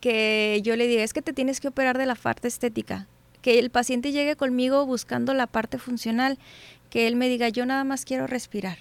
que 0.00 0.60
yo 0.64 0.74
le 0.74 0.88
diga, 0.88 1.04
es 1.04 1.12
que 1.12 1.22
te 1.22 1.32
tienes 1.32 1.60
que 1.60 1.68
operar 1.68 1.96
de 1.96 2.06
la 2.06 2.16
parte 2.16 2.48
estética. 2.48 3.06
Que 3.42 3.60
el 3.60 3.70
paciente 3.70 4.10
llegue 4.10 4.34
conmigo 4.34 4.84
buscando 4.86 5.34
la 5.34 5.46
parte 5.46 5.78
funcional, 5.78 6.36
que 6.90 7.06
él 7.06 7.14
me 7.14 7.28
diga, 7.28 7.48
yo 7.48 7.64
nada 7.64 7.84
más 7.84 8.04
quiero 8.04 8.26
respirar. 8.26 8.78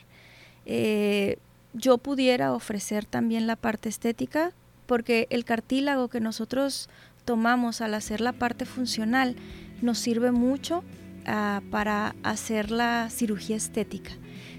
Eh, 0.65 1.37
yo 1.75 1.97
pudiera 1.97 2.53
ofrecer 2.53 3.05
también 3.05 3.47
la 3.47 3.55
parte 3.55 3.89
estética, 3.89 4.53
porque 4.85 5.27
el 5.29 5.45
cartílago 5.45 6.07
que 6.07 6.19
nosotros 6.19 6.89
tomamos 7.25 7.81
al 7.81 7.93
hacer 7.93 8.21
la 8.21 8.33
parte 8.33 8.65
funcional 8.65 9.35
nos 9.81 9.97
sirve 9.97 10.31
mucho 10.31 10.83
ah, 11.25 11.61
para 11.71 12.15
hacer 12.23 12.71
la 12.71 13.09
cirugía 13.09 13.55
estética. 13.55 14.11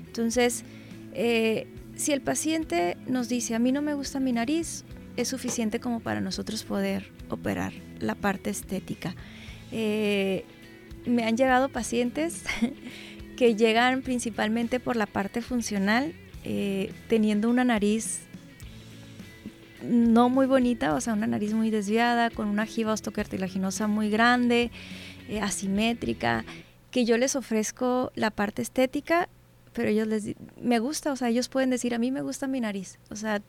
Entonces, 0.07 0.64
eh, 1.14 1.66
si 1.96 2.12
el 2.12 2.20
paciente 2.20 2.96
nos 3.07 3.29
dice, 3.29 3.55
a 3.55 3.59
mí 3.59 3.72
no 3.72 3.83
me 3.83 3.94
gusta 3.94 4.20
mi 4.20 4.33
nariz, 4.33 4.85
es 5.16 5.29
suficiente 5.29 5.81
como 5.81 6.00
para 6.00 6.20
nosotros 6.20 6.64
poder 6.64 7.11
operar 7.31 7.72
la 8.00 8.14
parte 8.14 8.50
estética. 8.50 9.14
Eh, 9.72 10.44
me 11.07 11.24
han 11.24 11.37
llegado 11.37 11.68
pacientes 11.68 12.42
que 13.37 13.55
llegan 13.55 14.02
principalmente 14.02 14.81
por 14.81 14.96
la 14.96 15.07
parte 15.07 15.40
funcional, 15.40 16.14
eh, 16.46 16.92
teniendo 17.09 17.50
una 17.50 17.64
nariz 17.64 18.20
no 19.82 20.28
muy 20.28 20.46
bonita, 20.46 20.94
o 20.94 21.00
sea, 21.00 21.12
una 21.12 21.26
nariz 21.26 21.52
muy 21.52 21.70
desviada, 21.70 22.30
con 22.30 22.48
una 22.48 22.64
jiba 22.64 22.92
ostocartilaginosa 22.92 23.87
muy 23.87 24.09
grande, 24.11 24.70
asimétrica, 25.42 26.44
que 26.90 27.04
yo 27.04 27.18
les 27.18 27.37
ofrezco 27.37 28.11
la 28.14 28.30
parte 28.30 28.62
estética 28.62 29.28
pero 29.76 29.90
ellos 29.90 30.09
les 30.09 30.35
me 30.59 30.78
gusta, 30.78 31.12
o 31.12 31.16
sea, 31.16 31.28
ellos 31.28 31.50
pueden 31.50 31.68
decir, 31.68 31.94
a 31.94 31.98
mí 31.98 32.11
me 32.11 32.22
gusta 32.22 32.46
mi 32.46 32.61
nariz, 32.61 32.98
o 33.11 33.14
sea, 33.16 33.42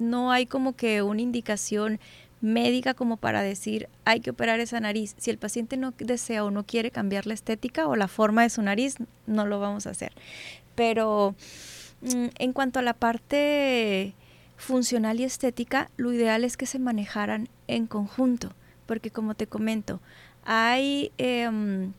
no 0.00 0.32
hay 0.32 0.44
como 0.44 0.74
que 0.74 1.02
una 1.02 1.22
indicación 1.22 2.00
médica 2.40 2.94
como 2.94 3.16
para 3.16 3.42
decir 3.42 3.88
hay 4.04 4.18
que 4.18 4.30
operar 4.30 4.58
esa 4.58 4.80
nariz. 4.80 5.14
Si 5.18 5.30
el 5.30 5.38
paciente 5.38 5.76
no 5.76 5.94
desea 5.96 6.44
o 6.44 6.50
no 6.50 6.64
quiere 6.64 6.90
cambiar 6.90 7.26
la 7.26 7.34
estética 7.34 7.86
o 7.86 7.94
la 7.94 8.08
forma 8.08 8.42
de 8.42 8.50
su 8.50 8.60
nariz, 8.62 8.96
no 9.26 9.46
lo 9.46 9.60
vamos 9.60 9.86
a 9.86 9.90
hacer. 9.90 10.12
Pero 10.74 11.36
en 12.02 12.52
cuanto 12.52 12.78
a 12.78 12.82
la 12.82 12.94
parte 12.94 14.14
funcional 14.56 15.20
y 15.20 15.24
estética, 15.24 15.90
lo 15.96 16.12
ideal 16.12 16.44
es 16.44 16.56
que 16.56 16.66
se 16.66 16.78
manejaran 16.78 17.48
en 17.66 17.86
conjunto, 17.86 18.52
porque 18.86 19.10
como 19.10 19.34
te 19.34 19.46
comento, 19.46 20.00
hay 20.44 21.12
em, 21.18 21.92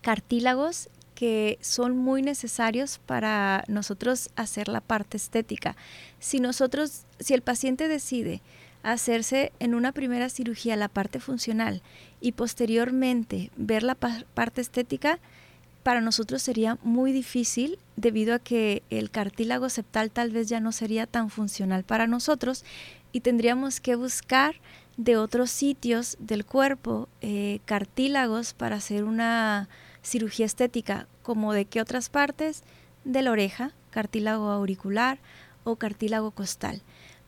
cartílagos 0.00 0.88
que 1.14 1.58
son 1.60 1.96
muy 1.98 2.22
necesarios 2.22 2.98
para 3.04 3.64
nosotros 3.68 4.30
hacer 4.36 4.68
la 4.68 4.80
parte 4.80 5.18
estética. 5.18 5.76
Si 6.18 6.40
nosotros, 6.40 7.02
si 7.18 7.34
el 7.34 7.42
paciente 7.42 7.88
decide 7.88 8.40
hacerse 8.82 9.52
en 9.58 9.74
una 9.74 9.92
primera 9.92 10.30
cirugía 10.30 10.76
la 10.76 10.88
parte 10.88 11.20
funcional 11.20 11.82
y 12.22 12.32
posteriormente 12.32 13.50
ver 13.56 13.82
la 13.82 13.96
parte 13.96 14.62
estética, 14.62 15.18
para 15.82 16.00
nosotros 16.00 16.42
sería 16.42 16.78
muy 16.82 17.12
difícil 17.12 17.78
debido 17.96 18.34
a 18.34 18.38
que 18.38 18.82
el 18.90 19.10
cartílago 19.10 19.68
septal 19.68 20.10
tal 20.10 20.30
vez 20.30 20.48
ya 20.48 20.60
no 20.60 20.72
sería 20.72 21.06
tan 21.06 21.30
funcional 21.30 21.84
para 21.84 22.06
nosotros 22.06 22.64
y 23.12 23.20
tendríamos 23.20 23.80
que 23.80 23.96
buscar 23.96 24.56
de 24.96 25.16
otros 25.16 25.50
sitios 25.50 26.16
del 26.20 26.44
cuerpo 26.44 27.08
eh, 27.22 27.60
cartílagos 27.64 28.52
para 28.52 28.76
hacer 28.76 29.04
una 29.04 29.68
cirugía 30.02 30.46
estética, 30.46 31.06
como 31.22 31.52
de 31.52 31.64
qué 31.64 31.80
otras 31.80 32.10
partes, 32.10 32.62
de 33.04 33.22
la 33.22 33.30
oreja, 33.30 33.72
cartílago 33.90 34.50
auricular 34.50 35.18
o 35.64 35.76
cartílago 35.76 36.30
costal. 36.32 36.82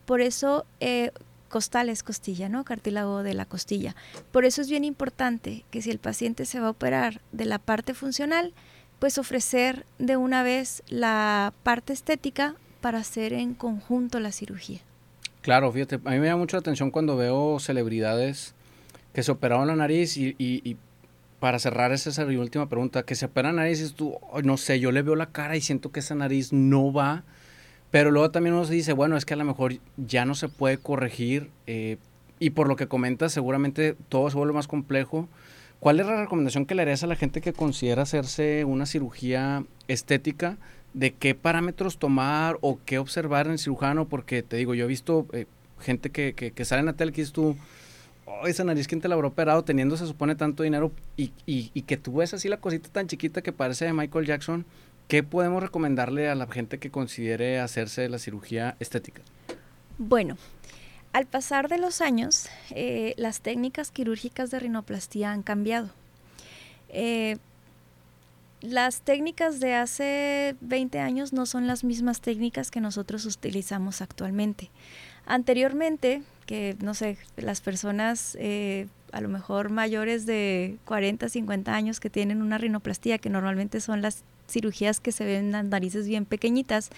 Por 0.05 0.21
eso, 0.21 0.65
eh, 0.79 1.11
costal 1.53 1.89
es 1.89 2.01
costilla, 2.01 2.49
¿no? 2.49 2.63
Cartílago 2.63 3.21
de 3.21 3.35
la 3.35 3.45
costilla. 3.45 3.95
Por 4.31 4.43
eso 4.43 4.59
es 4.59 4.71
bien 4.71 4.83
importante 4.83 5.65
que 5.69 5.83
si 5.83 5.91
el 5.91 5.99
paciente 5.99 6.45
se 6.45 6.59
va 6.59 6.65
a 6.65 6.71
operar 6.71 7.21
de 7.31 7.45
la 7.45 7.59
parte 7.59 7.93
funcional, 7.93 8.55
pues 8.97 9.19
ofrecer 9.19 9.85
de 9.99 10.17
una 10.17 10.41
vez 10.41 10.81
la 10.87 11.53
parte 11.61 11.93
estética 11.93 12.55
para 12.81 12.97
hacer 12.97 13.33
en 13.33 13.53
conjunto 13.53 14.19
la 14.19 14.31
cirugía. 14.31 14.79
Claro, 15.41 15.71
fíjate, 15.71 15.99
a 16.03 16.09
mí 16.09 16.17
me 16.17 16.25
llama 16.25 16.39
mucho 16.39 16.57
la 16.57 16.61
atención 16.61 16.89
cuando 16.89 17.17
veo 17.17 17.59
celebridades 17.59 18.55
que 19.13 19.21
se 19.21 19.31
operaron 19.31 19.67
la 19.67 19.75
nariz 19.75 20.17
y, 20.17 20.77
para 21.39 21.59
cerrar 21.59 21.91
esa 21.91 22.09
es 22.09 22.27
mi 22.27 22.37
última 22.37 22.67
pregunta, 22.67 23.03
que 23.03 23.13
se 23.13 23.27
operan 23.27 23.57
la 23.57 23.61
nariz 23.61 23.79
y 23.79 23.93
tú, 23.93 24.17
no 24.43 24.57
sé, 24.57 24.79
yo 24.79 24.91
le 24.91 25.03
veo 25.03 25.15
la 25.15 25.27
cara 25.27 25.55
y 25.55 25.61
siento 25.61 25.91
que 25.91 25.99
esa 25.99 26.15
nariz 26.15 26.51
no 26.51 26.91
va, 26.91 27.23
pero 27.93 28.09
luego 28.09 28.31
también 28.31 28.55
uno 28.55 28.65
se 28.65 28.73
dice, 28.73 28.91
bueno, 28.91 29.17
es 29.17 29.23
que 29.23 29.35
a 29.35 29.37
lo 29.37 29.45
mejor 29.45 29.75
ya 29.97 30.25
no 30.25 30.33
se 30.33 30.49
puede 30.49 30.79
corregir 30.79 31.51
eh, 31.67 31.97
y 32.39 32.49
por 32.49 32.67
lo 32.67 32.75
que 32.75 32.87
comentas 32.87 33.31
seguramente 33.31 33.95
todo 34.09 34.31
se 34.31 34.35
vuelve 34.35 34.51
más 34.51 34.67
complejo. 34.67 35.29
¿Cuál 35.79 35.99
es 35.99 36.07
la 36.07 36.19
recomendación 36.19 36.65
que 36.65 36.73
le 36.73 36.81
harías 36.81 37.03
a 37.03 37.07
la 37.07 37.15
gente 37.15 37.39
que 37.39 37.53
considera 37.53 38.01
hacerse 38.01 38.65
una 38.65 38.87
cirugía 38.87 39.63
estética? 39.87 40.57
de 40.95 41.11
qué 41.11 41.35
parámetros 41.35 41.97
tomar 41.97 42.57
o 42.61 42.79
qué 42.85 42.99
observar 42.99 43.47
en 43.47 43.53
el 43.53 43.59
cirujano, 43.59 44.07
porque 44.07 44.43
te 44.43 44.57
digo, 44.57 44.75
yo 44.75 44.85
he 44.85 44.87
visto 44.87 45.25
eh, 45.33 45.45
gente 45.79 46.09
que, 46.11 46.33
que, 46.33 46.65
sale 46.65 46.81
en 46.81 46.85
la 46.85 46.93
tele 46.93 47.11
que 47.11 47.21
dices 47.21 47.33
tú, 47.33 47.57
oh, 48.25 48.47
esa 48.47 48.63
nariz, 48.63 48.87
¿quién 48.87 49.01
te 49.01 49.07
la 49.07 49.15
habrá 49.15 49.27
operado 49.27 49.63
teniendo, 49.63 49.97
se 49.97 50.05
supone, 50.05 50.35
tanto 50.35 50.61
dinero? 50.61 50.91
Y, 51.17 51.31
y, 51.45 51.81
que 51.81 51.97
tú 51.97 52.17
ves 52.17 52.33
así 52.33 52.47
la 52.47 52.57
cosita 52.57 52.89
tan 52.89 53.07
chiquita 53.07 53.41
que 53.41 53.51
parece 53.51 53.85
de 53.85 53.93
Michael 53.93 54.27
Jackson, 54.27 54.65
¿qué 55.07 55.23
podemos 55.23 55.61
recomendarle 55.61 56.29
a 56.29 56.35
la 56.35 56.47
gente 56.47 56.79
que 56.79 56.91
considere 56.91 57.59
hacerse 57.59 58.07
la 58.09 58.19
cirugía 58.19 58.75
estética? 58.79 59.21
Bueno, 59.97 60.37
al 61.13 61.27
pasar 61.27 61.69
de 61.69 61.77
los 61.77 62.01
años, 62.01 62.49
eh, 62.71 63.13
las 63.17 63.41
técnicas 63.41 63.91
quirúrgicas 63.91 64.49
de 64.49 64.59
rinoplastía 64.59 65.31
han 65.31 65.43
cambiado. 65.43 65.89
Eh, 66.89 67.37
las 68.61 69.01
técnicas 69.01 69.59
de 69.59 69.75
hace 69.75 70.55
20 70.61 70.99
años 70.99 71.33
no 71.33 71.45
son 71.45 71.67
las 71.67 71.83
mismas 71.83 72.21
técnicas 72.21 72.71
que 72.71 72.79
nosotros 72.79 73.25
utilizamos 73.25 74.01
actualmente. 74.01 74.71
Anteriormente, 75.25 76.23
que 76.45 76.75
no 76.79 76.93
sé, 76.93 77.17
las 77.35 77.61
personas 77.61 78.37
eh, 78.39 78.87
a 79.13 79.21
lo 79.21 79.29
mejor 79.29 79.69
mayores 79.69 80.25
de 80.25 80.77
40, 80.85 81.29
50 81.29 81.73
años 81.73 81.99
que 81.99 82.09
tienen 82.09 82.41
una 82.41 82.57
rinoplastía, 82.57 83.19
que 83.19 83.29
normalmente 83.29 83.79
son 83.79 84.01
las 84.01 84.23
cirugías 84.49 84.99
que 84.99 85.11
se 85.11 85.23
ven 85.23 85.51
las 85.51 85.65
narices 85.65 86.07
bien 86.07 86.25
pequeñitas, 86.25 86.89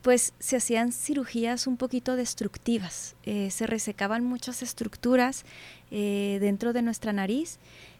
pues 0.00 0.32
se 0.38 0.56
hacían 0.56 0.92
cirugías 0.92 1.66
un 1.66 1.76
poquito 1.76 2.16
destructivas. 2.16 3.16
Eh, 3.24 3.50
se 3.50 3.66
resecaban 3.66 4.24
muchas 4.24 4.62
estructuras 4.62 5.44
eh, 5.90 6.38
dentro 6.40 6.72
de 6.72 6.82
nuestra 6.82 7.12
nariz 7.12 7.58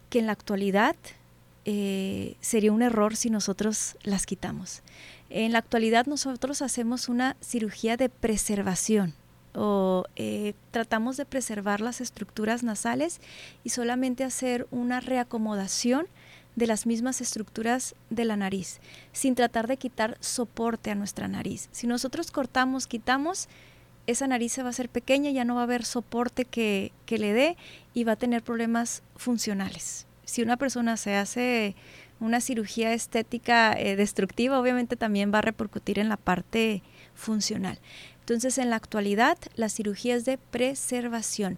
que 0.09 0.19
en 0.19 0.25
la 0.25 0.31
actualidad 0.31 0.95
eh, 1.65 2.35
sería 2.39 2.71
un 2.71 2.81
error 2.81 3.15
si 3.15 3.29
nosotros 3.29 3.97
las 4.01 4.25
quitamos. 4.25 4.81
En 5.29 5.51
la 5.51 5.59
actualidad 5.59 6.05
nosotros 6.07 6.61
hacemos 6.61 7.09
una 7.09 7.35
cirugía 7.41 7.97
de 7.97 8.09
preservación 8.09 9.13
o 9.55 10.05
eh, 10.15 10.53
tratamos 10.71 11.17
de 11.17 11.25
preservar 11.25 11.81
las 11.81 12.01
estructuras 12.01 12.63
nasales 12.63 13.19
y 13.63 13.69
solamente 13.69 14.23
hacer 14.23 14.67
una 14.71 14.99
reacomodación 14.99 16.07
de 16.55 16.67
las 16.67 16.85
mismas 16.85 17.21
estructuras 17.21 17.95
de 18.09 18.25
la 18.25 18.35
nariz, 18.35 18.79
sin 19.13 19.35
tratar 19.35 19.67
de 19.67 19.77
quitar 19.77 20.17
soporte 20.19 20.91
a 20.91 20.95
nuestra 20.95 21.27
nariz. 21.27 21.69
Si 21.71 21.87
nosotros 21.87 22.31
cortamos, 22.31 22.87
quitamos, 22.87 23.47
esa 24.07 24.27
nariz 24.27 24.51
se 24.51 24.61
va 24.61 24.67
a 24.67 24.71
hacer 24.71 24.89
pequeña, 24.89 25.31
ya 25.31 25.45
no 25.45 25.55
va 25.55 25.61
a 25.61 25.63
haber 25.63 25.85
soporte 25.85 26.45
que 26.45 26.91
le 27.07 27.33
dé 27.33 27.57
y 27.93 28.03
va 28.03 28.13
a 28.13 28.17
tener 28.17 28.43
problemas 28.43 29.03
funcionales 29.15 30.07
si 30.31 30.41
una 30.41 30.55
persona 30.55 30.95
se 30.95 31.15
hace 31.15 31.75
una 32.21 32.39
cirugía 32.39 32.93
estética 32.93 33.73
eh, 33.77 33.97
destructiva, 33.97 34.59
obviamente 34.59 34.95
también 34.95 35.33
va 35.33 35.39
a 35.39 35.41
repercutir 35.41 35.99
en 35.99 36.07
la 36.07 36.15
parte 36.15 36.83
funcional. 37.15 37.79
Entonces, 38.21 38.57
en 38.57 38.69
la 38.69 38.77
actualidad, 38.77 39.37
la 39.55 39.69
cirugía 39.69 40.15
es 40.15 40.25
de 40.25 40.37
preservación. 40.37 41.57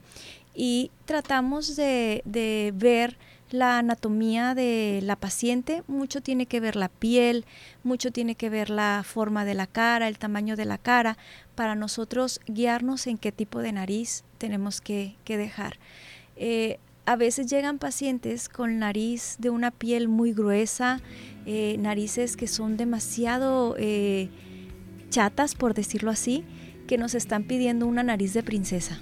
Y 0.56 0.92
tratamos 1.06 1.76
de, 1.76 2.22
de 2.26 2.74
ver 2.76 3.18
la 3.54 3.78
anatomía 3.78 4.56
de 4.56 5.00
la 5.04 5.16
paciente, 5.16 5.84
mucho 5.88 6.22
tiene 6.22 6.48
que 6.48 6.60
ver 6.60 6.76
la 6.76 6.90
piel, 6.90 7.46
mucho 7.84 8.12
tiene 8.12 8.34
que 8.34 8.50
ver 8.50 8.72
la 8.72 9.04
forma 9.06 9.46
de 9.46 9.54
la 9.54 9.68
cara, 9.68 10.08
el 10.08 10.18
tamaño 10.18 10.56
de 10.56 10.66
la 10.66 10.80
cara, 10.80 11.18
para 11.54 11.76
nosotros 11.76 12.40
guiarnos 12.48 13.06
en 13.06 13.20
qué 13.20 13.32
tipo 13.32 13.60
de 13.60 13.72
nariz 13.72 14.24
tenemos 14.40 14.82
que, 14.82 15.16
que 15.24 15.38
dejar. 15.38 15.78
Eh, 16.36 16.80
a 17.06 17.16
veces 17.16 17.48
llegan 17.48 17.80
pacientes 17.80 18.50
con 18.50 18.80
nariz 18.80 19.36
de 19.38 19.50
una 19.50 19.72
piel 19.72 20.08
muy 20.08 20.34
gruesa, 20.34 21.02
eh, 21.46 21.76
narices 21.80 22.38
que 22.38 22.48
son 22.48 22.78
demasiado 22.78 23.76
eh, 23.78 24.30
chatas, 25.14 25.54
por 25.54 25.76
decirlo 25.76 26.10
así, 26.10 26.44
que 26.88 26.98
nos 26.98 27.14
están 27.14 27.44
pidiendo 27.44 27.86
una 27.86 28.02
nariz 28.02 28.34
de 28.34 28.42
princesa. 28.42 29.00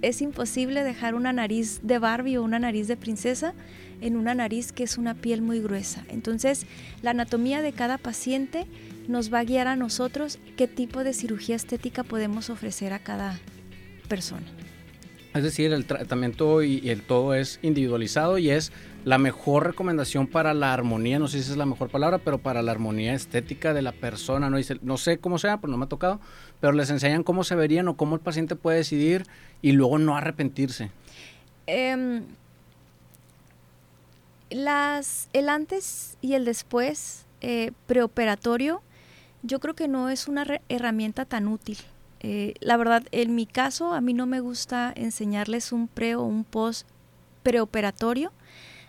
Es 0.00 0.22
imposible 0.22 0.84
dejar 0.84 1.14
una 1.14 1.32
nariz 1.32 1.80
de 1.82 1.98
Barbie 1.98 2.36
o 2.36 2.42
una 2.42 2.60
nariz 2.60 2.86
de 2.86 2.96
princesa 2.96 3.52
en 4.00 4.16
una 4.16 4.34
nariz 4.34 4.70
que 4.70 4.84
es 4.84 4.96
una 4.96 5.14
piel 5.14 5.42
muy 5.42 5.60
gruesa. 5.60 6.04
Entonces, 6.08 6.66
la 7.02 7.10
anatomía 7.10 7.62
de 7.62 7.72
cada 7.72 7.98
paciente 7.98 8.66
nos 9.08 9.32
va 9.32 9.40
a 9.40 9.44
guiar 9.44 9.66
a 9.66 9.76
nosotros 9.76 10.38
qué 10.56 10.68
tipo 10.68 11.02
de 11.02 11.12
cirugía 11.12 11.56
estética 11.56 12.04
podemos 12.04 12.48
ofrecer 12.48 12.92
a 12.92 13.00
cada 13.00 13.40
persona. 14.08 14.46
Es 15.34 15.42
decir, 15.42 15.72
el 15.72 15.84
tratamiento 15.84 16.62
y, 16.62 16.88
el 16.88 17.02
todo 17.02 17.34
es 17.34 17.58
individualizado 17.62 18.38
y 18.38 18.50
es 18.50 18.70
la 19.04 19.18
mejor 19.18 19.66
recomendación 19.66 20.26
para 20.26 20.54
la 20.54 20.72
armonía, 20.72 21.18
no 21.18 21.28
sé 21.28 21.42
si 21.42 21.50
es 21.50 21.56
la 21.56 21.66
mejor 21.66 21.90
palabra, 21.90 22.18
pero 22.18 22.38
para 22.38 22.62
la 22.62 22.72
armonía 22.72 23.14
estética 23.14 23.74
de 23.74 23.82
la 23.82 23.92
persona. 23.92 24.48
No, 24.48 24.56
no 24.82 24.96
sé 24.96 25.18
cómo 25.18 25.38
sea, 25.38 25.58
pero 25.58 25.70
no 25.70 25.76
me 25.76 25.84
ha 25.84 25.88
tocado, 25.88 26.20
pero 26.60 26.72
les 26.72 26.90
enseñan 26.90 27.22
cómo 27.22 27.44
se 27.44 27.54
verían 27.54 27.86
o 27.88 27.96
cómo 27.96 28.14
el 28.14 28.20
paciente 28.20 28.56
puede 28.56 28.78
decidir 28.78 29.26
y 29.60 29.72
luego 29.72 29.98
no 29.98 30.16
arrepentirse. 30.16 30.90
Em, 31.66 32.24
las, 34.50 35.28
el 35.32 35.48
antes 35.48 36.16
y 36.22 36.34
el 36.34 36.44
después 36.44 37.26
eh, 37.40 37.72
preoperatorio, 37.86 38.82
yo 39.42 39.60
creo 39.60 39.74
que 39.74 39.88
no 39.88 40.08
es 40.08 40.28
una 40.28 40.46
herramienta 40.68 41.26
tan 41.26 41.48
útil. 41.48 41.76
Eh, 42.20 42.54
la 42.60 42.78
verdad, 42.78 43.02
en 43.12 43.34
mi 43.34 43.44
caso, 43.44 43.92
a 43.92 44.00
mí 44.00 44.14
no 44.14 44.24
me 44.24 44.40
gusta 44.40 44.94
enseñarles 44.96 45.72
un 45.72 45.88
pre 45.88 46.14
o 46.14 46.22
un 46.22 46.44
post 46.44 46.88
preoperatorio, 47.42 48.32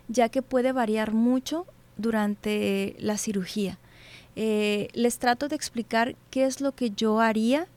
ya 0.08 0.30
que 0.30 0.41
puede 0.41 0.72
variar 0.72 1.14
mucho 1.14 1.66
durante 1.97 2.95
la 2.99 3.18
cirugía. 3.18 3.78
Eh, 4.36 4.89
les 4.93 5.18
trato 5.18 5.47
de 5.47 5.56
explicar 5.56 6.16
qué 6.30 6.45
es 6.45 6.60
lo 6.60 6.74
que 6.74 6.91
yo 6.91 7.22
haría 7.22 7.68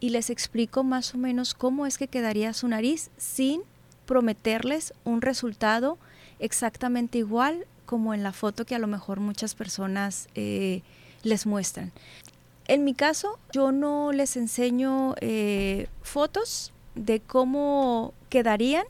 y 0.00 0.10
les 0.10 0.30
explico 0.30 0.82
más 0.82 1.14
o 1.14 1.18
menos 1.18 1.54
cómo 1.54 1.86
es 1.86 1.98
que 1.98 2.08
quedaría 2.08 2.52
su 2.52 2.68
nariz 2.68 3.10
sin 3.16 3.62
prometerles 4.06 4.94
un 5.04 5.22
resultado 5.22 5.98
exactamente 6.38 7.18
igual 7.18 7.66
como 7.86 8.14
en 8.14 8.22
la 8.22 8.32
foto 8.32 8.64
que 8.64 8.74
a 8.74 8.78
lo 8.78 8.86
mejor 8.86 9.20
muchas 9.20 9.54
personas 9.54 10.28
eh, 10.34 10.82
les 11.22 11.46
muestran. 11.46 11.92
En 12.66 12.84
mi 12.84 12.94
caso, 12.94 13.38
yo 13.52 13.72
no 13.72 14.12
les 14.12 14.36
enseño 14.36 15.14
eh, 15.20 15.88
fotos 16.02 16.72
de 16.94 17.20
cómo 17.20 18.12
quedarían 18.28 18.84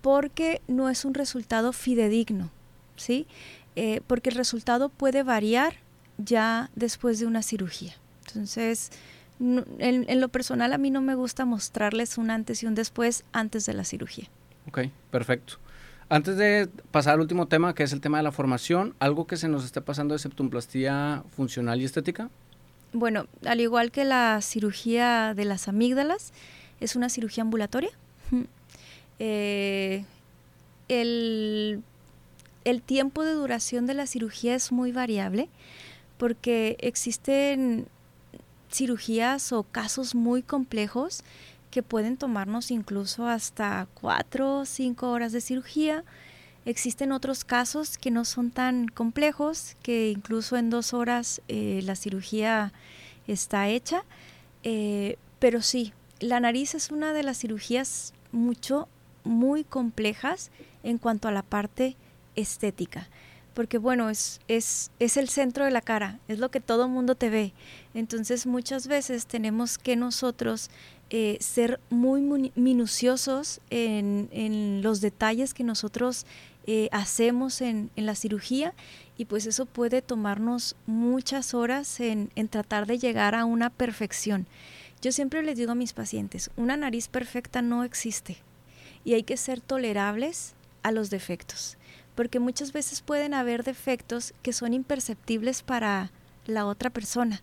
porque 0.00 0.60
no 0.68 0.88
es 0.88 1.04
un 1.04 1.14
resultado 1.14 1.72
fidedigno, 1.72 2.50
¿sí? 2.96 3.26
Eh, 3.76 4.00
porque 4.06 4.30
el 4.30 4.36
resultado 4.36 4.88
puede 4.88 5.22
variar 5.22 5.74
ya 6.18 6.70
después 6.74 7.20
de 7.20 7.26
una 7.26 7.42
cirugía. 7.42 7.94
Entonces, 8.26 8.90
en, 9.40 10.20
lo 10.20 10.28
personal 10.28 10.72
a 10.72 10.78
mí 10.78 10.90
no 10.90 11.00
me 11.00 11.14
gusta 11.14 11.44
mostrarles 11.44 12.18
un 12.18 12.30
antes 12.30 12.62
y 12.62 12.66
un 12.66 12.74
después 12.74 13.24
antes 13.32 13.66
de 13.66 13.74
la 13.74 13.84
cirugía. 13.84 14.28
Ok, 14.66 14.80
perfecto. 15.10 15.54
Antes 16.08 16.36
de 16.36 16.68
pasar 16.90 17.14
al 17.14 17.20
último 17.20 17.46
tema, 17.46 17.74
que 17.74 17.82
es 17.82 17.92
el 17.92 18.00
tema 18.00 18.18
de 18.18 18.24
la 18.24 18.32
formación, 18.32 18.94
¿algo 18.98 19.26
que 19.26 19.36
se 19.36 19.48
nos 19.48 19.64
esté 19.64 19.80
pasando 19.80 20.14
de 20.14 20.18
septumplastía 20.18 21.22
funcional 21.36 21.80
y 21.80 21.84
estética? 21.84 22.30
Bueno, 22.92 23.26
al 23.44 23.60
igual 23.60 23.90
que 23.90 24.04
la 24.04 24.40
cirugía 24.40 25.34
de 25.34 25.44
las 25.44 25.68
amígdalas, 25.68 26.32
es 26.80 26.96
una 26.96 27.10
cirugía 27.10 27.42
ambulatoria. 27.42 27.90
Eh, 29.18 30.04
el 30.88 31.82
el 32.68 32.82
tiempo 32.82 33.24
de 33.24 33.32
duración 33.32 33.86
de 33.86 33.94
la 33.94 34.06
cirugía 34.06 34.54
es 34.54 34.72
muy 34.72 34.92
variable 34.92 35.48
porque 36.18 36.76
existen 36.80 37.86
cirugías 38.70 39.52
o 39.52 39.62
casos 39.62 40.14
muy 40.14 40.42
complejos 40.42 41.22
que 41.70 41.82
pueden 41.82 42.18
tomarnos 42.18 42.70
incluso 42.70 43.26
hasta 43.26 43.88
cuatro 43.94 44.58
o 44.58 44.66
cinco 44.66 45.10
horas 45.10 45.32
de 45.32 45.40
cirugía. 45.40 46.04
Existen 46.66 47.12
otros 47.12 47.44
casos 47.44 47.96
que 47.96 48.10
no 48.10 48.26
son 48.26 48.50
tan 48.50 48.88
complejos, 48.88 49.76
que 49.82 50.10
incluso 50.10 50.58
en 50.58 50.68
dos 50.68 50.92
horas 50.92 51.40
eh, 51.48 51.80
la 51.84 51.96
cirugía 51.96 52.72
está 53.26 53.68
hecha. 53.68 54.02
Eh, 54.62 55.16
pero 55.38 55.62
sí, 55.62 55.94
la 56.20 56.40
nariz 56.40 56.74
es 56.74 56.90
una 56.90 57.12
de 57.12 57.22
las 57.22 57.38
cirugías 57.38 58.12
mucho, 58.32 58.88
muy 59.28 59.62
complejas 59.62 60.50
en 60.82 60.98
cuanto 60.98 61.28
a 61.28 61.32
la 61.32 61.42
parte 61.42 61.96
estética. 62.34 63.08
Porque 63.54 63.78
bueno, 63.78 64.08
es, 64.08 64.40
es, 64.46 64.90
es 65.00 65.16
el 65.16 65.28
centro 65.28 65.64
de 65.64 65.70
la 65.70 65.80
cara, 65.80 66.20
es 66.28 66.38
lo 66.38 66.50
que 66.50 66.60
todo 66.60 66.88
mundo 66.88 67.14
te 67.14 67.28
ve. 67.28 67.52
Entonces 67.92 68.46
muchas 68.46 68.86
veces 68.86 69.26
tenemos 69.26 69.78
que 69.78 69.96
nosotros 69.96 70.70
eh, 71.10 71.38
ser 71.40 71.80
muy 71.90 72.20
minuciosos 72.54 73.60
en, 73.70 74.28
en, 74.30 74.82
los 74.82 75.00
detalles 75.00 75.54
que 75.54 75.64
nosotros 75.64 76.24
eh, 76.66 76.88
hacemos 76.92 77.60
en, 77.62 77.90
en, 77.96 78.06
la 78.06 78.14
cirugía 78.14 78.74
y 79.16 79.24
pues 79.24 79.46
eso 79.46 79.64
puede 79.64 80.02
tomarnos 80.02 80.76
muchas 80.86 81.54
horas 81.54 81.98
en, 81.98 82.30
en 82.36 82.48
tratar 82.48 82.86
de 82.86 82.98
llegar 82.98 83.34
a 83.34 83.46
una 83.46 83.70
perfección. 83.70 84.46
Yo 85.00 85.10
siempre 85.10 85.42
les 85.42 85.56
digo 85.56 85.72
a 85.72 85.74
mis 85.74 85.94
pacientes, 85.94 86.50
una 86.56 86.76
nariz 86.76 87.08
perfecta 87.08 87.62
no 87.62 87.84
existe 87.84 88.36
y 89.08 89.14
hay 89.14 89.22
que 89.22 89.36
ser 89.36 89.60
tolerables 89.60 90.54
a 90.82 90.92
los 90.92 91.08
defectos 91.08 91.78
porque 92.18 92.40
muchas 92.40 92.72
veces 92.72 93.00
pueden 93.00 93.32
haber 93.32 93.62
defectos 93.62 94.34
que 94.42 94.52
son 94.52 94.74
imperceptibles 94.74 95.62
para 95.62 96.10
la 96.46 96.66
otra 96.66 96.90
persona, 96.90 97.42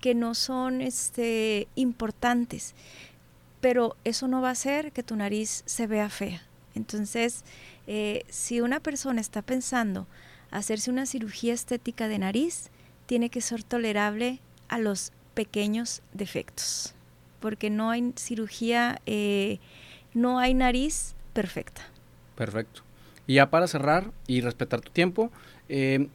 que 0.00 0.16
no 0.16 0.34
son 0.34 0.80
este, 0.80 1.68
importantes, 1.76 2.74
pero 3.60 3.94
eso 4.02 4.26
no 4.26 4.40
va 4.40 4.48
a 4.48 4.58
hacer 4.58 4.90
que 4.90 5.04
tu 5.04 5.14
nariz 5.14 5.62
se 5.64 5.86
vea 5.86 6.08
fea. 6.10 6.42
Entonces, 6.74 7.44
eh, 7.86 8.24
si 8.28 8.60
una 8.60 8.80
persona 8.80 9.20
está 9.20 9.42
pensando 9.42 10.08
hacerse 10.50 10.90
una 10.90 11.06
cirugía 11.06 11.54
estética 11.54 12.08
de 12.08 12.18
nariz, 12.18 12.70
tiene 13.06 13.30
que 13.30 13.40
ser 13.40 13.62
tolerable 13.62 14.40
a 14.66 14.80
los 14.80 15.12
pequeños 15.34 16.02
defectos, 16.12 16.96
porque 17.38 17.70
no 17.70 17.90
hay 17.90 18.12
cirugía, 18.16 19.00
eh, 19.06 19.60
no 20.16 20.38
hay 20.38 20.54
nariz 20.54 21.14
perfecta. 21.34 21.82
Perfecto. 22.36 22.80
Y 23.26 23.34
ya 23.34 23.50
para 23.50 23.66
cerrar 23.66 24.12
y 24.26 24.40
respetar 24.40 24.80
tu 24.80 24.90
tiempo, 24.90 25.30
eh, 25.68 26.08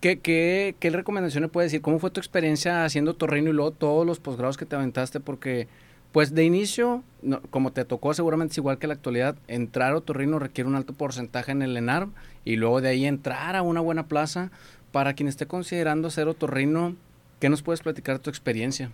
¿qué, 0.00 0.18
qué, 0.18 0.74
qué 0.78 0.90
recomendaciones 0.90 1.50
puedes 1.50 1.72
decir? 1.72 1.80
¿Cómo 1.80 1.98
fue 1.98 2.10
tu 2.10 2.20
experiencia 2.20 2.84
haciendo 2.84 3.14
torrino 3.14 3.48
y 3.48 3.54
luego 3.54 3.70
todos 3.70 4.06
los 4.06 4.20
posgrados 4.20 4.58
que 4.58 4.66
te 4.66 4.76
aventaste? 4.76 5.20
Porque, 5.20 5.68
pues 6.12 6.34
de 6.34 6.44
inicio, 6.44 7.02
como 7.48 7.72
te 7.72 7.86
tocó 7.86 8.12
seguramente 8.12 8.52
es 8.52 8.58
igual 8.58 8.78
que 8.78 8.86
la 8.86 8.94
actualidad, 8.94 9.36
entrar 9.48 9.92
a 9.92 9.96
otorrino 9.96 10.38
requiere 10.38 10.68
un 10.68 10.76
alto 10.76 10.92
porcentaje 10.92 11.50
en 11.50 11.62
el 11.62 11.74
ENARM 11.78 12.12
y 12.44 12.56
luego 12.56 12.82
de 12.82 12.90
ahí 12.90 13.06
entrar 13.06 13.56
a 13.56 13.62
una 13.62 13.80
buena 13.80 14.06
plaza. 14.06 14.50
Para 14.92 15.14
quien 15.14 15.28
esté 15.28 15.46
considerando 15.46 16.08
hacer 16.08 16.28
otorrino, 16.28 16.94
¿qué 17.38 17.48
nos 17.48 17.62
puedes 17.62 17.80
platicar 17.80 18.16
de 18.16 18.22
tu 18.22 18.28
experiencia? 18.28 18.90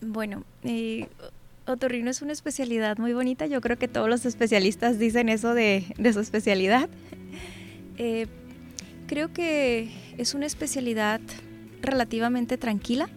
Bueno, 0.00 0.44
eh, 0.64 1.08
otorrino 1.66 2.10
es 2.10 2.22
una 2.22 2.32
especialidad 2.32 2.98
muy 2.98 3.12
bonita. 3.12 3.46
Yo 3.46 3.60
creo 3.60 3.78
que 3.78 3.88
todos 3.88 4.08
los 4.08 4.26
especialistas 4.26 4.98
dicen 4.98 5.28
eso 5.28 5.54
de, 5.54 5.84
su 6.12 6.20
especialidad. 6.20 6.88
Eh, 7.98 8.26
creo 9.06 9.32
que 9.32 9.90
es 10.18 10.34
una 10.34 10.44
especialidad 10.44 11.18
relativamente 11.80 12.58
tranquila. 12.58 13.08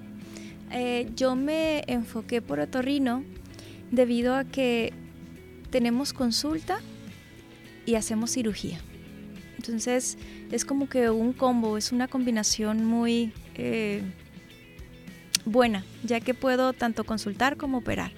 Eh, 0.71 1.09
yo 1.17 1.35
me 1.35 1.83
enfoqué 1.87 2.41
por 2.41 2.61
otorrino 2.61 3.25
debido 3.91 4.35
a 4.35 4.45
que 4.45 4.93
tenemos 5.69 6.13
consulta 6.13 6.79
y 7.85 7.95
hacemos 7.95 8.31
cirugía. 8.31 8.79
Entonces 9.57 10.17
es 10.51 10.63
como 10.63 10.87
que 10.87 11.09
un 11.09 11.33
combo, 11.33 11.77
es 11.77 11.91
una 11.91 12.07
combinación 12.07 12.85
muy 12.85 13.33
eh, 13.55 14.01
buena, 15.51 15.83
ya 16.03 16.19
que 16.19 16.33
puedo 16.33 16.73
tanto 16.73 17.03
consultar 17.03 17.57
como 17.57 17.79
operar. 17.79 18.11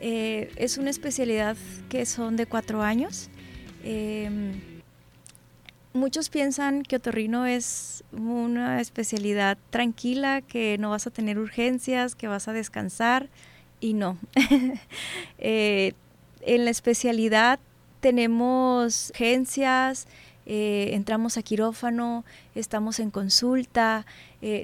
Eh, 0.00 0.50
es 0.56 0.78
una 0.78 0.90
especialidad 0.90 1.56
que 1.88 2.04
son 2.06 2.36
de 2.36 2.46
cuatro 2.46 2.82
años. 2.82 3.30
Em, 3.82 4.60
muchos 5.92 6.28
piensan 6.28 6.82
que 6.82 6.96
otorrino 6.96 7.46
es 7.46 8.04
una 8.12 8.80
especialidad 8.80 9.58
tranquila, 9.70 10.42
que 10.42 10.76
no 10.78 10.90
vas 10.90 11.06
a 11.06 11.10
tener 11.10 11.38
urgencias, 11.38 12.14
que 12.14 12.28
vas 12.28 12.48
a 12.48 12.52
descansar 12.52 13.28
y 13.80 13.94
no. 13.94 14.18
Eh, 15.38 15.92
en 16.40 16.64
la 16.64 16.70
especialidad 16.70 17.60
tenemos 18.00 19.10
urgencias, 19.10 20.06
eh, 20.46 20.90
entramos 20.92 21.36
a 21.36 21.42
quirófano, 21.42 22.24
estamos 22.54 23.00
en 23.00 23.10
consulta, 23.10 24.06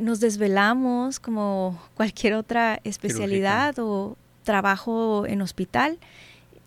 nos 0.01 0.21
desvelamos 0.21 1.19
como 1.19 1.83
cualquier 1.97 2.35
otra 2.35 2.81
especialidad 2.85 3.77
o, 3.81 4.17
trabajo 4.43 5.27
en 5.27 5.43
hospital. 5.43 5.99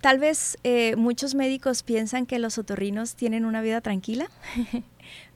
Tal 0.01 0.19
vez 0.19 0.57
eh, 0.63 0.95
muchos 0.95 1.35
médicos 1.35 1.83
piensan 1.83 2.25
que 2.25 2.39
los 2.39 2.57
otorrinos 2.57 3.15
tienen 3.15 3.45
una 3.45 3.61
vida 3.61 3.81
tranquila, 3.81 4.29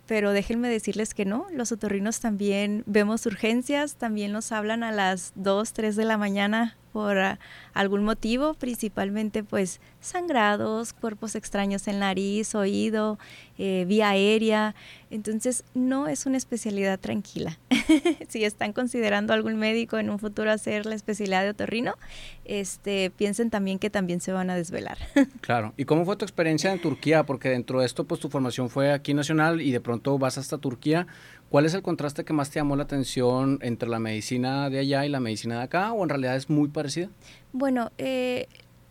pero 0.07 0.31
déjenme 0.31 0.69
decirles 0.69 1.13
que 1.13 1.25
no, 1.25 1.47
los 1.51 1.71
otorrinos 1.71 2.19
también 2.19 2.83
vemos 2.85 3.25
urgencias, 3.25 3.95
también 3.95 4.31
nos 4.31 4.51
hablan 4.51 4.83
a 4.83 4.91
las 4.91 5.33
2, 5.35 5.73
3 5.73 5.95
de 5.95 6.05
la 6.05 6.17
mañana 6.17 6.77
por 6.91 7.17
ah, 7.17 7.39
algún 7.73 8.03
motivo, 8.03 8.53
principalmente 8.53 9.43
pues 9.43 9.79
sangrados, 10.01 10.93
cuerpos 10.93 11.35
extraños 11.35 11.87
en 11.87 11.99
nariz, 11.99 12.55
oído, 12.55 13.19
eh, 13.57 13.85
vía 13.87 14.09
aérea. 14.09 14.75
Entonces 15.11 15.63
no 15.73 16.07
es 16.07 16.25
una 16.25 16.37
especialidad 16.37 16.99
tranquila. 16.99 17.57
si 18.29 18.43
están 18.43 18.73
considerando 18.73 19.33
algún 19.33 19.57
médico 19.57 19.97
en 19.97 20.09
un 20.09 20.19
futuro 20.19 20.51
hacer 20.51 20.85
la 20.85 20.95
especialidad 20.95 21.43
de 21.43 21.49
otorrino, 21.49 21.95
este, 22.45 23.11
piensen 23.11 23.49
también 23.49 23.79
que 23.79 23.89
también 23.89 24.21
se 24.21 24.31
van 24.31 24.49
a 24.49 24.55
desvelar. 24.55 24.97
claro. 25.41 25.73
¿Y 25.77 25.85
cómo 25.85 26.05
fue 26.05 26.15
tu 26.15 26.25
experiencia 26.25 26.71
en 26.71 26.79
Turquía? 26.79 27.23
Porque 27.23 27.49
dentro 27.49 27.79
de 27.79 27.85
esto 27.85 28.05
pues 28.05 28.19
tu 28.19 28.29
formación 28.29 28.69
fue 28.69 28.91
aquí 28.91 29.13
nacional 29.13 29.61
y 29.61 29.71
de 29.71 29.81
pronto 29.81 30.17
vas 30.17 30.37
hasta 30.37 30.57
Turquía. 30.57 31.07
¿Cuál 31.49 31.65
es 31.65 31.73
el 31.73 31.81
contraste 31.81 32.23
que 32.25 32.33
más 32.33 32.51
te 32.51 32.59
llamó 32.59 32.75
la 32.75 32.83
atención 32.83 33.57
entre 33.61 33.89
la 33.89 33.97
medicina 33.97 34.69
de 34.69 34.79
allá 34.79 35.05
y 35.05 35.09
la 35.09 35.19
medicina 35.19 35.57
de 35.57 35.63
acá? 35.63 35.91
¿O 35.93 36.03
en 36.03 36.09
realidad 36.09 36.35
es 36.35 36.47
muy 36.49 36.69
parecida? 36.69 37.09
Bueno, 37.53 37.91
eh, 37.97 38.47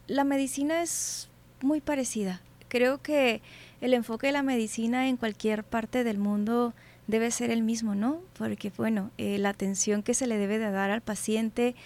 la 0.09 0.25
medicina 0.25 0.83
es 0.83 1.29
muy 1.61 1.81
parecida. 1.81 2.43
Creo 2.69 3.01
que 3.01 3.43
el 3.81 3.95
enfoque 3.95 4.27
de 4.27 4.33
la 4.33 4.43
medicina 4.43 5.09
en 5.09 5.17
cualquier 5.17 5.63
parte 5.63 6.03
del 6.03 6.19
mundo 6.19 6.75
debe 7.07 7.31
ser 7.31 7.51
el 7.51 7.63
mismo, 7.63 7.95
¿no? 7.95 8.21
Porque, 8.37 8.73
bueno, 8.77 9.13
eh, 9.19 9.39
la 9.39 9.51
atención 9.51 10.03
que 10.03 10.13
se 10.13 10.27
le 10.27 10.37
debe 10.37 10.59
de 10.59 10.71
dar 10.71 10.91
al 10.91 11.01
paciente 11.01 11.77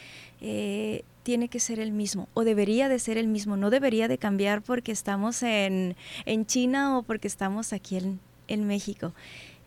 eh, 0.40 1.04
tiene 1.22 1.48
que 1.48 1.60
ser 1.60 1.80
el 1.80 1.92
mismo, 1.92 2.28
o 2.34 2.44
debería 2.44 2.88
de 2.88 2.98
ser 2.98 3.18
el 3.18 3.28
mismo, 3.28 3.56
no 3.56 3.70
debería 3.70 4.08
de 4.08 4.18
cambiar 4.18 4.62
porque 4.62 4.90
estamos 4.90 5.42
en, 5.44 5.96
en 6.26 6.46
China 6.46 6.98
o 6.98 7.02
porque 7.02 7.28
estamos 7.28 7.72
aquí 7.72 7.96
en, 7.96 8.18
en 8.48 8.66
México. 8.66 9.12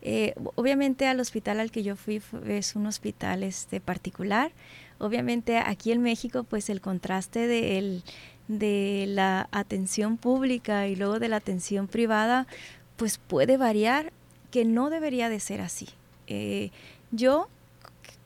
Eh, 0.08 0.34
obviamente 0.54 1.08
al 1.08 1.18
hospital 1.18 1.58
al 1.58 1.72
que 1.72 1.82
yo 1.82 1.96
fui 1.96 2.22
es 2.46 2.76
un 2.76 2.86
hospital 2.86 3.42
este, 3.42 3.80
particular. 3.80 4.52
Obviamente 5.00 5.58
aquí 5.58 5.90
en 5.90 6.00
México 6.00 6.44
pues 6.44 6.70
el 6.70 6.80
contraste 6.80 7.48
de, 7.48 8.02
de 8.46 9.04
la 9.08 9.48
atención 9.50 10.16
pública 10.16 10.86
y 10.86 10.94
luego 10.94 11.18
de 11.18 11.26
la 11.26 11.38
atención 11.38 11.88
privada 11.88 12.46
pues 12.94 13.18
puede 13.18 13.56
variar 13.56 14.12
que 14.52 14.64
no 14.64 14.90
debería 14.90 15.28
de 15.28 15.40
ser 15.40 15.60
así. 15.60 15.88
Eh, 16.28 16.70
yo 17.10 17.48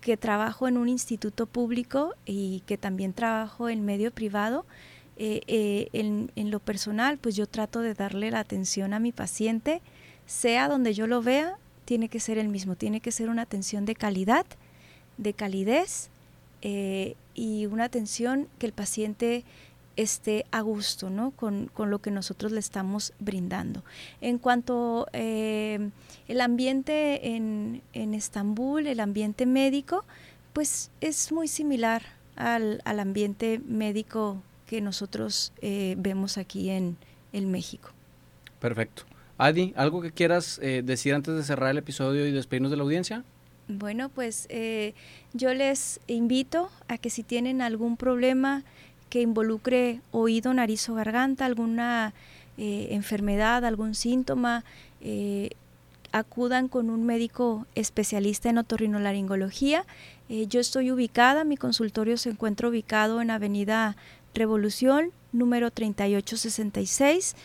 que 0.03 0.19
trabajo 0.19 0.69
en 0.69 0.77
un 0.77 0.91
instituto 0.91 1.47
público 1.47 2.15
y 2.27 2.63
que 2.67 2.77
también 2.77 3.15
trabajo 3.15 3.71
en 3.71 3.87
medio 3.87 4.11
privado, 4.11 4.67
eh, 5.17 5.89
en, 5.95 6.31
en, 6.37 6.51
lo 6.51 6.61
personal, 6.61 7.17
pues 7.17 7.37
yo 7.37 7.47
trato 7.47 7.81
de 7.81 7.95
darle 7.95 8.31
la 8.31 8.41
atención 8.41 8.93
a 8.93 8.99
mi 8.99 9.13
paciente, 9.13 9.81
sea 10.27 10.69
donde 10.69 10.93
yo 10.93 11.07
lo 11.07 11.23
vea, 11.23 11.57
tiene 11.91 12.09
que 12.09 12.21
ser 12.21 12.39
el 12.39 12.49
mismo, 12.49 12.77
tiene 12.77 13.01
que 13.01 13.11
ser 13.11 13.29
una 13.29 13.43
atención 13.43 13.85
de 13.85 13.97
calidad, 13.97 14.47
de 15.17 15.33
calidez 15.33 16.09
eh, 16.63 17.17
y 17.35 17.67
una 17.67 17.83
atención 17.83 18.47
que 18.61 18.67
el 18.67 18.73
paciente 18.73 19.43
esté 19.97 20.47
a 20.53 20.61
gusto 20.61 21.11
¿no? 21.11 21.33
con, 21.33 21.69
lo 21.77 21.99
que 21.99 22.13
nosotros 22.13 22.53
le 22.53 22.61
estamos 22.61 23.13
brindando. 23.19 23.83
En 24.21 24.39
cuanto 24.39 25.09
eh, 25.13 25.91
el 26.29 26.41
ambiente 26.41 27.35
en, 27.35 27.83
en, 27.93 28.15
Estambul, 28.15 28.87
el 28.87 29.01
ambiente 29.01 29.45
médico, 29.45 30.05
pues 30.53 30.93
es 31.01 31.33
muy 31.33 31.49
similar 31.49 32.05
al, 32.37 32.81
ambiente 32.85 33.61
médico 33.67 34.41
que 34.69 34.81
nosotros 34.81 35.53
eh, 35.61 35.97
vemos 35.99 36.39
aquí 36.39 36.71
en, 36.71 36.97
en 37.33 37.51
México. 37.51 37.91
Perfecto. 38.61 39.10
Adi, 39.41 39.73
¿algo 39.75 40.03
que 40.03 40.11
quieras 40.13 40.61
eh, 40.63 40.83
decir 40.85 41.15
antes 41.15 41.35
de 41.35 41.43
cerrar 41.43 41.71
el 41.71 41.79
episodio 41.79 42.27
y 42.27 42.31
despedirnos 42.31 42.71
de 42.71 42.77
la 42.77 42.83
audiencia? 42.83 43.25
Bueno, 43.69 44.11
pues 44.11 44.47
eh, 44.51 44.93
yo 45.33 45.55
les 45.55 45.99
invito 46.09 46.71
a 46.89 46.99
que 46.99 47.09
si 47.09 47.23
tienen 47.23 47.63
algún 47.63 47.97
problema 47.97 48.65
que 49.09 49.23
involucre 49.23 50.03
oído, 50.11 50.53
nariz 50.53 50.87
o 50.91 50.95
garganta, 50.95 51.47
alguna 51.47 52.13
eh, 52.59 52.89
enfermedad, 52.91 53.65
algún 53.65 53.95
síntoma, 53.95 54.63
acudan 56.13 56.69
con 56.69 56.91
un 56.91 57.07
médico 57.07 57.67
especialista 57.75 58.51
en 58.51 58.59
otorrinolaringología. 58.59 59.87
yo 60.29 60.61
estoy 60.61 60.91
ubicada, 60.91 61.45
mi 61.45 61.57
consultorio 61.57 62.19
se 62.19 62.29
encuentra 62.29 62.69
ubicado 62.69 63.23
en 63.23 63.31
Avenida 63.31 63.97
Revolución, 64.35 65.13
número 65.33 65.71
3866. 65.71 67.37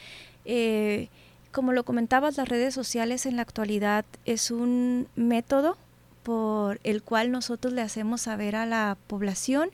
Eh, 0.45 1.09
como 1.53 1.73
lo 1.73 1.85
comentabas, 1.85 2.37
las 2.37 2.49
redes 2.49 2.75
sociales 2.75 3.27
en 3.27 3.37
la 3.37 3.43
actualidad 3.43 4.05
es 4.25 4.51
un 4.51 5.07
método 5.15 5.79
por 6.25 6.81
el 6.83 7.05
cual 7.05 7.31
nosotros 7.31 7.73
le 7.73 7.81
hacemos 7.81 8.23
saber 8.23 8.57
a 8.57 8.67
la 8.67 8.99
población 9.07 9.71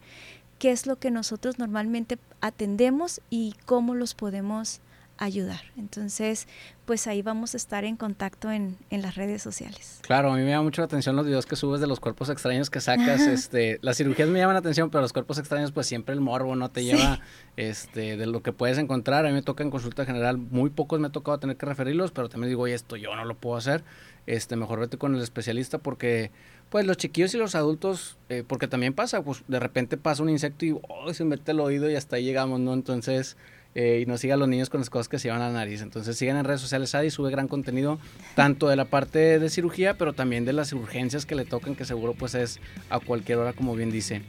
qué 0.59 0.72
es 0.72 0.87
lo 0.87 0.97
que 0.97 1.11
nosotros 1.11 1.59
normalmente 1.59 2.18
atendemos 2.43 3.22
y 3.30 3.55
cómo 3.64 3.95
los 3.95 4.14
podemos 4.14 4.80
ayudar. 5.19 5.61
Entonces, 5.77 6.49
pues 6.85 7.07
ahí 7.07 7.23
vamos 7.23 7.55
a 7.55 7.57
estar 7.57 7.85
en 7.85 7.97
contacto 7.97 8.51
en, 8.51 8.79
en, 8.91 9.03
las 9.03 9.15
redes 9.15 9.43
sociales. 9.43 10.01
Claro, 10.03 10.33
a 10.33 10.37
mí 10.37 10.43
me 10.43 10.51
llama 10.51 10.65
mucho 10.65 10.83
la 10.83 10.87
atención 10.87 11.17
los 11.17 11.25
videos 11.25 11.47
que 11.47 11.57
subes 11.57 11.81
de 11.81 11.87
los 11.87 12.01
cuerpos 12.01 12.29
extraños 12.29 12.69
que 12.69 12.81
sacas. 12.81 13.21
este, 13.27 13.79
las 13.83 13.97
cirugías 13.97 14.29
me 14.29 14.39
llaman 14.39 14.55
la 14.55 14.61
atención, 14.61 14.91
pero 14.91 15.03
los 15.03 15.12
cuerpos 15.12 15.39
extraños, 15.39 15.73
pues 15.73 15.87
siempre 15.87 16.15
el 16.15 16.21
morbo 16.21 16.57
no 16.57 16.71
te 16.71 16.85
lleva 16.85 17.21
este, 17.57 18.17
de 18.17 18.27
lo 18.27 18.43
que 18.43 18.53
puedes 18.53 18.79
encontrar. 18.79 19.25
A 19.25 19.29
mí 19.29 19.35
me 19.35 19.43
toca 19.43 19.62
en 19.62 19.71
consulta 19.71 20.05
general, 20.05 20.39
muy 20.39 20.71
pocos 20.71 21.01
me 21.01 21.07
ha 21.07 21.12
tocado 21.12 21.39
tener 21.39 21.57
que 21.57 21.67
referirlos, 21.67 22.11
pero 22.11 22.29
también 22.29 22.51
digo, 22.51 22.62
oye, 22.62 22.75
esto 22.75 22.97
yo 22.97 23.15
no 23.15 23.25
lo 23.25 23.35
puedo 23.35 23.57
hacer. 23.57 23.85
Este, 24.27 24.57
mejor 24.57 24.81
vete 24.81 24.97
con 24.97 25.15
el 25.15 25.23
especialista 25.23 25.79
porque 25.79 26.31
pues 26.71 26.87
los 26.87 26.97
chiquillos 26.97 27.35
y 27.35 27.39
los 27.39 27.55
adultos, 27.55 28.17
eh, 28.31 28.43
porque 28.47 28.67
también 28.67 28.95
pasa, 28.95 29.23
pues 29.23 29.45
de 29.47 29.61
repente 29.61 29.97
pasa 29.97 30.23
un 30.23 30.31
insecto 30.31 30.65
y 30.65 30.77
oh, 30.89 31.12
se 31.12 31.25
mete 31.25 31.53
el 31.53 31.61
oído 31.61 31.91
y 31.91 31.95
hasta 31.95 32.17
ahí 32.17 32.25
llegamos, 32.25 32.59
¿no? 32.59 32.73
Entonces, 32.73 33.37
eh, 33.75 34.01
y 34.03 34.07
no 34.07 34.16
sigan 34.18 34.39
los 34.39 34.49
niños 34.49 34.70
con 34.70 34.81
las 34.81 34.91
cosas 34.91 35.09
que 35.09 35.18
se 35.18 35.29
llevan 35.29 35.43
a 35.43 35.49
la 35.49 35.55
nariz. 35.55 35.83
Entonces 35.83 36.16
sigan 36.16 36.37
en 36.37 36.45
redes 36.45 36.61
sociales 36.61 36.95
Adi, 36.95 37.11
sube 37.11 37.31
gran 37.31 37.49
contenido, 37.49 37.99
tanto 38.35 38.68
de 38.68 38.77
la 38.77 38.85
parte 38.85 39.39
de 39.39 39.51
cirugía, 39.51 39.95
pero 39.99 40.12
también 40.12 40.45
de 40.45 40.53
las 40.53 40.72
urgencias 40.72 41.27
que 41.27 41.35
le 41.35 41.45
tocan, 41.45 41.75
que 41.75 41.85
seguro 41.85 42.14
pues 42.14 42.35
es 42.35 42.61
a 42.91 43.01
cualquier 43.01 43.39
hora, 43.39 43.53
como 43.53 43.75
bien 43.75 43.91
dice. 43.91 44.22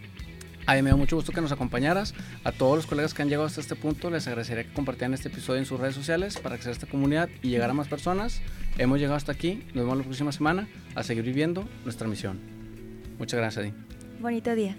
A 0.68 0.74
me 0.82 0.90
da 0.90 0.96
mucho 0.96 1.16
gusto 1.16 1.32
que 1.32 1.42
nos 1.42 1.52
acompañaras. 1.52 2.16
A 2.44 2.52
todos 2.52 2.76
los 2.76 2.88
colegas 2.88 3.14
que 3.14 3.22
han 3.22 3.30
llegado 3.30 3.46
hasta 3.46 3.62
este 3.62 3.76
punto, 3.76 4.10
les 4.10 4.26
agradecería 4.28 4.64
que 4.64 4.74
compartieran 4.74 5.14
este 5.14 5.28
episodio 5.28 5.60
en 5.60 5.66
sus 5.66 5.80
redes 5.80 5.94
sociales 5.94 6.40
para 6.40 6.56
crecer 6.56 6.72
esta 6.72 6.88
comunidad 6.88 7.30
y 7.44 7.50
llegar 7.50 7.70
a 7.70 7.74
más 7.74 7.88
personas. 7.88 8.42
Hemos 8.80 9.00
llegado 9.00 9.16
hasta 9.16 9.32
aquí. 9.32 9.64
Nos 9.76 9.86
vemos 9.86 9.98
la 9.98 10.04
próxima 10.04 10.32
semana 10.32 10.68
a 10.96 11.04
seguir 11.04 11.24
viviendo 11.24 11.68
nuestra 11.84 12.08
misión. 12.08 12.40
Muchas 13.20 13.40
gracias, 13.40 13.64
Adi. 13.64 13.74
Bonito 14.20 14.56
día. 14.56 14.76